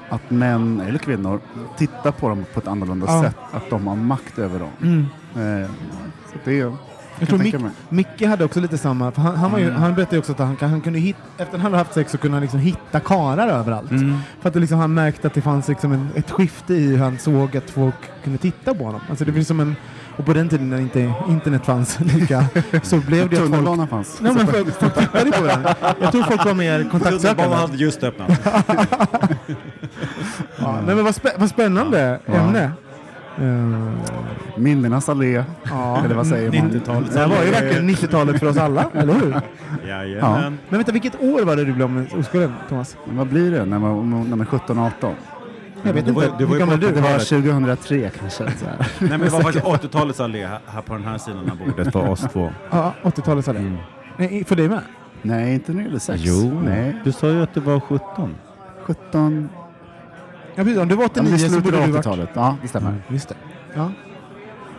att 0.08 0.30
män 0.30 0.80
eller 0.80 0.98
kvinnor 0.98 1.40
tittar 1.76 2.10
på 2.12 2.28
dem 2.28 2.44
på 2.54 2.60
ett 2.60 2.68
annorlunda 2.68 3.06
Ja. 3.08 3.22
sätt. 3.22 3.36
Att 3.52 3.70
de 3.70 3.86
har 3.86 3.96
makt 3.96 4.38
över 4.38 4.58
dem. 4.58 4.70
Mm. 4.82 5.62
Eh, 5.62 5.70
så 6.32 6.38
det 6.44 6.60
är, 6.60 6.72
Jag 7.18 7.28
tror 7.28 7.38
Mick. 7.38 7.54
Micke 7.88 8.22
hade 8.26 8.44
också 8.44 8.60
lite 8.60 8.78
samma, 8.78 9.12
han, 9.16 9.36
han, 9.36 9.52
var 9.52 9.58
ju, 9.58 9.70
han 9.70 9.94
berättade 9.94 10.18
också 10.18 10.32
att 10.32 10.38
han, 10.38 10.56
han 10.60 10.80
kunde 10.80 10.98
hitta, 10.98 11.18
efter 11.38 11.52
han 11.52 11.60
hade 11.60 11.76
haft 11.76 11.94
sex 11.94 12.12
så 12.12 12.18
kunde 12.18 12.34
han 12.34 12.42
liksom 12.42 12.60
hitta 12.60 13.00
karar 13.00 13.48
överallt. 13.48 13.90
Mm. 13.90 14.18
För 14.40 14.48
att 14.48 14.56
liksom, 14.56 14.78
han 14.78 14.94
märkte 14.94 15.26
att 15.26 15.34
det 15.34 15.40
fanns 15.40 15.68
liksom 15.68 15.92
en, 15.92 16.08
ett 16.14 16.30
skifte 16.30 16.74
i 16.74 16.86
hur 16.86 16.98
han 16.98 17.18
såg 17.18 17.56
att 17.56 17.70
folk 17.70 17.94
kunde 18.24 18.38
titta 18.38 18.74
på 18.74 18.84
honom. 18.84 19.00
Alltså 19.10 19.24
det 19.24 19.32
blev 19.32 19.44
som 19.44 19.60
en, 19.60 19.76
och 20.16 20.26
på 20.26 20.32
den 20.32 20.48
tiden 20.48 20.70
när 20.70 20.80
inte 20.80 21.12
internet 21.28 21.66
fanns 21.66 22.00
lika, 22.00 22.44
så 22.82 22.96
blev 22.96 23.28
det 23.30 23.36
att 23.36 23.40
folk... 23.40 23.50
Tunnelbanan 23.52 23.88
fanns. 23.88 24.18
Nej, 24.20 24.32
men 24.34 24.46
folk, 24.46 24.74
folk 24.80 24.94
tittade 24.94 25.30
på 25.32 25.42
varandra. 25.42 25.74
Jag 26.00 26.12
tror 26.12 26.22
folk 26.22 26.44
var 26.44 26.54
mer 26.54 26.78
kontaktsökande. 26.90 27.18
Tunnelbanan 27.42 27.58
hade 27.70 27.76
just 27.76 28.02
öppnat. 28.04 28.30
Ja, 30.58 30.78
nej, 30.86 30.94
men 30.94 31.04
vad, 31.04 31.14
spä, 31.14 31.30
vad 31.38 31.48
spännande 31.48 32.20
Ja. 32.26 32.32
ämne. 32.34 32.70
Eh, 33.38 34.58
Minnenas 34.58 35.08
allé. 35.08 35.44
ja. 35.70 36.02
Eller 36.04 36.14
vad 36.14 36.26
säger 36.26 36.62
man? 36.62 36.70
90-talet. 36.70 37.12
Det 37.14 37.26
var 37.26 37.44
ju 37.44 37.50
verkligen 37.50 37.90
90-talet 37.90 38.38
för 38.40 38.46
oss 38.46 38.56
alla, 38.56 38.84
eller 38.94 39.14
hur? 39.14 39.40
Jajamän. 39.88 40.58
Men 40.68 40.78
vänta, 40.78 40.92
vilket 40.92 41.20
år 41.22 41.42
var 41.44 41.56
det 41.56 41.64
du 41.64 41.72
blev 41.72 41.90
med 41.90 42.06
oskulden, 42.18 42.52
Thomas? 42.68 42.96
Men 43.06 43.16
vad 43.16 43.26
blir 43.26 43.50
det 43.50 43.64
när 43.64 43.78
man, 43.78 44.10
när 44.10 44.36
man 44.36 44.40
är 44.40 44.44
17-18? 44.44 44.90
Jag 45.84 45.92
vet 45.92 46.06
Det 46.06 46.12
var 46.12 46.24
inte. 46.24 46.36
det 46.38 46.44
var 46.44 46.52
Hur 46.52 46.58
gammal 46.58 46.80
du? 46.80 46.90
Det 46.90 47.00
var 47.00 47.18
2003 47.18 48.10
kanske. 48.20 48.44
Nej, 48.44 48.52
men 48.98 49.20
det 49.20 49.28
var 49.28 49.40
faktiskt 49.40 49.64
80-talets 49.64 50.20
allé 50.20 50.46
här, 50.46 50.58
här 50.66 50.80
på 50.82 50.94
den 50.94 51.04
här 51.04 51.18
sidan 51.18 51.50
av 51.50 51.58
bordet 51.58 51.92
för 51.92 52.08
oss 52.08 52.20
två. 52.32 52.50
Ja, 52.70 52.94
80-talet 53.02 53.44
sa 53.44 53.52
det. 53.52 53.58
Mm. 53.58 53.76
Nej, 54.16 54.44
för 54.44 54.56
dig 54.56 54.68
med? 54.68 54.80
Nej, 55.22 55.54
inte 55.54 55.72
när 55.72 55.78
det 55.78 55.84
gäller 55.84 55.98
sex. 55.98 56.20
Jo, 56.24 56.60
Nej, 56.64 56.96
du 57.04 57.12
sa 57.12 57.28
ju 57.30 57.42
att 57.42 57.54
det 57.54 57.60
var 57.60 57.80
17. 57.80 58.34
17... 58.82 59.48
Ja, 60.54 60.64
precis. 60.64 60.78
Om 60.78 60.88
du 60.88 60.94
var 60.94 61.04
Ja, 61.14 61.22
men 61.22 61.32
89 61.34 61.36
det 61.36 61.44
är 61.44 61.48
så 61.48 61.60
borde 61.60 61.78
av 61.78 61.86
du 61.86 61.92
varit... 61.92 62.06
80-talet. 62.06 62.28
Ja, 62.34 62.56
det 62.62 62.68
stämmer. 62.68 62.94
Just 63.08 63.28
det. 63.28 63.34
Ja. 63.74 63.90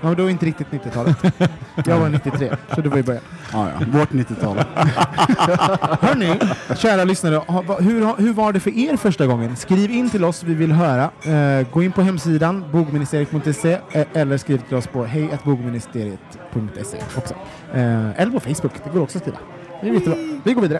Ja, 0.01 0.07
men 0.07 0.15
då 0.17 0.29
inte 0.29 0.45
riktigt 0.45 0.67
90-talet. 0.71 1.17
Jag 1.85 1.99
var 1.99 2.09
93, 2.09 2.51
så 2.75 2.81
det 2.81 2.89
var 2.89 2.97
i 2.97 3.03
början. 3.03 3.23
Ja, 3.53 3.67
ja. 3.79 3.85
Vårt 3.99 4.09
90-tal. 4.09 4.57
Hörni, 6.01 6.39
kära 6.75 7.03
lyssnare, 7.03 7.35
ha- 7.35 7.79
hur, 7.79 8.21
hur 8.21 8.33
var 8.33 8.53
det 8.53 8.59
för 8.59 8.77
er 8.77 8.97
första 8.97 9.25
gången? 9.27 9.55
Skriv 9.55 9.91
in 9.91 10.09
till 10.09 10.23
oss, 10.25 10.43
vi 10.43 10.53
vill 10.53 10.71
höra. 10.71 11.09
Eh, 11.59 11.67
gå 11.71 11.83
in 11.83 11.91
på 11.91 12.01
hemsidan 12.01 12.63
bogministeriet.se 12.71 13.77
eh, 13.91 14.05
eller 14.13 14.37
skriv 14.37 14.57
till 14.57 14.77
oss 14.77 14.87
på 14.87 15.05
hejatbogministeriet.se 15.05 16.97
också. 17.17 17.33
Eh, 17.73 18.21
eller 18.21 18.31
på 18.31 18.39
Facebook, 18.39 18.71
det 18.83 18.89
går 18.93 19.01
också 19.01 19.17
att 19.17 19.23
skriva. 19.23 19.37
Det 19.81 19.89
är 19.89 19.93
jättebra. 19.93 20.17
Vi 20.43 20.53
går 20.53 20.61
vidare. 20.61 20.79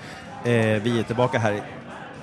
eh, 0.45 0.81
vi 0.81 0.99
är 0.99 1.03
tillbaka 1.03 1.39
här 1.39 1.61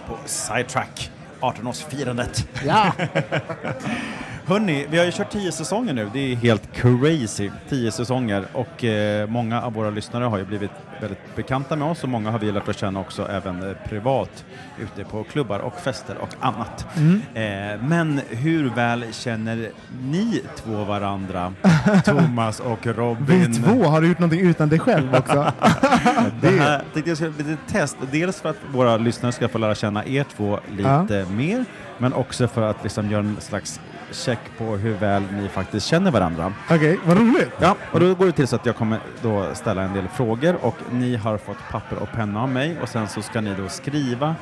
på 0.07 0.17
Sidetrack, 0.25 1.11
18-årsfirandet. 1.41 2.47
Ja! 2.67 2.93
Hörni, 4.49 4.87
vi 4.91 4.99
har 4.99 5.05
ju 5.05 5.13
kört 5.13 5.31
tio 5.31 5.53
säsonger 5.53 5.95
nu. 5.95 6.11
Det 6.13 6.33
är 6.33 6.37
helt 6.37 6.73
crazy. 6.73 7.51
Tio 7.69 7.91
säsonger 7.91 8.47
och 8.53 8.85
eh, 8.85 9.29
många 9.29 9.63
av 9.63 9.73
våra 9.73 9.91
lyssnare 9.91 10.25
har 10.25 10.39
ju 10.39 10.45
blivit 10.45 10.71
väldigt 11.01 11.37
bekanta 11.37 11.77
med 11.77 11.89
oss 11.89 12.03
och 12.03 12.09
många 12.09 12.31
har 12.31 12.39
vi 12.39 12.53
lärt 12.53 12.69
att 12.69 12.79
känna 12.79 13.01
också 13.01 13.29
även 13.29 13.63
eh, 13.63 13.77
privat 13.89 14.45
ute 14.79 15.05
på 15.05 15.25
klubbar 15.25 15.59
och 15.59 15.75
fester 15.81 16.17
och 16.19 16.29
annat. 16.41 16.87
Eh, 17.35 17.83
men 17.89 18.21
hur 18.29 18.71
väl 18.71 19.05
känner 19.13 19.71
ni 20.03 20.43
två 20.57 20.85
varandra? 20.85 21.53
Thomas 22.05 22.61
och 22.61 22.87
Robin? 22.87 23.53
Vi 23.53 23.55
två, 23.55 23.85
har 23.85 24.01
du 24.01 24.09
gjort 24.09 24.19
någonting 24.19 24.47
utan 24.47 24.69
dig 24.69 24.79
själv 24.79 25.15
också? 25.15 25.53
Det 26.41 26.49
här 26.51 26.83
tänkte 26.93 27.11
jag 27.11 27.17
skulle 27.17 27.31
bli 27.31 27.53
ett 27.53 27.73
test. 27.73 27.97
Dels 28.11 28.41
för 28.41 28.49
att 28.49 28.59
våra 28.73 28.97
lyssnare 28.97 29.33
ska 29.33 29.49
få 29.49 29.59
lära 29.59 29.75
känna 29.75 30.07
er 30.07 30.25
två 30.37 30.59
lite 30.77 31.27
mer, 31.31 31.65
men 31.99 32.13
också 32.13 32.49
för 32.49 32.63
att 32.63 32.83
liksom 32.83 33.11
göra 33.11 33.21
en 33.21 33.37
slags 33.41 33.81
check 34.13 34.39
på 34.59 34.65
hur 34.65 34.95
väl 34.95 35.23
ni 35.33 35.49
faktiskt 35.49 35.87
känner 35.87 36.11
varandra. 36.11 36.53
Okej, 36.71 36.99
vad 37.07 37.19
roligt. 37.19 37.51
Ja, 37.61 37.77
och 37.93 38.01
då 38.01 38.15
går 38.15 38.27
det 38.27 38.33
till 38.33 38.47
så 38.49 38.57
att 38.57 38.67
jag 38.67 38.77
kommer 38.77 38.99
då 39.23 39.55
ställa 39.55 39.83
en 39.83 39.95
del 39.95 40.09
frågor 40.09 40.57
och 40.61 40.77
ni 40.93 41.17
har 41.17 41.39
fått 41.39 41.59
papper 41.71 41.97
och 41.97 42.13
penna 42.13 42.43
av 42.43 42.49
mig 42.49 42.77
och 42.83 42.89
sen 42.89 43.09
så 43.09 43.23
ska 43.23 43.41
ni 43.41 43.55
då 43.55 43.69
skriva 43.69 44.35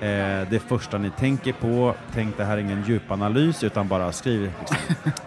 Eh, 0.00 0.48
det 0.50 0.62
första 0.68 0.98
ni 0.98 1.10
tänker 1.10 1.52
på, 1.52 1.94
tänk 2.14 2.36
det 2.36 2.44
här 2.44 2.52
är 2.56 2.60
ingen 2.60 2.84
djupanalys 2.86 3.64
utan 3.64 3.88
bara 3.88 4.12
skriv. 4.12 4.52
Liksom. 4.60 4.76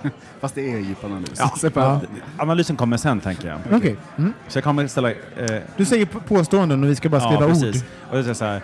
Fast 0.40 0.56
det 0.56 0.74
är 0.74 0.78
djupanalys. 0.78 1.34
Ja. 1.40 1.54
Separat. 1.58 2.04
Analysen 2.38 2.76
kommer 2.76 2.98
sen 2.98 3.20
tänker 3.20 3.48
jag. 3.48 3.60
Okej. 3.72 3.96
Mm. 4.18 4.34
Så 4.48 4.58
jag 4.58 4.64
kommer 4.64 4.88
ställa... 4.88 5.12
Eh, 5.12 5.16
Du 5.78 5.86
säger 5.86 6.06
påståenden 6.06 6.84
och 6.84 6.90
vi 6.90 6.96
ska 6.96 7.10
bara 7.10 7.22
skriva 7.22 7.42
ja, 7.42 7.46
ord. 7.46 7.52
precis. 7.52 7.84
Och 8.10 8.18
jag 8.18 8.24
säger 8.24 8.34
så 8.36 8.46
här, 8.46 8.62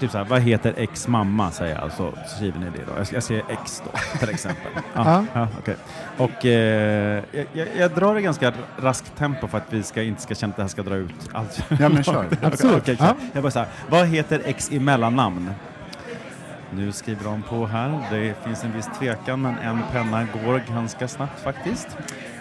typ 0.00 0.10
så 0.10 0.18
här, 0.18 0.24
vad 0.24 0.40
heter 0.40 0.74
X 0.76 1.08
mamma? 1.08 1.50
Säger 1.50 1.78
jag, 1.80 1.92
så 1.92 2.12
skriver 2.26 2.58
ni 2.58 2.66
det 2.66 2.84
då. 2.86 2.92
Jag, 2.98 3.06
jag 3.12 3.22
säger 3.22 3.44
X 3.48 3.82
då, 3.84 4.18
till 4.18 4.28
exempel. 4.28 4.72
Ja. 4.94 5.24
Ja, 5.34 5.48
okej. 5.58 5.76
Och 6.16 6.46
eh, 6.46 7.22
jag, 7.32 7.68
jag, 7.78 7.90
drar 7.90 8.18
i 8.18 8.22
ganska 8.22 8.52
raskt 8.76 9.16
tempo 9.16 9.46
för 9.46 9.58
att 9.58 9.66
vi 9.70 9.82
ska, 9.82 10.02
inte 10.02 10.22
ska 10.22 10.34
känna 10.34 10.50
att 10.50 10.56
det 10.56 10.62
här 10.62 10.68
ska 10.68 10.82
dra 10.82 10.94
ut 10.94 11.30
allt. 11.32 11.64
Ja, 11.68 11.88
men 11.88 12.02
kör. 12.02 12.26
Absolut. 12.42 12.82
Okej, 12.82 12.96
Ja. 13.00 13.16
Jag 13.32 13.42
bara 13.42 13.50
så 13.50 13.58
här, 13.58 13.68
vad 13.90 14.06
heter 14.06 14.42
X 14.44 14.72
i 14.72 14.80
mellannamn? 14.80 15.50
Nu 16.74 16.92
skriver 16.92 17.24
de 17.24 17.42
på 17.42 17.66
här. 17.66 18.00
Det 18.10 18.34
finns 18.44 18.64
en 18.64 18.72
viss 18.72 18.88
tvekan, 18.98 19.42
men 19.42 19.58
en 19.58 19.78
penna 19.92 20.26
går 20.44 20.62
ganska 20.68 21.08
snabbt 21.08 21.40
faktiskt. 21.40 21.88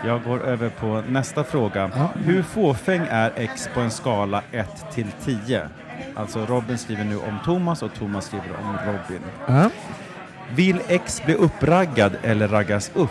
Jag 0.06 0.24
går 0.24 0.42
över 0.42 0.70
på 0.70 1.04
nästa 1.08 1.44
fråga. 1.44 1.92
Ja. 1.96 2.10
Hur 2.26 2.44
fåfäng 2.44 3.02
är 3.10 3.32
X 3.36 3.70
på 3.74 3.80
en 3.80 3.92
skala 3.92 4.44
1 4.52 4.86
till 4.94 5.12
10? 5.26 5.70
Alltså 6.16 6.46
Robin 6.46 6.78
skriver 6.78 7.04
nu 7.04 7.18
om 7.18 7.40
Thomas 7.46 7.84
och 7.84 7.94
Thomas 7.94 8.26
skriver 8.26 8.50
om 8.64 8.78
Robin. 8.86 9.22
Ja. 9.48 9.70
Vill 10.56 10.82
X 10.88 11.22
bli 11.26 11.34
uppraggad 11.36 12.14
eller 12.24 12.48
raggas 12.48 12.92
upp? 12.94 13.10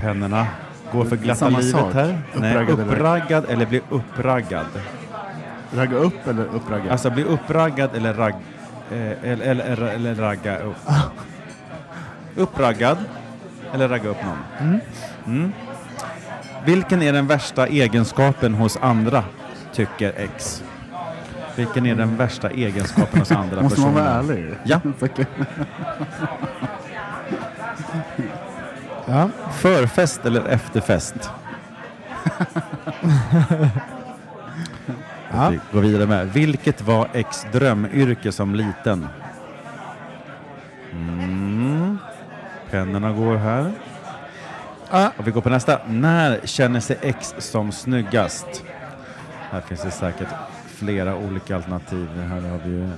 Pennorna 0.00 0.46
går 0.92 1.04
för 1.04 1.16
glatta 1.16 1.38
Samma 1.38 1.58
livet 1.58 1.72
sak. 1.80 1.94
här. 1.94 2.18
Nej, 2.34 2.50
Uppraggad 2.52 2.80
eller- 2.80 2.92
uppraggad 2.94 3.44
eller 3.48 3.66
bli 3.66 3.80
uppraggad? 3.90 4.66
Ragga 5.74 5.96
upp 5.96 6.26
eller 6.28 6.44
uppragga? 6.44 6.92
Alltså 6.92 7.10
bli 7.10 7.24
uppraggad 7.24 7.96
eller 7.96 8.14
ragg... 8.14 8.34
Eh, 8.92 9.30
eller, 9.30 9.44
eller, 9.46 9.82
eller 9.86 10.14
ragga 10.14 10.58
upp. 10.58 10.76
Uppraggad 12.36 12.98
eller 13.74 13.88
ragga 13.88 14.08
upp 14.08 14.16
någon. 14.24 14.80
Mm. 15.26 15.52
Vilken 16.64 17.02
är 17.02 17.12
den 17.12 17.26
värsta 17.26 17.66
egenskapen 17.66 18.54
hos 18.54 18.76
andra, 18.82 19.24
tycker 19.72 20.12
X? 20.16 20.64
Vilken 21.56 21.86
är 21.86 21.94
den 21.94 22.16
värsta 22.16 22.50
egenskapen 22.50 23.18
hos 23.18 23.30
andra 23.32 23.62
Måste 23.62 23.80
man 23.80 23.94
personer? 23.94 24.10
vara 24.10 24.18
ärlig? 24.18 24.54
Ja. 24.64 24.80
Ja. 29.06 29.30
Förfest 29.52 30.26
eller 30.26 30.44
efterfest? 30.44 31.14
Ja. 35.32 35.48
Vi 35.50 35.60
går 35.72 35.80
vidare 35.80 36.06
med. 36.06 36.32
Vilket 36.32 36.82
var 36.82 37.08
X 37.12 37.46
drömyrke 37.52 38.32
som 38.32 38.54
liten? 38.54 39.06
Mm. 40.92 41.98
Pennorna 42.70 43.12
går 43.12 43.36
här. 43.36 43.72
Ja. 44.90 45.12
Och 45.16 45.26
vi 45.26 45.30
går 45.30 45.40
på 45.40 45.48
nästa. 45.50 45.80
När 45.86 46.40
känner 46.44 46.80
sig 46.80 46.98
X 47.02 47.34
som 47.38 47.72
snyggast? 47.72 48.64
Här 49.50 49.60
finns 49.60 49.82
det 49.82 49.90
säkert 49.90 50.28
flera 50.80 51.16
olika 51.16 51.56
alternativ. 51.56 52.08
Här 52.28 52.40
har 52.40 52.58
vi 52.64 52.70
ju 52.70 52.88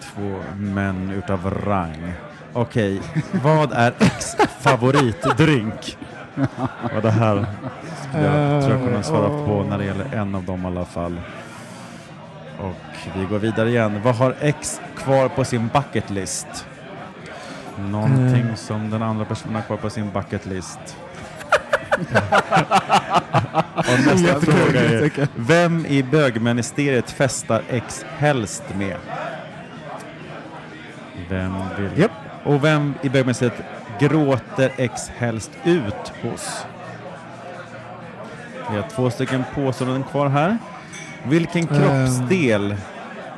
två 0.00 0.36
män 0.58 1.10
utav 1.10 1.50
rang. 1.66 2.12
Okej, 2.52 3.00
vad 3.44 3.72
är 3.72 3.92
X 3.98 4.36
favoritdrink? 4.60 5.98
Och 6.96 7.02
det 7.02 7.10
här 7.10 7.46
jag 8.14 8.62
tror 8.62 8.76
jag 8.78 8.84
kunna 8.88 9.02
svara 9.02 9.28
på 9.28 9.64
när 9.70 9.78
det 9.78 9.84
gäller 9.84 10.14
en 10.14 10.34
av 10.34 10.44
dem 10.44 10.64
i 10.64 10.66
alla 10.66 10.84
fall. 10.84 11.20
Och 12.58 13.16
vi 13.18 13.24
går 13.24 13.38
vidare 13.38 13.68
igen. 13.68 14.00
Vad 14.04 14.14
har 14.14 14.34
X 14.40 14.80
kvar 14.96 15.28
på 15.28 15.44
sin 15.44 15.68
bucket 15.72 16.10
list? 16.10 16.66
Någonting 17.78 18.48
Eh. 18.48 18.54
som 18.54 18.90
den 18.90 19.02
andra 19.02 19.24
personen 19.24 19.54
har 19.54 19.62
kvar 19.62 19.76
på 19.76 19.90
sin 19.90 20.10
bucket 20.10 20.46
list. 20.46 20.96
Och 23.76 24.06
nästa 24.06 24.40
fråga 24.40 24.80
är, 24.80 25.28
vem 25.36 25.86
i 25.86 26.02
bögministeriet 26.02 27.10
festar 27.10 27.62
X 27.68 28.04
helst 28.18 28.62
med? 28.78 28.96
Vem 31.28 31.54
vill... 31.78 31.90
Japp. 32.00 32.10
Och 32.44 32.64
vem 32.64 32.94
i 33.02 33.08
bögministeriet 33.08 33.62
gråter 33.98 34.72
X 34.76 35.08
helst 35.16 35.50
ut 35.64 36.12
hos? 36.22 36.66
Vi 38.70 38.76
har 38.76 38.88
två 38.88 39.10
stycken 39.10 39.44
påståenden 39.54 40.02
kvar 40.02 40.28
här. 40.28 40.58
Vilken 41.24 41.66
kroppsdel 41.66 42.76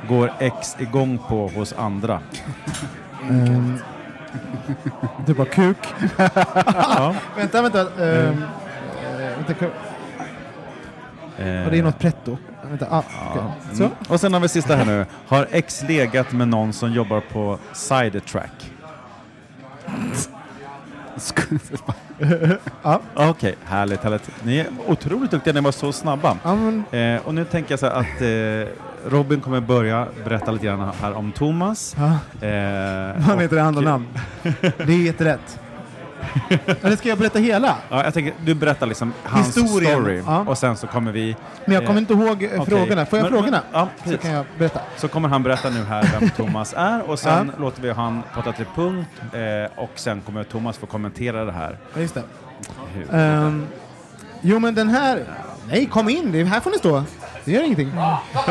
går 0.08 0.32
X 0.38 0.76
igång 0.78 1.18
på 1.28 1.48
hos 1.48 1.72
andra? 1.72 2.20
Ehm, 3.30 3.78
det 5.26 5.32
var 5.32 5.44
kuk. 5.44 5.76
Ja. 6.96 7.14
vänta, 7.36 7.62
vänta. 7.62 7.80
ehm, 7.80 8.44
eh, 9.18 9.36
vänta 9.36 9.54
Eh, 11.38 11.70
det 11.70 11.78
är 11.78 11.82
något 11.82 11.98
pretto. 11.98 12.38
Vänta, 12.68 12.86
ah. 12.90 13.02
Så. 13.72 13.82
Mm. 13.84 13.96
Och 14.08 14.20
sen 14.20 14.32
har 14.32 14.40
vi 14.40 14.48
sista 14.48 14.76
här 14.76 14.84
nu. 14.84 15.06
Har 15.28 15.46
X 15.50 15.84
legat 15.88 16.32
med 16.32 16.48
någon 16.48 16.72
som 16.72 16.92
jobbar 16.92 17.20
på 17.20 17.58
Sidetrack? 17.72 18.72
Ja. 22.82 23.00
Okej, 23.14 23.54
härligt, 23.64 24.02
härligt. 24.02 24.30
Ni 24.44 24.58
är 24.58 24.66
otroligt 24.86 25.30
duktiga, 25.30 25.54
ni 25.54 25.60
var 25.60 25.72
så 25.72 25.92
snabba. 25.92 26.36
Ja, 26.42 26.54
men, 26.54 26.84
Eh, 27.00 27.26
och 27.26 27.34
nu 27.34 27.44
tänker 27.44 27.72
jag 27.72 27.78
så 27.80 27.86
här 27.86 27.92
att 27.94 28.20
eh, 28.20 28.74
Robin 29.08 29.40
kommer 29.40 29.60
börja 29.60 30.06
berätta 30.24 30.50
lite 30.50 30.66
grann 30.66 30.92
här 31.02 31.12
om 31.12 31.32
Thomas. 31.32 31.96
ja. 31.98 32.04
Eh, 32.46 33.20
Han 33.22 33.38
heter 33.38 33.56
det 33.56 33.62
andra 33.62 33.80
namn. 33.80 34.06
Det 34.60 34.82
är 34.92 35.02
jätterätt. 35.04 35.58
Eller 36.82 36.96
ska 36.96 37.08
jag 37.08 37.18
berätta 37.18 37.38
hela? 37.38 37.76
Ja, 37.90 38.04
jag 38.04 38.14
tänker, 38.14 38.34
du 38.44 38.54
berättar 38.54 38.86
liksom 38.86 39.12
hans 39.24 39.48
Historien, 39.48 39.92
story 39.92 40.22
ja. 40.26 40.38
och 40.48 40.58
sen 40.58 40.76
så 40.76 40.86
kommer 40.86 41.12
vi... 41.12 41.36
Men 41.64 41.74
jag 41.74 41.86
kommer 41.86 42.00
inte 42.00 42.12
ihåg 42.12 42.42
eh, 42.42 42.50
okej. 42.60 42.66
frågorna. 42.78 43.06
Får 43.06 43.18
jag 43.18 43.24
Men- 43.24 43.32
frågorna? 43.32 43.50
Men, 43.72 43.80
ja, 43.80 43.88
Så 43.96 44.02
precis. 44.04 44.20
kan 44.22 44.30
jag 44.30 44.44
berätta. 44.58 44.80
Så 44.96 45.08
kommer 45.08 45.28
han 45.28 45.42
berätta 45.42 45.70
nu 45.70 45.84
här 45.84 46.08
vem 46.20 46.30
Thomas 46.36 46.74
är 46.76 47.10
och 47.10 47.18
sen 47.18 47.52
låter 47.58 47.82
vi 47.82 47.90
han 47.90 48.22
prata 48.34 48.52
till 48.52 48.66
punkt 48.74 49.10
eh, 49.32 49.82
och 49.82 49.90
sen 49.94 50.20
kommer 50.20 50.44
Thomas 50.44 50.76
få 50.78 50.86
kommentera 50.86 51.44
det 51.44 51.52
här. 51.52 51.76
Ja, 51.94 52.00
Just 52.00 52.14
det. 52.14 52.22
Hur- 52.94 53.14
Ehm, 53.14 53.66
jo, 54.40 54.58
men 54.58 54.74
den 54.74 54.88
här... 54.88 55.24
Nej, 55.68 55.86
kom 55.86 56.08
in. 56.08 56.32
Det 56.32 56.44
här 56.44 56.60
får 56.60 56.70
ni 56.70 56.78
stå. 56.78 57.04
Det 57.44 57.52
gör 57.52 57.62
ingenting. 57.62 57.92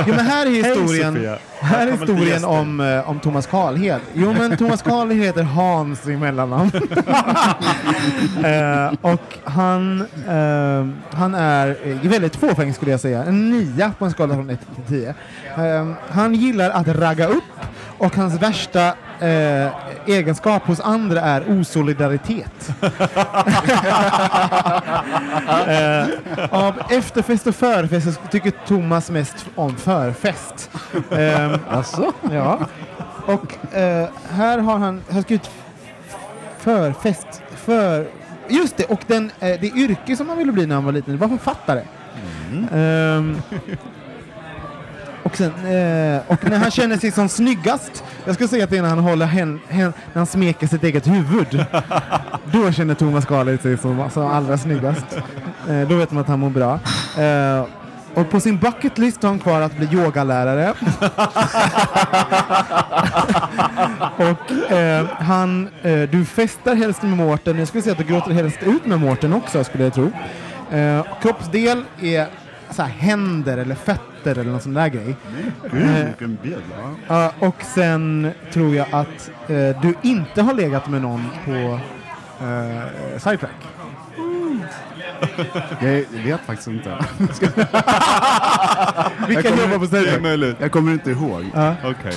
Jo, 0.08 0.14
men 0.16 0.26
här 0.26 0.46
är 0.46 0.50
historien, 0.50 1.14
Sofia. 1.14 1.38
här 1.60 1.88
är 1.88 1.92
historien 1.92 2.46
om, 2.46 2.80
eh, 2.80 3.10
om 3.10 3.20
Thomas 3.20 3.48
Karlhed. 3.48 4.00
Jo, 4.14 4.34
men 4.34 4.58
Thomas 4.58 4.82
Karlhed 4.82 5.18
heter 5.18 5.44
Hans 5.44 6.08
i 6.08 6.18
mellannamn. 6.18 6.72
Eh, 8.46 8.94
och 9.02 9.22
han, 9.44 10.02
eh, 10.28 11.16
han 11.18 11.36
är 11.36 11.78
eh, 11.84 12.10
väldigt 12.10 12.36
fåfäng 12.36 12.74
skulle 12.74 12.92
jag 12.92 13.00
säga. 13.00 13.24
En 13.24 13.50
nia 13.50 13.92
på 14.00 14.06
en 14.06 14.12
skala 14.12 14.34
från 14.36 14.50
1 14.50 14.60
till 14.76 14.98
10. 15.56 15.76
Eh, 15.80 15.92
han 16.10 16.34
gillar 16.36 16.70
att 16.70 16.88
ragga 16.88 17.28
upp 17.28 17.44
och 17.98 18.16
hans 18.16 18.42
värsta 18.42 18.94
eh, 19.22 19.70
egenskap 20.06 20.68
hos 20.68 20.80
andra 20.80 21.22
är 21.22 21.60
osolidaritet. 21.60 22.70
Eh, 25.68 26.06
av 26.50 26.74
efterfest 26.90 27.48
och 27.48 27.56
förfest 27.56 28.20
tycker 28.32 28.52
Thomas 28.68 29.10
mest 29.12 29.46
om 29.56 29.76
förfest. 29.76 30.70
Eh, 31.12 31.56
Alltså? 31.70 32.12
ja. 32.32 32.60
Och 33.26 33.76
eh, 33.76 34.10
här 34.32 34.58
har 34.58 34.78
han, 34.78 35.02
han 35.12 35.24
skrivit 35.24 35.50
förfest. 36.60 37.42
För, 37.56 38.08
just 38.48 38.78
det, 38.78 38.84
och 38.86 39.00
den, 39.08 39.32
eh, 39.40 39.60
det 39.62 39.68
yrke 39.76 40.16
som 40.16 40.30
han 40.30 40.38
ville 40.38 40.52
bli 40.52 40.66
när 40.66 40.76
han 40.76 40.86
var 40.86 40.92
liten, 40.92 41.14
det 41.14 41.20
var 41.20 41.28
författare. 41.28 41.82
Ehm, 42.74 43.42
och, 45.24 45.38
sen, 45.38 45.52
eh, 45.52 46.22
och 46.28 46.50
när 46.50 46.58
han 46.58 46.72
känner 46.72 46.98
sig 46.98 47.12
som 47.12 47.30
snyggast, 47.30 48.04
jag 48.26 48.36
skulle 48.36 48.50
säga 48.50 48.64
att 48.64 48.70
det 48.70 48.78
är 48.78 48.82
när 48.82 48.90
han 48.90 49.00
håller 49.00 49.26
hen, 49.26 49.60
hen, 49.68 49.94
när 50.14 50.20
han 50.20 50.26
smeker 50.26 50.68
sitt 50.68 50.84
eget 50.84 51.08
huvud. 51.08 51.66
Då 52.46 52.72
känner 52.72 52.94
Thomas 52.94 53.26
Karlhed 53.26 53.62
sig 53.62 53.78
som, 53.78 54.10
som 54.14 54.28
allra 54.28 54.58
snyggast. 54.58 55.06
Eh, 55.70 55.82
då 55.90 55.96
vet 55.96 56.12
man 56.12 56.22
att 56.22 56.28
han 56.28 56.40
mår 56.40 56.50
bra. 56.50 56.80
Eh, 57.24 57.66
och 58.14 58.30
på 58.30 58.40
sin 58.40 58.58
bucket 58.58 58.98
list 58.98 59.22
har 59.22 59.30
han 59.30 59.40
kvar 59.40 59.62
att 59.62 59.78
bli 59.78 59.88
yogalärare. 59.94 60.70
och 64.16 64.72
eh, 64.72 65.06
han, 65.06 65.70
eh, 65.82 66.02
du 66.02 66.26
festar 66.26 66.76
helst 66.76 67.02
med 67.02 67.18
Mårten. 67.18 67.60
Jag 67.60 67.68
skulle 67.68 67.82
säga 67.82 67.92
att 67.92 67.98
du 67.98 68.04
gråter 68.04 68.32
helst 68.32 68.58
ut 68.64 68.86
med 68.86 69.00
Mårten 69.00 69.34
också 69.34 69.64
skulle 69.64 69.84
jag 69.84 69.94
tro. 69.94 70.12
Eh, 70.72 71.06
kroppsdel 71.22 71.84
är 72.02 72.28
så 72.70 72.82
här, 72.82 72.90
händer 72.90 73.58
eller 73.58 73.76
fötter 73.76 74.11
eller 74.30 74.52
någon 74.52 74.62
sån 74.62 74.74
där 74.74 74.88
grej. 74.88 75.16
Gud, 75.72 76.06
vilken 76.06 76.38
bild. 76.44 76.64
Ja. 76.78 76.96
Ja, 77.40 77.48
och 77.48 77.56
sen 77.76 78.32
tror 78.54 78.76
jag 78.76 78.88
att 78.92 79.32
eh, 79.48 79.82
du 79.82 79.94
inte 80.02 80.42
har 80.42 80.54
legat 80.54 80.88
med 80.90 81.02
någon 81.02 81.26
på 81.46 81.80
eh, 82.46 83.18
Sidetrack. 83.18 83.52
Jag 85.80 86.06
vet 86.24 86.42
faktiskt 86.46 86.68
inte. 86.68 86.98
Vilka 89.28 89.50
jobbar 89.50 89.80
på 89.80 89.86
Sidetrack? 89.86 90.22
möjligt. 90.22 90.56
Jag 90.60 90.72
kommer 90.72 90.92
inte 90.94 91.12
ihåg. 91.12 91.46
Ja. 91.54 91.76
Okej. 91.84 92.14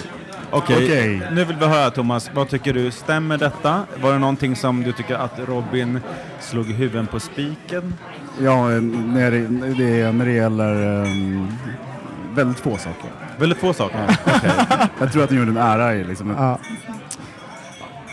Okej, 0.51 0.77
Okej. 0.77 1.23
nu 1.33 1.45
vill 1.45 1.57
vi 1.57 1.67
höra 1.67 1.91
Thomas, 1.91 2.31
vad 2.35 2.49
tycker 2.49 2.73
du? 2.75 2.91
Stämmer 2.91 3.39
detta? 3.39 3.81
Var 4.03 4.13
det 4.13 4.19
någonting 4.19 4.57
som 4.57 4.83
du 4.83 4.93
tycker 4.93 5.15
att 5.15 5.39
Robin 5.49 6.01
slog 6.41 6.67
huvudet 6.67 7.11
på 7.11 7.21
spiken? 7.21 7.95
Ja, 8.41 8.67
när 8.69 9.31
det, 9.31 9.39
det, 9.79 10.01
är- 10.01 10.13
när 10.13 10.25
det 10.27 10.33
gäller 10.33 11.03
ehm, 11.05 11.49
väldigt 12.35 12.61
få 12.61 12.77
saker. 12.77 13.11
Väldigt 13.39 13.59
få 13.59 13.73
saker. 13.73 13.99
Jag 15.01 15.13
tror 15.13 15.23
att 15.25 15.31
han 15.31 15.39
gjorde 15.39 15.51
en 15.51 15.57
ära 15.57 15.95
i 15.95 16.05
liksom, 16.05 16.35
Ja. 16.39 16.59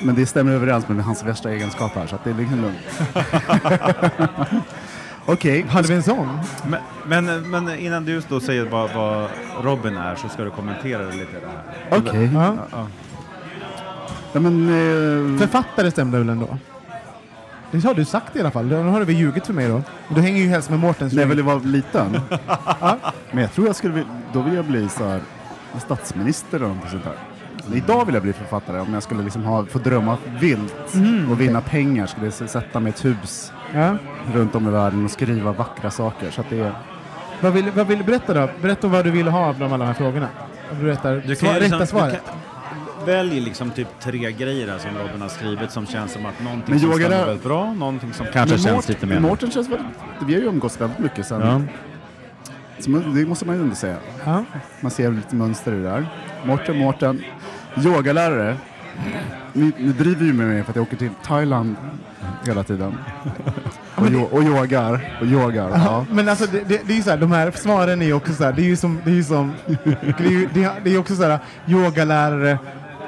Men 0.03 0.15
det 0.15 0.25
stämmer 0.25 0.51
överens 0.51 0.87
med 0.87 1.05
hans 1.05 1.23
värsta 1.23 1.51
egenskaper 1.51 2.07
så 2.07 2.15
att 2.15 2.23
det 2.23 2.29
är 2.29 2.33
liksom 2.33 2.61
lugnt. 2.61 2.77
Okej, 5.25 5.65
Hade 5.69 5.87
vi 5.87 5.93
en 5.93 6.03
sån? 6.03 6.39
Men, 6.67 7.25
men, 7.25 7.49
men 7.49 7.79
innan 7.79 8.05
du 8.05 8.21
då 8.29 8.39
säger 8.39 8.65
vad, 8.65 8.93
vad 8.93 9.29
Robin 9.63 9.97
är 9.97 10.15
så 10.15 10.29
ska 10.29 10.43
du 10.43 10.49
kommentera 10.49 11.05
det 11.05 11.11
lite. 11.11 11.31
Det 11.31 11.47
här. 11.47 11.99
okej. 11.99 12.29
Ja. 12.33 12.55
Ja. 12.71 12.87
Ja, 14.33 14.39
men, 14.39 14.67
eh, 14.67 15.39
Författare 15.39 15.91
stämde 15.91 16.17
väl 16.17 16.29
ändå? 16.29 16.57
Det 17.71 17.83
har 17.83 17.93
du 17.93 18.05
sagt 18.05 18.35
i 18.35 18.39
alla 18.39 18.51
fall. 18.51 18.65
Nu 18.65 18.75
har 18.75 18.99
du 18.99 19.05
väl 19.05 19.15
ljugit 19.15 19.45
för 19.45 19.53
mig 19.53 19.67
då. 19.67 19.81
Du 20.15 20.21
hänger 20.21 20.41
ju 20.41 20.47
helst 20.49 20.69
med 20.69 20.79
Mårtens 20.79 21.13
när 21.13 21.21
jag 21.21 21.27
ville 21.29 21.41
vara 21.41 21.57
liten. 21.59 22.19
Men 23.31 23.41
jag 23.41 23.53
tror 23.53 23.67
jag 23.67 23.75
skulle, 23.75 24.03
då 24.33 24.41
vill 24.41 24.53
jag 24.53 24.65
bli 24.65 24.89
så 24.89 25.07
här, 25.07 25.21
statsminister 25.79 26.57
eller 26.57 26.67
något 26.67 26.89
sånt 26.89 27.03
där. 27.03 27.13
Men 27.67 27.77
Idag 27.77 28.05
vill 28.05 28.13
jag 28.15 28.23
bli 28.23 28.33
författare. 28.33 28.79
Om 28.79 28.93
jag 28.93 29.03
skulle 29.03 29.23
liksom 29.23 29.43
ha, 29.43 29.65
få 29.65 29.79
drömma 29.79 30.17
vilt 30.39 30.75
och 31.31 31.41
vinna 31.41 31.61
pengar 31.61 32.05
skulle 32.05 32.25
jag 32.25 32.49
sätta 32.49 32.79
mig 32.79 32.89
i 32.89 32.93
ett 32.93 33.05
hus 33.05 33.53
Ja. 33.73 33.95
runt 34.33 34.55
om 34.55 34.67
i 34.67 34.71
världen 34.71 35.05
och 35.05 35.11
skriva 35.11 35.51
vackra 35.51 35.91
saker. 35.91 36.31
Så 36.31 36.41
att 36.41 36.49
det 36.49 36.59
är, 36.59 36.73
Vad 37.41 37.53
vill, 37.53 37.71
vad 37.71 37.87
vill 37.87 37.97
du 37.97 38.03
berätta 38.03 38.33
då? 38.33 38.49
Berätta 38.61 38.87
vad 38.87 39.05
du 39.05 39.11
vill 39.11 39.27
ha 39.27 39.45
av 39.45 39.59
de 39.59 39.65
alla 39.65 39.77
de 39.77 39.85
här 39.85 39.93
frågorna. 39.93 40.27
Om 40.71 40.77
Du 40.79 40.83
berättar 40.85 41.23
Du 41.27 41.35
svar, 41.35 41.47
kan 41.47 41.55
ju 41.55 41.61
liksom, 41.61 41.79
rätta 41.79 41.89
svaret. 41.91 42.11
du 42.13 42.19
kan, 42.19 42.35
välj 43.07 43.39
liksom 43.39 43.69
typ 43.71 43.87
tre 43.99 44.31
grejer 44.31 44.67
här 44.67 44.77
som 44.77 44.89
Robin 44.97 45.21
har 45.21 45.29
skrivit 45.29 45.71
som 45.71 45.85
känns 45.87 46.11
som 46.11 46.25
att 46.25 46.43
någonting 46.43 46.65
Men 46.73 46.79
som 46.79 46.91
stämmer 46.93 47.09
där- 47.09 47.25
väldigt 47.25 47.43
bra, 47.43 47.73
någonting 47.73 48.13
som 48.13 48.25
kanske 48.33 48.55
Men 48.55 48.63
känns 48.63 48.87
lite 48.89 49.05
mer... 49.05 49.19
Mårten 49.19 49.51
känns 49.51 49.69
väldigt, 49.69 49.87
vi 50.27 50.33
har 50.33 50.41
ju 50.41 50.47
umgåtts 50.47 50.81
väldigt 50.81 50.99
mycket 50.99 51.25
sen. 51.27 51.41
Ja. 51.41 51.61
Så 52.79 52.89
man- 52.89 53.15
det 53.15 53.25
måste 53.25 53.45
man 53.45 53.55
ju 53.55 53.61
ändå 53.61 53.75
säga. 53.75 53.97
Ja. 54.25 54.43
Man 54.81 54.91
ser 54.91 55.11
lite 55.11 55.35
mönster 55.35 55.73
i 55.73 55.75
det 55.75 55.83
där. 55.83 56.05
Mårten, 56.45 56.77
Mårten. 56.77 57.23
Yogalärare. 57.85 58.57
Ni, 59.53 59.71
ni 59.77 59.91
driver 59.91 60.25
ju 60.25 60.33
med 60.33 60.47
mig 60.47 60.63
för 60.63 60.69
att 60.69 60.75
jag 60.75 60.83
åker 60.83 60.97
till 60.97 61.09
Thailand 61.23 61.75
hela 62.45 62.63
tiden. 62.63 62.97
Och, 63.95 64.07
yo, 64.07 64.21
och 64.23 64.43
yogar. 64.43 65.17
Och 65.21 65.27
yogar. 65.27 65.69
Ja. 65.69 66.05
Men 66.11 66.29
alltså 66.29 66.45
det, 66.51 66.59
det, 66.67 66.81
det 66.87 66.93
är 66.93 66.97
ju 66.97 67.03
så 67.03 67.09
här, 67.09 67.17
de 67.17 67.31
här 67.31 67.51
svaren 67.51 68.01
är 68.01 68.05
ju 68.05 68.13
också 68.13 68.33
så 68.33 68.43
här, 68.43 68.51
det 68.53 68.61
är 68.61 68.65
ju 68.65 68.75
som, 68.75 69.01
det 69.05 69.11
är 69.11 69.15
ju 69.15 69.23
som, 69.23 69.53
det 70.17 70.25
är 70.25 70.29
ju, 70.29 70.43
är, 70.43 70.71
det 70.83 70.93
är 70.95 70.99
också 70.99 71.15
så 71.15 71.23
här 71.23 71.39
yogalärare, 71.67 72.57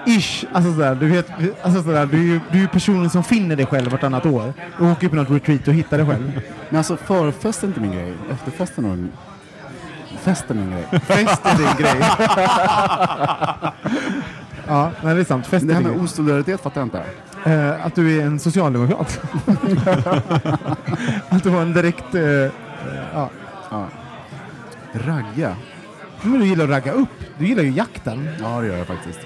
ish, 0.06 0.46
alltså 0.54 0.74
så 0.74 0.84
här, 0.84 0.96
du 0.96 1.08
vet, 1.08 1.28
alltså 1.64 1.84
så 1.84 1.96
här, 1.96 2.06
du 2.06 2.18
är 2.18 2.24
ju 2.24 2.40
du 2.52 2.64
är 2.64 2.68
personen 2.68 3.10
som 3.10 3.24
finner 3.24 3.56
dig 3.56 3.66
själv 3.66 3.92
vartannat 3.92 4.26
år 4.26 4.54
och 4.80 4.86
åker 4.88 5.10
på 5.10 5.16
något 5.16 5.30
retreat 5.30 5.68
och 5.68 5.74
hittar 5.74 5.98
dig 5.98 6.06
själv. 6.08 6.42
Men 6.70 6.78
alltså 6.78 6.98
förfest 6.98 7.64
är 7.64 7.68
inte 7.68 7.80
min 7.80 7.92
grej. 7.92 8.14
Efterfesten 8.32 8.86
är 8.86 8.90
en... 8.90 9.12
Festen 10.20 10.58
är 10.58 10.62
min 10.62 10.72
grej. 10.72 10.86
Fest 11.02 11.46
är 11.46 11.58
din 11.58 11.76
grej. 11.78 11.96
ja, 14.68 14.92
nej, 15.04 15.16
det 15.16 15.22
är 15.22 15.26
sant. 15.26 15.48
Fest 15.48 15.68
Det 15.68 15.74
är 15.74 15.76
här 15.76 15.82
din 15.82 15.90
med 15.90 15.98
grej. 15.98 16.04
osolidaritet 16.06 16.62
fattar 16.62 16.82
jag 16.82 16.86
inte. 16.86 17.04
Eh, 17.46 17.86
att 17.86 17.96
du 17.96 18.18
är 18.22 18.26
en 18.26 18.40
socialdemokrat. 18.40 19.22
att 21.30 21.44
du 21.44 21.50
har 21.50 21.62
en 21.62 21.74
direkt, 21.74 22.16
eh, 22.16 22.22
eh, 22.22 22.50
ja. 23.14 23.30
Ja. 23.72 23.88
Ragga. 24.94 25.56
Men 26.24 26.40
du 26.40 26.46
gillar 26.46 26.64
att 26.64 26.70
ragga 26.70 26.92
upp. 26.92 27.10
Du 27.38 27.48
gillar 27.48 27.64
ju 27.64 27.72
jakten. 27.72 28.30
Ja, 28.42 28.62
det 28.62 28.68
gör 28.68 28.78
jag 28.78 28.88
faktiskt. 28.88 29.20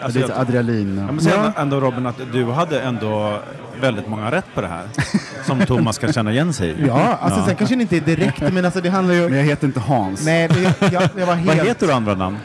Alltså, 0.00 0.18
Lite 0.18 0.32
jag- 0.32 0.40
adrenalin. 0.40 0.98
Jag 1.06 1.14
måste 1.14 1.30
säga 1.30 1.52
ändå 1.56 1.80
Robin 1.80 2.06
att 2.06 2.20
du 2.32 2.44
hade 2.44 2.80
ändå 2.80 3.38
väldigt 3.80 4.08
många 4.08 4.30
rätt 4.30 4.44
på 4.54 4.60
det 4.60 4.68
här. 4.68 4.82
Som 5.44 5.60
Thomas 5.60 5.98
kan 5.98 6.12
känna 6.12 6.32
igen 6.32 6.52
sig 6.52 6.70
i. 6.70 6.74
Ja, 6.86 7.18
alltså 7.20 7.44
sen 7.44 7.56
kanske 7.56 7.74
inte 7.74 7.96
är 7.96 8.00
direkt, 8.00 8.52
men 8.52 8.64
alltså 8.64 8.80
det 8.80 8.88
handlar 8.90 9.14
ju... 9.14 9.28
Men 9.28 9.38
jag 9.38 9.44
heter 9.44 9.66
inte 9.66 9.80
Hans. 9.80 10.24
Nej, 10.24 10.48
det, 10.48 10.62
jag, 10.92 11.02
jag 11.16 11.26
var 11.26 11.34
helt... 11.34 11.58
Vad 11.58 11.66
heter 11.66 11.86
du 11.86 11.92
andra 11.92 12.14
namn? 12.14 12.38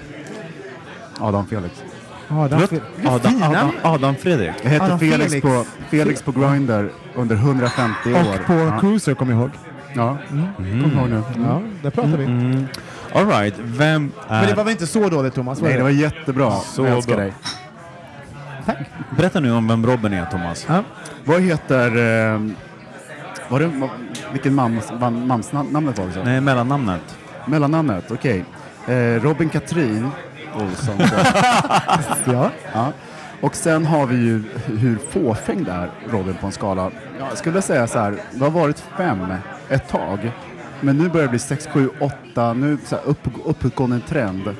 Adam 1.20 1.47
Felix. 1.47 1.84
Adam, 2.30 2.62
Adam, 3.05 3.43
Adam, 3.43 3.72
Adam 3.82 4.16
Fredrik? 4.16 4.51
Jag 4.64 4.70
heter 4.70 4.86
Adam 4.86 4.99
Felix, 4.99 5.32
Felix. 5.32 5.41
På, 5.41 5.66
Felix 5.89 6.22
på 6.22 6.32
Grindr 6.32 6.89
under 7.16 7.36
150 7.36 8.14
år. 8.14 8.20
Och 8.20 8.45
på 8.47 8.53
ja. 8.53 8.80
Cruiser, 8.80 9.14
kommer 9.14 9.34
jag 9.34 9.41
ihåg. 9.41 9.49
Ja, 9.93 10.18
kom 10.57 10.66
ihåg 10.97 11.10
nu. 11.10 11.24
Ja, 11.47 11.62
där 11.84 11.89
pratar 11.89 12.18
vi. 12.18 12.24
Mm. 12.26 12.68
All 13.14 13.28
right. 13.28 13.53
vem 13.57 14.12
är... 14.30 14.39
Men 14.39 14.49
det 14.49 14.55
var 14.55 14.64
väl 14.64 14.72
inte 14.72 14.88
så 14.88 15.10
dåligt, 15.10 15.34
Thomas? 15.36 15.62
Nej, 15.62 15.78
det 15.78 15.84
var 15.84 15.89
jättebra. 15.89 16.51
Så 16.51 16.86
jag 16.86 16.95
älskar 16.95 17.16
bra. 17.16 17.24
dig. 17.24 17.34
Berätta 19.18 19.39
nu 19.39 19.51
om 19.51 19.68
vem 19.68 19.86
Robin 19.86 20.14
är, 20.14 20.26
Thomas. 20.26 20.66
Ja. 20.70 20.84
Vad 21.26 21.41
heter... 21.41 21.88
Eh, 21.88 22.39
var 23.49 23.60
det, 23.60 23.68
vad- 23.68 23.89
vilken 24.32 24.55
mams, 24.55 24.91
vam- 24.91 25.26
mams 25.26 25.51
nam- 25.51 25.72
namnet 25.72 25.99
var 25.99 26.05
det 26.05 26.12
så? 26.14 26.24
Nej, 26.24 26.41
mellannamnet. 26.41 27.18
Mellannamnet, 27.45 28.12
okej. 28.12 28.45
Eh, 28.88 28.95
Robin 29.24 29.49
Katrin 29.49 30.10
Olsson. 30.55 30.95
ja. 32.26 32.49
ja. 32.74 32.91
Och 33.41 33.55
sen 33.55 33.86
har 33.86 34.05
vi 34.05 34.16
ju 34.16 34.43
hur 34.66 34.97
fåfäng 35.10 35.64
det 35.64 35.72
är, 35.72 35.89
Robin, 36.10 36.36
på 36.41 36.45
en 36.45 36.51
skala. 36.51 36.91
Ja, 37.20 37.26
jag 37.30 37.38
skulle 37.38 37.62
säga 37.62 37.88
så 37.88 37.99
här, 37.99 38.16
det 38.32 38.43
har 38.43 38.51
varit 38.51 38.84
fem 38.97 39.20
ett 39.70 39.88
tag. 39.89 40.32
Men 40.82 40.97
nu 40.97 41.09
börjar 41.09 41.27
det 41.27 41.30
bli 41.30 41.39
sex, 41.39 41.67
sju, 41.67 41.89
åtta, 41.99 42.53
nu 42.53 42.77
så 42.86 42.95
här 42.95 43.03
upp, 43.05 43.27
uppåtgående 43.45 43.99
trend 43.99 44.55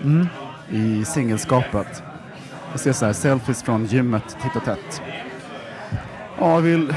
i 0.70 1.06
singelskapet. 1.06 2.04
Jag 2.72 2.80
ser 2.80 2.94
så 2.94 3.06
här, 3.06 3.14
selfies 3.14 3.64
från 3.64 3.86
gymmet 3.86 4.38
titt 4.44 4.56
och 4.56 4.64
tätt. 4.64 5.02
Ja, 6.40 6.58
vill 6.58 6.94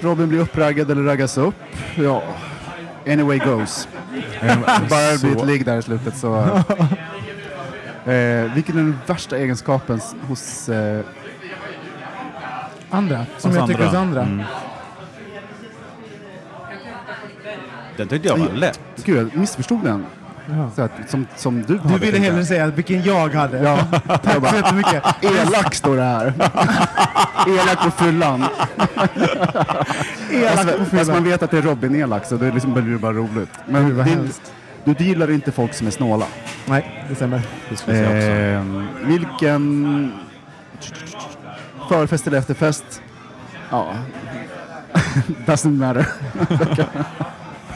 Robin 0.00 0.28
bli 0.28 0.38
uppraggad 0.38 0.90
eller 0.90 1.02
raggas 1.02 1.38
upp? 1.38 1.54
Ja, 1.94 2.22
anyway 3.06 3.38
goes. 3.38 3.88
Bara 4.90 5.12
det 5.12 5.20
blir 5.20 5.36
ett 5.36 5.46
ligg 5.46 5.64
där 5.64 5.78
i 5.78 5.82
slutet 5.82 6.16
så... 6.16 6.60
Eh, 8.06 8.54
vilken 8.54 8.78
är 8.78 8.82
den 8.82 8.98
värsta 9.06 9.36
egenskapen 9.38 10.00
hos... 10.28 10.68
Eh, 10.68 11.04
Andra, 12.90 13.26
som 13.38 13.50
Hos 13.50 13.58
jag 13.58 13.68
tycker 13.68 13.84
hos 13.84 13.94
andra. 13.94 14.22
Mm. 14.22 14.42
Den 17.96 18.08
tyckte 18.08 18.28
jag 18.28 18.36
var 18.36 18.48
lätt. 18.48 18.80
gud, 19.04 19.30
jag 19.32 19.40
missförstod 19.40 19.84
den. 19.84 20.06
Jaha. 20.50 20.70
Så 20.76 20.82
att, 20.82 20.90
som, 21.08 21.26
som 21.36 21.62
du 21.62 21.80
Du 21.88 21.98
ville 21.98 22.18
hellre 22.18 22.44
säga 22.44 22.66
vilken 22.66 23.02
jag 23.02 23.34
hade. 23.34 23.58
Ja. 23.58 23.78
Tack 24.22 24.50
så 24.50 24.56
jättemycket. 24.56 25.04
Elak 25.22 25.74
står 25.74 25.96
det 25.96 26.02
här. 26.02 26.26
elak 27.48 27.84
på 27.84 27.90
fyllan. 28.04 28.44
Elak 30.32 30.54
Fast, 30.54 30.78
på 30.78 30.84
fast 30.84 30.90
fyllan. 30.90 31.06
man 31.08 31.24
vet 31.24 31.42
att 31.42 31.50
det 31.50 31.58
är 31.58 31.62
Robin 31.62 31.94
elak 31.94 32.26
så 32.26 32.36
det 32.36 32.50
liksom 32.52 32.72
blir 32.72 32.82
det 32.82 32.98
bara 32.98 33.12
roligt. 33.12 33.50
Men 33.66 33.86
Gud, 33.86 33.96
vad 33.96 34.06
din, 34.06 34.30
du, 34.84 34.94
du 34.94 35.04
gillar 35.04 35.30
inte 35.30 35.52
folk 35.52 35.74
som 35.74 35.86
är 35.86 35.90
snåla. 35.90 36.26
Nej, 36.66 37.04
det 37.08 37.14
stämmer. 37.14 37.42
Det. 37.86 38.52
Eh, 38.52 38.62
vilken 39.06 40.12
förfest 41.88 42.26
eller 42.26 42.38
efterfest? 42.38 43.02
Ja, 43.70 43.92
doesn't 45.46 45.78
matter. 45.78 46.06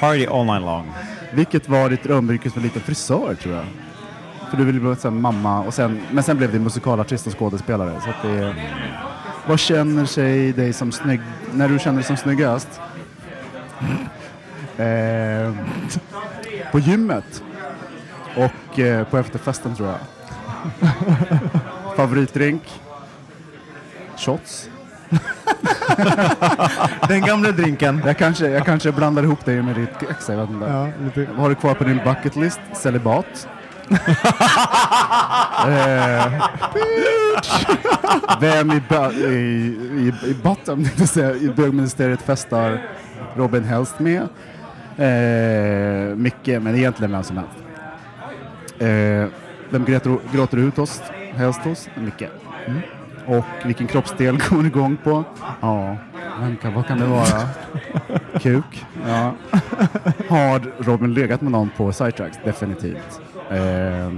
Party 0.00 0.26
all 0.26 0.44
night 0.44 0.62
long. 0.62 0.92
Vilket 1.32 1.68
var 1.68 1.90
ditt 1.90 2.02
drömyrke 2.02 2.50
som 2.50 2.62
liten 2.62 2.82
frisör 2.82 3.34
tror 3.34 3.54
jag? 3.54 3.64
För 4.50 4.56
du 4.56 4.64
ville 4.64 4.80
bli 4.80 4.96
sen 4.96 5.20
mamma, 5.20 5.60
och 5.60 5.74
sen, 5.74 6.00
men 6.10 6.24
sen 6.24 6.36
blev 6.36 6.52
du 6.52 6.58
musikalartist 6.58 7.26
och 7.26 7.38
skådespelare. 7.38 8.00
Så 8.00 8.10
att 8.10 8.22
det 8.22 8.30
är, 8.30 8.54
vad 9.46 9.58
känner 9.58 10.04
sig 10.04 10.52
dig 10.52 10.72
som 10.72 10.92
snygg, 10.92 11.20
när 11.52 11.68
du 11.68 11.78
känner 11.78 11.96
dig 11.96 12.04
som 12.04 12.16
snyggast? 12.16 12.80
Eh, 14.78 15.52
på 16.72 16.78
gymmet 16.78 17.42
och 18.36 18.78
eh, 18.78 19.06
på 19.06 19.18
efterfesten 19.18 19.76
tror 19.76 19.88
jag. 19.88 19.98
Favoritdrink? 21.96 22.62
Shots? 24.16 24.70
Den 27.08 27.20
gamla 27.20 27.52
drinken. 27.52 28.02
Jag 28.06 28.18
kanske, 28.18 28.48
jag 28.48 28.66
kanske 28.66 28.92
blandar 28.92 29.22
ihop 29.22 29.44
dig 29.44 29.62
med 29.62 29.76
ditt 29.76 30.10
ex, 30.10 30.28
jag 30.28 30.36
vet 30.36 30.50
inte. 30.50 30.66
Ja, 30.66 30.88
lite. 31.04 31.32
Vad 31.32 31.40
har 31.40 31.48
du 31.48 31.54
kvar 31.54 31.74
på 31.74 31.84
din 31.84 32.00
bucket 32.04 32.36
list? 32.36 32.60
Celibat? 32.74 33.48
eh, 35.66 36.32
vem 38.40 38.70
i, 38.70 38.82
i, 39.24 39.28
i, 39.96 40.12
i 40.26 40.34
säga, 41.06 41.34
i 41.34 41.48
bögministeriet 41.48 42.22
festar 42.22 42.82
Robin 43.36 43.64
helst 43.64 43.98
med? 43.98 44.28
Eh, 44.98 46.16
Micke, 46.16 46.46
men 46.62 46.76
egentligen 46.76 47.12
vem 47.12 47.24
som 47.24 47.36
helst. 47.36 47.56
Eh, 48.78 49.26
vem 49.70 49.84
gråter, 49.84 50.18
gråter 50.32 50.56
ut 50.56 50.76
hos, 50.76 51.02
helst 51.34 51.60
hos? 51.60 51.88
Micke. 51.94 52.28
Mm. 52.66 52.80
Och 53.28 53.44
vilken 53.64 53.86
kroppsdel 53.86 54.38
går 54.50 54.62
du 54.62 54.66
igång 54.66 54.96
på? 55.04 55.24
Ja, 55.60 55.96
vem 56.40 56.56
kan, 56.56 56.74
vad 56.74 56.86
kan 56.86 56.98
det 57.00 57.06
vara? 57.06 57.48
Kuk? 58.40 58.86
Ja. 59.08 59.32
Har 60.28 60.84
Robin 60.84 61.14
legat 61.14 61.40
med 61.40 61.52
någon 61.52 61.70
på 61.76 61.92
sidetracks? 61.92 62.38
Definitivt. 62.44 63.20
Eh, 63.50 64.12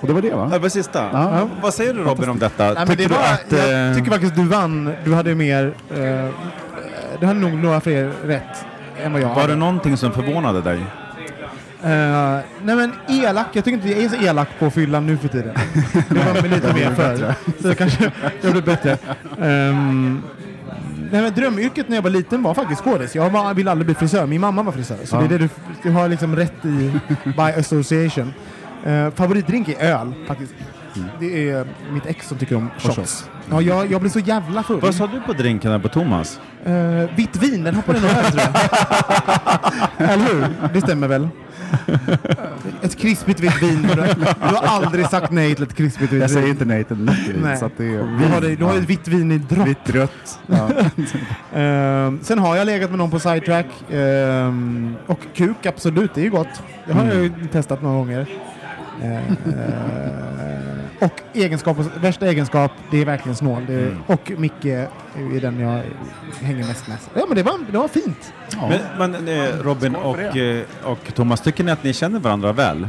Och 0.00 0.06
det 0.08 0.12
var 0.12 0.22
det 0.22 0.34
va? 0.34 0.48
Det 0.52 0.58
var 0.58 0.68
sista. 0.68 1.08
Ja. 1.12 1.48
Vad 1.62 1.74
säger 1.74 1.94
du 1.94 2.02
Robin 2.02 2.28
om 2.28 2.38
detta? 2.38 2.64
Nej, 2.64 2.74
men 2.74 2.86
det 2.86 2.96
Tycker 2.96 3.08
du 3.08 3.14
var, 3.14 3.22
att... 3.32 3.52
jag 3.72 3.88
eh, 3.90 3.94
tycker 3.96 4.10
faktiskt 4.10 4.34
du 4.36 4.44
vann. 4.48 4.92
Du 5.04 5.14
hade 5.14 5.34
mer... 5.34 5.72
Eh, 5.90 6.28
du 7.20 7.26
hade 7.26 7.40
nog 7.40 7.52
några 7.54 7.80
fler 7.80 8.12
rätt 8.24 8.64
än 9.02 9.12
vad 9.12 9.20
jag 9.22 9.28
Var 9.28 9.34
hade. 9.34 9.52
det 9.52 9.56
någonting 9.58 9.96
som 9.96 10.12
förvånade 10.12 10.60
dig? 10.60 10.80
Eh, 11.84 12.38
nej 12.64 12.76
men 12.76 12.92
elak, 13.08 13.46
jag 13.52 13.64
tycker 13.64 13.76
inte 13.76 13.88
jag 13.90 14.04
är 14.04 14.08
så 14.08 14.16
elak 14.16 14.48
på 14.58 14.70
fyllan 14.70 15.06
nu 15.06 15.16
för 15.16 15.28
tiden. 15.28 15.54
Det 16.08 16.14
var 16.42 16.48
lite 16.48 16.74
mer 16.74 16.94
förr. 16.94 17.34
Så 17.62 17.74
kanske 17.74 18.12
jag 18.40 18.52
blev 18.52 18.64
bättre. 18.64 18.98
Ehm, 19.42 20.22
nej 21.12 21.22
men 21.22 21.32
drömyrket 21.34 21.88
när 21.88 21.96
jag 21.96 22.02
var 22.02 22.10
liten 22.10 22.42
var 22.42 22.54
faktiskt 22.54 22.80
skådis. 22.84 23.14
Jag 23.14 23.30
var, 23.30 23.54
ville 23.54 23.70
aldrig 23.70 23.86
bli 23.86 23.94
frisör, 23.94 24.26
min 24.26 24.40
mamma 24.40 24.62
var 24.62 24.72
frisör. 24.72 24.96
Så 25.04 25.16
Ja. 25.16 25.20
det 25.20 25.24
är 25.34 25.38
det 25.38 25.38
du, 25.38 25.48
du 25.82 25.90
har 25.90 26.08
liksom 26.08 26.36
rätt 26.36 26.64
i 26.64 26.92
by 27.24 27.60
association. 27.60 28.32
Uh, 28.86 29.10
favoritdrink 29.10 29.68
är 29.68 29.84
öl 30.00 30.14
faktiskt. 30.26 30.54
Det 31.20 31.50
är 31.50 31.66
mitt 31.92 32.06
ex 32.06 32.28
som 32.28 32.38
tycker 32.38 32.56
om 32.56 32.70
shots. 32.78 32.96
shots. 32.96 33.28
Ja, 33.50 33.60
jag, 33.62 33.92
jag 33.92 34.00
blir 34.00 34.10
så 34.10 34.18
jävla 34.18 34.62
full. 34.62 34.80
Vad 34.80 34.94
sa 34.94 35.06
du 35.06 35.20
på 35.20 35.32
drinken 35.32 35.80
på 35.82 35.88
Thomas? 35.88 36.40
Uh, 36.66 37.16
vitt 37.16 37.36
vin, 37.36 37.64
den 37.64 37.74
hoppade 37.74 38.00
nog 38.00 38.10
över 38.10 38.30
tror 38.30 38.42
jag. 39.98 40.10
Eller 40.10 40.24
hur? 40.24 40.46
Det 40.74 40.80
stämmer 40.80 41.08
väl? 41.08 41.28
Ett 42.82 42.96
krispigt 42.98 43.40
vitt 43.40 43.62
vin. 43.62 43.82
Du, 43.94 44.26
har 44.56 44.62
aldrig 44.66 45.06
sagt 45.06 45.30
nej 45.32 45.54
till 45.54 45.64
ett 45.64 45.74
krispigt 45.74 46.12
vitt 46.12 46.20
Jag 46.20 46.28
vin. 46.28 46.36
säger 46.36 46.48
inte 46.48 46.64
nej 46.64 46.84
till 46.84 46.96
mycket 46.96 47.28
vin, 47.28 47.40
Nej. 47.42 47.56
så 47.56 47.64
att 47.66 47.72
det 47.76 47.84
är 47.84 47.98
Du 48.18 48.26
har, 48.34 48.40
det, 48.40 48.56
du 48.56 48.64
har 48.64 48.76
ett 48.78 48.90
vitt 48.90 49.08
vin 49.08 49.32
i 49.32 49.38
dropp. 49.38 49.68
vitt 49.68 49.90
rött. 49.90 50.38
Ja. 50.46 50.68
Ehm, 51.58 52.18
sen 52.22 52.38
har 52.38 52.56
jag 52.56 52.66
legat 52.66 52.90
med 52.90 52.98
någon 52.98 53.10
på 53.10 53.18
sidetrack. 53.20 53.66
Ehm, 53.92 54.94
och 55.06 55.20
kuk, 55.34 55.66
absolut, 55.66 56.14
det 56.14 56.20
är 56.20 56.24
ju 56.24 56.30
gott. 56.30 56.62
Det 56.86 56.92
har 56.92 57.04
jag 57.04 57.14
ju 57.14 57.32
testat 57.52 57.82
några 57.82 57.96
gånger. 57.96 58.26
Ehm, 59.02 59.36
och 61.04 61.20
egenskap, 61.32 61.76
värsta 62.00 62.26
egenskap, 62.26 62.72
det 62.90 63.00
är 63.00 63.04
verkligen 63.04 63.36
snål. 63.36 63.62
Det, 63.66 63.96
Och 64.06 64.32
Micke 64.36 64.64
är 64.64 65.40
den 65.40 65.60
jag 65.60 65.82
hänger 66.40 66.66
mest 66.66 66.88
med. 66.88 66.96
Ja, 67.14 67.24
men 67.28 67.36
det 67.36 67.42
var, 67.42 67.54
det 67.72 67.78
var 67.78 67.88
fint. 67.88 68.32
Men, 68.68 68.80
men 69.12 69.28
eh, 69.28 69.58
Robin 69.62 69.94
och, 69.96 70.18
eh, 70.18 70.62
och 70.84 71.14
Thomas, 71.14 71.40
tycker 71.40 71.64
ni 71.64 71.70
att 71.72 71.84
ni 71.84 71.92
känner 71.92 72.18
varandra 72.18 72.52
väl? 72.52 72.88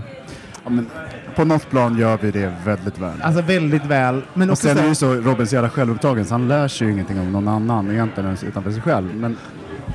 Ja, 0.63 0.69
men 0.69 0.89
på 1.35 1.45
något 1.45 1.69
plan 1.69 1.97
gör 1.97 2.17
vi 2.21 2.31
det 2.31 2.53
väldigt 2.65 2.97
väl. 2.99 3.21
Alltså 3.21 3.41
väldigt 3.41 3.85
väl. 3.85 4.21
Men 4.33 4.49
Och 4.49 4.53
också 4.53 4.67
sen 4.67 4.77
är 4.77 4.87
ju 4.87 4.95
så 4.95 5.13
Robin 5.13 5.47
så 5.47 5.55
jävla 5.55 5.69
självupptagen 5.69 6.25
så 6.25 6.33
han 6.33 6.47
lär 6.47 6.67
sig 6.67 6.87
ju 6.87 6.93
ingenting 6.93 7.19
om 7.19 7.31
någon 7.31 7.47
annan 7.47 7.91
egentligen 7.91 8.25
ens 8.25 8.43
utanför 8.43 8.71
sig 8.71 8.81
själv. 8.81 9.15
Men 9.15 9.37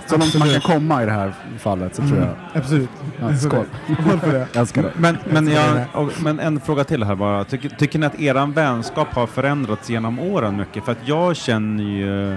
så 0.07 0.17
långt 0.17 0.39
man 0.39 0.49
kan 0.49 0.61
komma 0.61 1.03
i 1.03 1.07
det 1.07 1.13
här 1.13 1.33
fallet 1.59 1.95
så 1.95 2.03
tror 2.03 2.19
jag. 2.19 2.29
absolut. 2.55 2.89
Ja, 3.21 3.37
skål. 3.37 3.65
Skål 4.03 4.19
för 4.21 4.33
det. 4.33 4.47
Jag 4.53 4.61
älskar 4.61 4.83
det. 4.83 4.93
Men, 4.97 5.19
men, 5.31 5.49
Jag 5.49 5.87
och, 5.95 6.13
men 6.23 6.41
en 6.41 6.61
fråga 6.61 6.85
till 6.85 7.05
här 7.05 7.15
bara. 7.15 7.45
Tycker, 7.45 7.69
tycker 7.69 7.99
ni 7.99 8.07
att 8.07 8.21
eran 8.21 8.53
vänskap 8.53 9.09
har 9.15 9.27
förändrats 9.27 9.91
genom 9.91 10.19
åren 10.19 10.57
mycket? 10.57 10.85
För 10.85 10.93
att 10.93 10.99
jag 11.05 11.37
känner 11.37 11.85
ju 11.85 12.37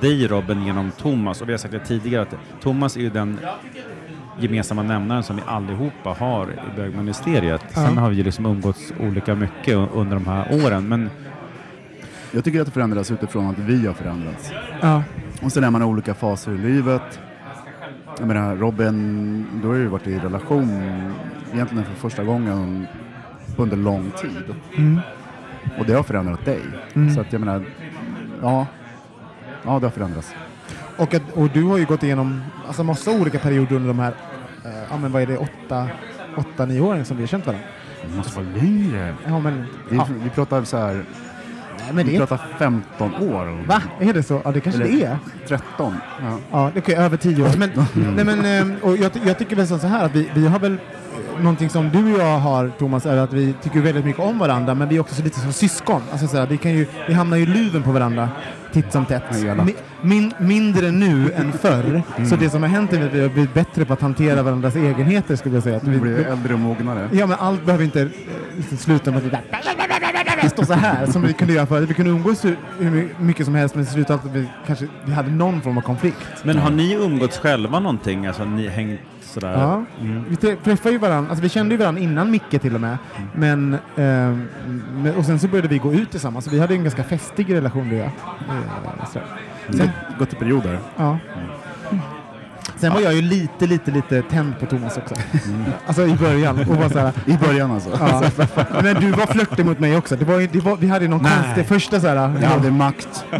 dig 0.00 0.26
Robin 0.26 0.66
genom 0.66 0.90
Thomas 0.90 1.40
och 1.40 1.48
vi 1.48 1.52
har 1.52 1.58
sagt 1.58 1.72
det 1.72 1.78
tidigare 1.78 2.22
att 2.22 2.34
Thomas 2.62 2.96
är 2.96 3.00
ju 3.00 3.10
den 3.10 3.38
gemensamma 4.38 4.82
nämnaren 4.82 5.22
som 5.22 5.36
vi 5.36 5.42
allihopa 5.46 6.10
har 6.18 6.46
i 6.46 6.76
bögministeriet. 6.76 7.62
Sen 7.70 7.98
har 7.98 8.10
vi 8.10 8.16
ju 8.16 8.22
liksom 8.22 8.46
umgåtts 8.46 8.92
olika 9.00 9.34
mycket 9.34 9.76
under 9.94 10.16
de 10.16 10.26
här 10.26 10.64
åren. 10.64 10.88
Men 10.88 11.10
Jag 12.32 12.44
tycker 12.44 12.60
att 12.60 12.66
det 12.66 12.72
förändras 12.72 13.10
utifrån 13.10 13.46
att 13.50 13.58
vi 13.58 13.86
har 13.86 13.94
förändrats. 13.94 14.52
Ja. 14.80 15.02
Och 15.42 15.52
sen 15.52 15.64
är 15.64 15.70
man 15.70 15.82
i 15.82 15.84
olika 15.84 16.14
faser 16.14 16.52
i 16.52 16.58
livet. 16.58 17.20
Jag 18.18 18.28
menar 18.28 18.56
Robin, 18.56 19.46
du 19.62 19.68
har 19.68 19.74
ju 19.74 19.86
varit 19.86 20.06
i 20.06 20.18
relation 20.18 20.68
egentligen 21.52 21.84
för 21.84 21.94
första 21.94 22.24
gången 22.24 22.86
under 23.56 23.76
lång 23.76 24.10
tid. 24.10 24.54
Mm. 24.76 25.00
Och 25.78 25.86
det 25.86 25.92
har 25.92 26.02
förändrat 26.02 26.44
dig. 26.44 26.62
Mm. 26.94 27.14
Så 27.14 27.20
att 27.20 27.32
jag 27.32 27.40
menar, 27.40 27.64
ja. 28.42 28.66
Ja, 29.64 29.78
det 29.78 29.86
har 29.86 29.90
förändrats. 29.90 30.34
Och, 30.96 31.14
att, 31.14 31.32
och 31.34 31.48
du 31.48 31.62
har 31.62 31.78
ju 31.78 31.84
gått 31.84 32.02
igenom 32.02 32.42
alltså, 32.66 32.84
massa 32.84 33.10
olika 33.10 33.38
perioder 33.38 33.76
under 33.76 33.88
de 33.88 33.98
här, 33.98 34.14
eh, 34.64 34.82
ja 34.90 34.96
men 34.96 35.12
vad 35.12 35.22
är 35.22 35.26
det, 35.26 35.38
åtta, 35.38 35.88
åtta 36.36 36.66
nio 36.66 36.80
åren 36.80 37.04
som 37.04 37.16
vi 37.16 37.22
har 37.22 37.28
känt 37.28 37.46
varandra. 37.46 37.66
Det 38.02 38.16
måste 38.16 38.36
vara 38.36 38.48
längre. 38.56 39.14
Ja 39.26 39.38
men, 39.38 39.66
Vi, 39.88 39.96
ja, 39.96 40.06
vi 40.24 40.30
pratar 40.30 40.64
så 40.64 40.76
här, 40.76 41.04
nej, 41.84 41.94
men 41.94 42.06
vi 42.06 42.10
det 42.12 42.16
är, 42.22 42.26
pratar 42.26 42.46
15 42.58 43.14
år. 43.14 43.64
va? 43.66 43.82
Är 44.00 44.12
det 44.12 44.22
så? 44.22 44.40
Ja 44.44 44.52
det 44.52 44.60
kanske 44.60 44.82
Eller- 44.82 44.92
det 44.98 45.04
är. 45.04 45.18
13. 45.48 45.94
Ja. 46.22 46.38
Ja, 46.50 46.70
det 46.74 46.88
är 46.88 47.00
över 47.00 47.16
tio 47.16 47.42
år. 47.44 47.50
Men, 47.58 47.70
nej, 48.16 48.24
men, 48.24 48.70
eh, 48.72 48.76
och 48.84 48.96
jag, 48.96 49.10
jag 49.26 49.38
tycker 49.38 49.56
väl 49.56 49.66
så 49.66 49.76
här 49.76 50.04
att 50.04 50.14
vi, 50.14 50.30
vi 50.34 50.46
har 50.46 50.58
väl 50.58 50.76
Någonting 51.40 51.70
som 51.70 51.90
du 51.90 52.14
och 52.14 52.20
jag 52.20 52.38
har 52.38 52.68
Thomas 52.78 53.06
är 53.06 53.16
att 53.16 53.32
vi 53.32 53.54
tycker 53.62 53.80
väldigt 53.80 54.04
mycket 54.04 54.22
om 54.22 54.38
varandra 54.38 54.74
men 54.74 54.88
vi 54.88 54.96
är 54.96 55.00
också 55.00 55.14
så 55.14 55.22
lite 55.22 55.40
som 55.40 55.52
syskon. 55.52 56.02
Alltså, 56.12 56.26
så 56.26 56.36
här, 56.36 56.46
vi, 56.46 56.56
kan 56.56 56.72
ju, 56.72 56.86
vi 57.08 57.14
hamnar 57.14 57.36
ju 57.36 57.42
i 57.42 57.46
luven 57.46 57.82
på 57.82 57.92
varandra 57.92 58.28
titt 58.72 58.92
som 58.92 59.06
tätt. 59.06 59.22
Ja, 59.32 59.38
gärna. 59.38 59.64
Mi, 59.64 59.74
min, 60.02 60.32
mindre 60.38 60.90
nu 60.90 61.32
än 61.32 61.52
förr. 61.52 62.02
Så 62.28 62.36
det 62.36 62.50
som 62.50 62.62
har 62.62 62.70
hänt 62.70 62.92
är 62.92 63.06
att 63.06 63.12
vi 63.12 63.20
har 63.20 63.28
blivit 63.28 63.54
bättre 63.54 63.84
på 63.84 63.92
att 63.92 64.00
hantera 64.00 64.42
varandras 64.42 64.76
egenheter 64.76 65.36
skulle 65.36 65.54
jag 65.56 65.62
säga. 65.62 65.76
Att 65.76 65.84
Vi 65.84 65.90
vi, 65.90 66.00
blir 66.00 66.26
äldre 66.26 66.54
och 66.54 66.60
mognare. 66.60 67.08
Ja, 67.12 67.26
men 67.26 67.36
allt 67.40 67.64
behöver 67.66 67.84
inte 67.84 68.02
eh, 68.02 68.08
liksom 68.56 68.76
sluta 68.76 69.10
med 69.10 69.18
att 69.18 69.24
vi 69.24 69.30
där, 69.30 70.48
stå 70.48 70.64
så 70.64 70.72
här 70.72 71.06
som 71.06 71.22
vi 71.22 71.32
kunde 71.32 71.54
göra 71.54 71.66
förut. 71.66 71.90
Vi 71.90 71.94
kunde 71.94 72.10
umgås 72.10 72.44
hur, 72.44 72.56
hur 72.78 73.14
mycket 73.18 73.46
som 73.46 73.54
helst 73.54 73.74
men 73.74 73.84
det 73.84 73.90
slutade 73.90 74.18
att 74.24 74.34
vi 74.34 74.46
kanske 74.66 74.86
vi 75.04 75.12
hade 75.12 75.30
någon 75.30 75.62
form 75.62 75.78
av 75.78 75.82
konflikt. 75.82 76.16
Men 76.42 76.58
har 76.58 76.70
ni 76.70 76.92
umgåtts 76.92 77.38
själva 77.38 77.80
någonting? 77.80 78.26
Alltså 78.26 78.44
ni 78.44 78.68
hängt 78.68 79.00
sådär? 79.30 79.52
Ja. 79.52 79.84
Vi 80.28 80.36
trä- 80.36 80.56
träffade 80.64 80.92
ju 80.92 80.98
varandra, 80.98 81.30
alltså 81.30 81.42
vi 81.42 81.48
kände 81.48 81.74
ju 81.74 81.78
varandra 81.78 82.02
innan 82.02 82.30
Micke 82.30 82.60
till 82.60 82.74
och 82.74 82.80
med. 82.80 82.98
Men, 83.34 83.76
ehm, 83.96 84.48
men, 84.94 85.14
och 85.16 85.24
sen 85.24 85.38
så 85.38 85.48
började 85.48 85.68
vi 85.68 85.78
gå 85.78 85.92
ut 85.94 86.10
tillsammans. 86.10 86.44
Så 86.44 86.50
vi 86.50 86.60
hade 86.60 86.74
en 86.74 86.82
ganska 86.82 87.04
festig 87.04 87.54
relation 87.54 87.88
du 87.88 87.94
och 87.96 88.00
jag. 88.00 88.06
Eh, 88.06 89.06
så. 89.12 89.18
Sen, 89.76 89.88
Gått 90.18 90.32
i 90.32 90.36
perioder. 90.36 90.78
ja. 90.96 91.18
Sen 92.80 92.92
var 92.92 93.00
jag 93.00 93.14
ju 93.14 93.22
lite, 93.22 93.66
lite, 93.66 93.90
lite 93.90 94.22
tänd 94.22 94.58
på 94.60 94.66
Thomas 94.66 94.96
också. 94.98 95.14
Alltså 95.86 96.06
i 96.06 96.14
början. 96.14 96.58
Och 96.58 96.76
var 96.76 96.88
så 96.88 96.98
här, 96.98 97.12
I 97.26 97.36
början 97.46 97.70
alltså. 97.70 97.90
ja. 98.00 98.22
Men 98.82 98.94
du 99.00 99.10
var 99.10 99.26
flörtig 99.26 99.64
mot 99.66 99.78
mig 99.78 99.96
också. 99.96 100.16
Det 100.16 100.24
var, 100.24 100.38
ju- 100.40 100.46
det 100.52 100.60
var, 100.60 100.76
vi 100.76 100.86
hade 100.88 101.04
ju 101.04 101.10
någon 101.10 101.22
Nej. 101.22 101.32
konstig 101.44 101.66
första 101.66 102.00
så 102.00 102.06
här. 102.08 102.16
Jag 102.42 102.48
hade 102.48 102.70
makt. 102.70 103.24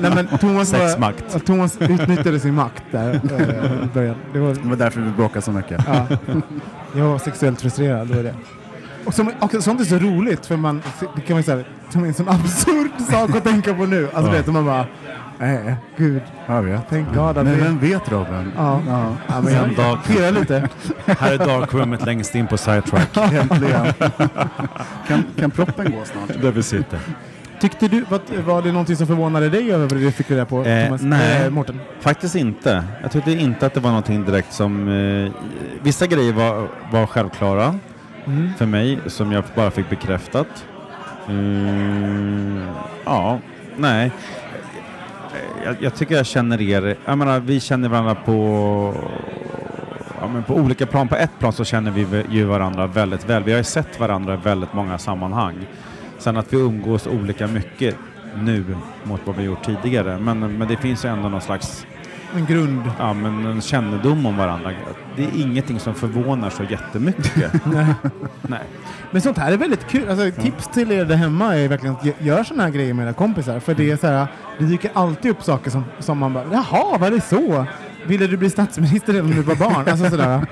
Nej, 0.00 0.10
men 0.14 0.26
Thomas, 0.38 0.72
var, 0.72 0.78
Sexmakt. 0.88 1.24
ja, 1.32 1.38
Thomas 1.38 1.76
utnyttjade 1.80 2.40
sin 2.40 2.54
makt 2.54 2.82
där 2.90 3.10
eh, 3.14 3.84
i 3.84 3.88
början. 3.94 4.16
Det 4.32 4.38
var, 4.38 4.54
Det 4.54 4.68
var 4.68 4.76
därför 4.76 5.00
vi 5.00 5.10
bråkade 5.10 5.42
så 5.42 5.52
mycket. 5.52 5.80
Ja. 5.86 6.06
Jag 6.96 7.04
var 7.04 7.18
sexuellt 7.18 7.60
frustrerad, 7.60 8.08
det 8.08 8.14
var 8.16 8.22
det. 8.22 8.34
Och, 9.04 9.14
som, 9.14 9.30
och 9.40 9.62
sånt 9.64 9.80
är 9.80 9.84
så 9.84 9.98
roligt, 9.98 10.46
för 10.46 10.56
man, 10.56 10.82
det 11.16 11.20
kan 11.20 11.36
man 11.36 11.42
säga, 11.42 11.64
som 11.90 12.04
en 12.04 12.14
sån 12.14 12.28
absurd 12.28 12.90
sak 13.10 13.36
att 13.36 13.44
tänka 13.44 13.74
på 13.74 13.86
nu. 13.86 14.08
Alltså 14.14 14.32
Ja. 14.32 14.36
vet 14.38 14.46
man 14.46 14.64
bara, 14.64 14.86
nej, 15.38 15.76
gud, 15.96 16.22
Jag 16.46 16.62
vet. 16.62 16.88
thank 16.88 17.08
God 17.14 17.18
att 17.38 17.44
Men 17.44 17.58
vem 17.60 17.78
vet 17.78 18.12
Robin? 18.12 18.52
Ja. 18.56 18.80
Ja. 18.88 19.12
Ja, 19.28 19.40
men 19.40 19.52
jag 19.54 19.74
dag- 19.76 19.98
pirrar 20.06 20.30
lite. 20.32 20.68
Här 21.06 21.32
är 21.34 21.38
darkroomet 21.38 22.06
längst 22.06 22.34
in 22.34 22.46
på 22.46 22.56
sidetrack. 22.56 23.16
Äntligen. 23.32 23.86
kan, 25.08 25.24
kan 25.38 25.50
proppen 25.50 25.84
gå 25.92 26.04
snart? 26.04 26.42
där 26.42 26.50
vi 26.50 26.62
sitter. 26.62 26.98
Tyckte 27.60 27.88
du, 27.88 28.00
var, 28.08 28.20
var 28.46 28.62
det 28.62 28.72
någonting 28.72 28.96
som 28.96 29.06
förvånade 29.06 29.48
dig 29.48 29.72
över 29.72 29.88
det 29.88 29.94
du 30.00 30.10
fick 30.12 30.30
reda 30.30 30.44
på, 30.44 30.64
Eh, 30.64 30.84
Thomas? 30.86 31.02
nej. 31.02 31.46
Eh? 31.46 31.62
Faktiskt 32.00 32.34
inte. 32.34 32.84
Jag 33.02 33.10
tyckte 33.10 33.30
inte 33.32 33.66
att 33.66 33.74
det 33.74 33.80
var 33.80 33.90
någonting 33.90 34.24
direkt 34.24 34.52
som... 34.52 34.88
Eh, 34.88 35.32
vissa 35.82 36.06
grejer 36.06 36.32
var, 36.32 36.68
var 36.92 37.06
självklara 37.06 37.78
Mm. 38.26 38.50
för 38.58 38.66
mig 38.66 38.98
som 39.06 39.32
jag 39.32 39.44
bara 39.54 39.70
fick 39.70 39.90
bekräftat. 39.90 40.46
Mm, 41.28 42.66
ja, 43.04 43.38
nej. 43.76 44.10
Jag, 45.64 45.76
jag 45.80 45.94
tycker 45.94 46.14
jag 46.14 46.26
känner 46.26 46.60
er... 46.60 46.96
Jag 47.04 47.18
menar, 47.18 47.40
vi 47.40 47.60
känner 47.60 47.88
varandra 47.88 48.14
på... 48.14 48.94
Ja, 50.20 50.28
men 50.28 50.42
på 50.42 50.54
olika 50.54 50.86
plan. 50.86 51.08
På 51.08 51.16
ett 51.16 51.38
plan 51.38 51.52
så 51.52 51.64
känner 51.64 51.90
vi 51.90 52.24
ju 52.30 52.44
varandra 52.44 52.86
väldigt 52.86 53.28
väl. 53.28 53.42
Vi 53.42 53.50
har 53.50 53.58
ju 53.58 53.64
sett 53.64 54.00
varandra 54.00 54.34
i 54.34 54.36
väldigt 54.36 54.72
många 54.72 54.98
sammanhang. 54.98 55.66
Sen 56.18 56.36
att 56.36 56.52
vi 56.52 56.56
umgås 56.56 57.06
olika 57.06 57.46
mycket 57.46 57.96
nu 58.36 58.76
mot 59.04 59.20
vad 59.24 59.36
vi 59.36 59.44
gjort 59.44 59.64
tidigare. 59.64 60.18
Men, 60.18 60.58
men 60.58 60.68
det 60.68 60.76
finns 60.76 61.04
ju 61.04 61.08
ändå 61.08 61.28
någon 61.28 61.40
slags 61.40 61.86
en 62.34 62.46
grund. 62.46 62.82
ja, 62.98 63.12
men 63.12 63.46
en 63.46 63.60
kännedom 63.60 64.26
om 64.26 64.36
varandra. 64.36 64.70
Det 65.16 65.24
är 65.24 65.40
ingenting 65.40 65.80
som 65.80 65.94
förvånar 65.94 66.50
så 66.50 66.62
jättemycket. 66.62 67.52
Nej. 68.42 68.60
Men 69.10 69.22
sånt 69.22 69.38
här 69.38 69.52
är 69.52 69.56
väldigt 69.56 69.86
kul. 69.88 70.08
Alltså, 70.08 70.42
tips 70.42 70.68
till 70.68 70.92
er 70.92 71.04
där 71.04 71.16
hemma 71.16 71.56
är 71.56 71.68
verkligen 71.68 71.94
att 71.96 72.02
gö- 72.04 72.12
gör 72.18 72.44
såna 72.44 72.62
här 72.62 72.70
grejer 72.70 72.94
med 72.94 73.06
era 73.06 73.12
kompisar. 73.12 73.60
För 73.60 73.74
det 73.74 73.90
är 73.90 73.96
så 73.96 74.06
här, 74.06 74.26
det 74.58 74.64
dyker 74.64 74.90
alltid 74.94 75.30
upp 75.30 75.42
saker 75.42 75.70
som, 75.70 75.84
som 75.98 76.18
man 76.18 76.32
bara, 76.32 76.44
jaha, 76.52 76.98
var 76.98 77.10
det 77.10 77.20
så? 77.20 77.66
Ville 78.06 78.26
du 78.26 78.36
bli 78.36 78.50
statsminister 78.50 79.12
redan 79.12 79.28
när 79.30 79.36
du 79.36 79.42
var 79.42 79.54
barn? 79.56 79.88
Alltså 79.88 80.10
sådär, 80.10 80.46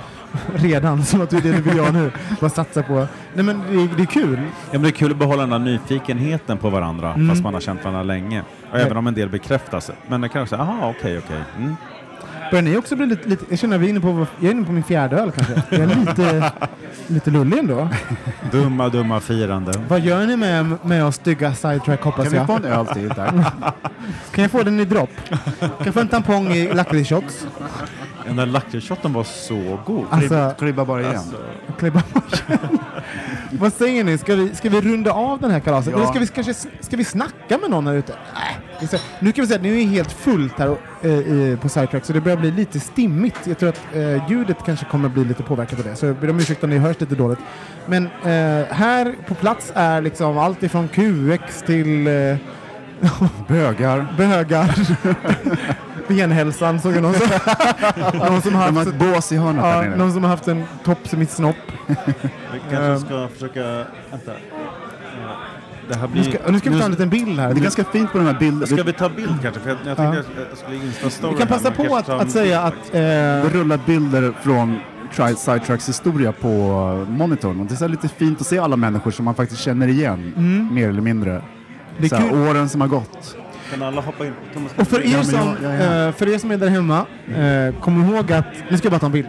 redan, 0.54 1.04
som 1.04 1.20
att 1.20 1.30
du 1.30 1.36
är 1.36 1.40
det 1.40 1.52
du 1.52 1.60
vill 1.62 1.76
göra 1.76 1.90
nu. 1.90 2.10
Bara 2.40 2.50
satsa 2.50 2.82
på. 2.82 2.94
Nej 3.34 3.44
men 3.44 3.62
det, 3.70 3.74
är- 3.82 3.88
det 3.96 4.02
är 4.02 4.06
kul. 4.06 4.38
Ja, 4.42 4.72
men 4.72 4.82
det 4.82 4.88
är 4.88 4.92
kul 4.92 5.10
att 5.10 5.16
behålla 5.18 5.40
den 5.46 5.50
där 5.50 5.58
nyfikenheten 5.58 6.58
på 6.58 6.70
varandra 6.70 7.12
Mm. 7.14 7.28
fast 7.28 7.42
man 7.42 7.54
har 7.54 7.60
känt 7.60 7.80
varandra 7.84 8.02
länge. 8.02 8.42
Och 8.72 8.78
även 8.78 8.96
om 8.96 9.06
en 9.06 9.14
del 9.14 9.28
bekräftas. 9.28 9.90
Men 10.08 10.20
det 10.20 10.28
kan 10.28 10.42
också 10.42 10.56
säga, 10.56 10.62
aha, 10.62 10.94
okej, 10.98 11.18
okej. 11.18 11.40
Mm. 11.58 11.76
Börjar 12.50 12.62
ni 12.62 12.76
också 12.76 12.96
bli 12.96 13.06
lite, 13.06 13.28
lite 13.28 13.44
jag 13.48 13.58
känner 13.58 13.76
att 13.76 13.82
vi 13.82 13.86
är 13.86 13.90
inne 13.90 14.00
på, 14.00 14.26
jag 14.40 14.46
är 14.48 14.50
inne 14.54 14.66
på 14.66 14.72
min 14.72 14.84
fjärde 14.84 15.16
öl 15.16 15.30
kanske. 15.32 15.62
Jag 15.70 15.80
är 15.80 15.86
lite, 15.86 16.52
lite 17.06 17.30
lullig 17.30 17.58
ändå. 17.58 17.88
Dumma, 18.52 18.88
dumma 18.88 19.20
firande. 19.20 19.72
Vad 19.88 20.00
gör 20.00 20.26
ni 20.26 20.36
med, 20.36 20.76
med 20.82 21.04
oss 21.04 21.14
stygga 21.14 21.54
sidetrack 21.54 22.02
hoppas 22.02 22.22
Kan 22.24 22.32
vi 22.32 22.38
jag? 22.38 22.46
få 22.46 22.56
en 22.56 22.64
öl 22.64 22.86
till 22.86 23.08
där? 23.08 23.32
Kan 24.32 24.42
jag 24.42 24.50
få 24.50 24.62
den 24.62 24.80
i 24.80 24.84
dropp? 24.84 25.10
Kan 25.60 25.70
jag 25.84 25.94
få 25.94 26.00
en 26.00 26.08
tampong 26.08 26.52
i 26.52 26.72
lakritsshots? 26.74 27.46
Den 28.26 28.36
där 28.36 28.46
lakritsshotten 28.46 29.12
var 29.12 29.24
så 29.24 29.78
god. 29.86 30.06
Alltså, 30.10 30.54
Klibba 30.58 30.84
bara 30.84 31.00
igen. 31.00 31.22
klibba 31.78 32.02
Vad 33.50 33.72
säger 33.72 34.04
ni? 34.04 34.18
Ska 34.18 34.34
vi, 34.34 34.54
ska 34.54 34.68
vi 34.70 34.80
runda 34.80 35.12
av 35.12 35.40
den 35.40 35.50
här 35.50 35.60
kalaset? 35.60 35.92
Ja. 35.92 35.96
Eller 35.98 36.06
ska 36.08 36.18
vi 36.18 36.26
kanske 36.26 36.54
ska 36.80 36.96
vi 36.96 37.04
snacka 37.04 37.58
med 37.60 37.70
någon 37.70 37.86
här 37.86 37.94
ute? 37.94 38.14
Nej. 38.34 38.58
Nu 39.20 39.32
kan 39.32 39.42
vi 39.42 39.46
säga 39.46 39.56
att 39.56 39.62
nu 39.62 39.80
är 39.80 39.86
helt 39.86 40.12
fullt 40.12 40.58
här 40.58 40.76
eh, 41.02 41.10
i, 41.10 41.58
på 41.62 41.68
Sidetrack 41.68 42.04
så 42.04 42.12
det 42.12 42.20
börjar 42.20 42.36
bli 42.36 42.50
lite 42.50 42.80
stimmigt. 42.80 43.46
Jag 43.46 43.58
tror 43.58 43.68
att 43.68 43.80
eh, 43.94 44.30
ljudet 44.30 44.56
kanske 44.66 44.86
kommer 44.86 45.08
bli 45.08 45.24
lite 45.24 45.42
påverkat 45.42 45.78
av 45.78 45.84
det. 45.84 45.96
Så 45.96 46.06
jag 46.06 46.16
ber 46.16 46.30
om 46.30 46.36
ursäkt 46.36 46.64
om 46.64 46.70
ni 46.70 46.78
hörs 46.78 47.00
lite 47.00 47.14
dåligt. 47.14 47.38
Men 47.86 48.04
eh, 48.06 48.66
här 48.74 49.14
på 49.28 49.34
plats 49.34 49.72
är 49.74 50.00
liksom 50.00 50.38
allt 50.38 50.62
ifrån 50.62 50.88
QX 50.88 51.62
till 51.62 52.06
eh, 52.06 52.36
Bögar. 53.48 54.14
bögar. 54.16 54.74
Benhälsan 56.08 56.80
såg 56.80 56.94
jag 56.94 57.02
någon 57.02 57.14
som, 57.14 57.28
någon 58.18 58.42
som 58.42 58.54
haft 58.54 58.88
ett 58.88 58.98
bås 58.98 59.32
i 59.32 59.36
hörnet 59.36 59.64
Ja, 59.64 59.96
någon 59.96 60.12
som 60.12 60.22
har 60.22 60.30
haft 60.30 60.48
en 60.48 60.64
tops 60.84 61.14
i 61.14 61.16
mitt 61.16 61.30
snopp. 61.30 61.56
Vi 62.52 62.60
kanske 62.70 63.06
ska 63.06 63.28
försöka... 63.28 63.84
Vänta. 64.10 64.32
Eh, 65.84 65.88
Det 65.88 65.96
här 66.00 66.08
blir... 66.08 66.22
Nu 66.24 66.30
ska, 66.30 66.50
nu 66.52 66.58
ska 66.58 66.70
vi 66.70 66.78
ta 66.78 66.84
en 66.84 66.90
liten 66.90 67.08
bild 67.08 67.38
här. 67.40 67.54
Det 67.54 67.60
är 67.60 67.62
ganska 67.62 67.84
fint 67.84 68.12
på 68.12 68.18
de 68.18 68.24
här 68.26 68.38
bilderna. 68.38 68.66
Ska 68.66 68.82
vi 68.82 68.92
ta 68.92 69.08
bild 69.08 69.38
kanske? 69.42 69.60
För 69.60 69.68
jag, 69.70 69.78
jag 69.84 69.96
tänkte 69.96 70.20
att 70.20 70.26
jag 70.50 70.58
skulle 70.58 70.76
insta-story 70.76 71.32
Vi 71.32 71.38
kan 71.38 71.48
passa 71.48 71.68
här, 71.70 71.88
på 71.88 71.96
att, 71.96 72.08
att 72.08 72.30
säga 72.30 72.60
att... 72.60 72.74
Det 72.92 73.44
Eh, 73.44 73.52
rullar 73.58 73.80
bilder 73.86 74.32
från 74.42 74.78
Sidetracks 75.36 75.88
historia 75.88 76.32
på 76.32 76.48
monitorn. 77.08 77.60
Och 77.60 77.66
det 77.66 77.82
är 77.82 77.88
lite 77.88 78.08
fint 78.08 78.40
att 78.40 78.46
se 78.46 78.58
alla 78.58 78.76
människor 78.76 79.10
som 79.10 79.24
man 79.24 79.34
faktiskt 79.34 79.60
känner 79.60 79.88
igen, 79.88 80.32
mer 80.72 80.88
eller 80.88 81.00
mindre. 81.00 81.30
Mm. 81.30 81.42
det 81.98 82.12
är 82.12 82.28
kul. 82.28 82.38
åren 82.48 82.68
som 82.68 82.80
har 82.80 82.88
gått. 82.88 83.36
Kan 83.70 83.82
alla 83.82 84.00
hoppa 84.00 84.26
in? 84.26 84.32
Thomas, 84.54 84.72
Och 84.76 84.88
för 84.88 85.00
er, 85.06 85.12
Ja, 85.12 85.22
som, 85.24 85.34
jag- 85.38 85.56
jag 85.72 85.80
är- 85.80 86.06
eh, 86.08 86.12
för 86.12 86.28
er 86.28 86.38
som 86.38 86.50
är 86.50 86.56
där 86.56 86.68
hemma, 86.68 86.98
eh, 87.28 87.80
kom 87.80 88.04
ihåg 88.04 88.32
att... 88.32 88.44
Nu 88.70 88.76
ska 88.78 88.86
jag 88.86 88.90
bara 88.92 88.98
ta 88.98 89.06
en 89.06 89.12
bild. 89.12 89.26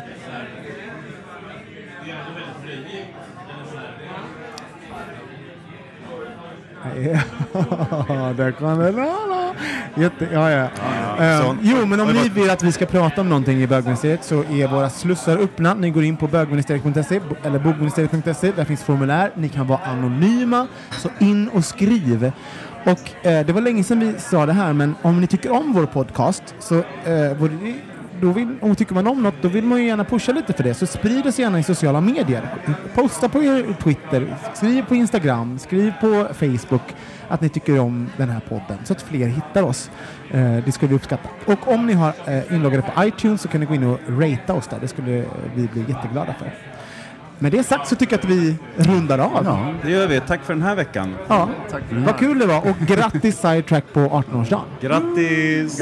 Ja, 8.07 8.33
där 8.37 8.51
kom 8.51 8.79
det. 8.79 10.01
Jätte, 10.01 10.27
ja, 10.33 10.51
ja. 10.51 11.41
Sånt. 11.41 11.59
jo, 11.63 11.85
men 11.85 11.99
om 11.99 12.07
ni 12.13 12.29
vill 12.29 12.49
att 12.49 12.63
vi 12.63 12.71
ska 12.71 12.85
prata 12.85 13.21
om 13.21 13.29
någonting 13.29 13.61
i 13.61 13.67
bögministeriet 13.67 14.23
så 14.23 14.43
är 14.43 14.67
våra 14.67 14.89
slussar 14.89 15.37
öppna. 15.37 15.73
Ni 15.73 15.89
går 15.89 16.03
in 16.03 16.17
på 16.17 16.27
bögministeriet.se 16.27 17.19
eller 17.43 17.59
bogministeriet.se. 17.59 18.51
Där 18.51 18.65
finns 18.65 18.83
formulär. 18.83 19.31
Ni 19.35 19.49
kan 19.49 19.67
vara 19.67 19.79
anonyma, 19.79 20.67
så 20.91 21.09
in 21.19 21.47
och 21.47 21.65
skriv. 21.65 22.31
Och 22.85 23.25
eh, 23.25 23.45
det 23.45 23.53
var 23.53 23.61
länge 23.61 23.83
sedan 23.83 23.99
vi 23.99 24.19
sa 24.19 24.45
det 24.45 24.53
här, 24.53 24.73
men 24.73 24.95
om 25.01 25.21
ni 25.21 25.27
tycker 25.27 25.51
om 25.51 25.73
vår 25.73 25.85
podcast 25.85 26.43
så 26.59 26.75
eh, 26.75 27.37
vore 27.37 27.53
det 27.63 27.94
då 28.21 28.31
vill, 28.31 28.55
om 28.61 28.75
tycker 28.75 28.93
man 28.93 29.07
om 29.07 29.23
något, 29.23 29.35
då 29.41 29.47
vill 29.47 29.63
man 29.63 29.79
ju 29.81 29.87
gärna 29.87 30.03
pusha 30.03 30.31
lite 30.31 30.53
för 30.53 30.63
det. 30.63 30.73
Så 30.73 30.85
sprid 30.85 31.27
oss 31.27 31.39
gärna 31.39 31.59
i 31.59 31.63
sociala 31.63 32.01
medier. 32.01 32.49
Posta 32.95 33.29
på 33.29 33.43
er 33.43 33.73
Twitter, 33.83 34.35
skriv 34.53 34.85
på 34.85 34.95
Instagram, 34.95 35.59
skriv 35.59 35.93
på 36.01 36.27
Facebook 36.33 36.81
att 37.27 37.41
ni 37.41 37.49
tycker 37.49 37.79
om 37.79 38.09
den 38.17 38.29
här 38.29 38.39
podden 38.49 38.77
så 38.83 38.93
att 38.93 39.01
fler 39.01 39.27
hittar 39.27 39.63
oss. 39.63 39.89
Eh, 40.31 40.57
det 40.65 40.71
skulle 40.71 40.89
vi 40.89 40.95
uppskatta. 40.95 41.29
Och 41.45 41.67
om 41.67 41.85
ni 41.87 41.93
har 41.93 42.13
eh, 42.25 42.53
inloggade 42.53 42.83
på 42.83 43.03
iTunes 43.05 43.41
så 43.41 43.47
kan 43.47 43.59
ni 43.59 43.65
gå 43.65 43.75
in 43.75 43.83
och 43.83 43.99
ratea 44.07 44.55
oss 44.55 44.67
där. 44.67 44.77
Det 44.81 44.87
skulle 44.87 45.25
vi 45.55 45.67
bli 45.67 45.85
jätteglada 45.87 46.35
för. 46.39 46.53
Med 47.39 47.51
det 47.51 47.63
sagt 47.63 47.87
så 47.87 47.95
tycker 47.95 48.13
jag 48.13 48.19
att 48.19 48.29
vi 48.29 48.55
rundar 48.75 49.19
av. 49.19 49.41
Ja, 49.45 49.73
Det 49.83 49.91
gör 49.91 50.07
vi. 50.07 50.19
Tack 50.19 50.43
för 50.43 50.53
den 50.53 50.63
här 50.63 50.75
veckan. 50.75 51.15
Ja. 51.27 51.49
tack 51.71 51.83
för 51.89 51.95
här. 51.95 52.05
Vad 52.05 52.17
kul 52.17 52.39
det 52.39 52.45
var 52.45 52.69
och 52.69 52.77
grattis 52.87 53.39
Sidetrack 53.39 53.83
på 53.93 53.99
18-årsdagen. 53.99 54.65
Grattis! 54.81 55.81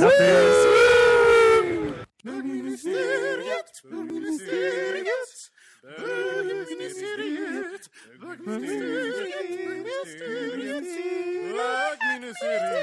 City. 12.34 12.83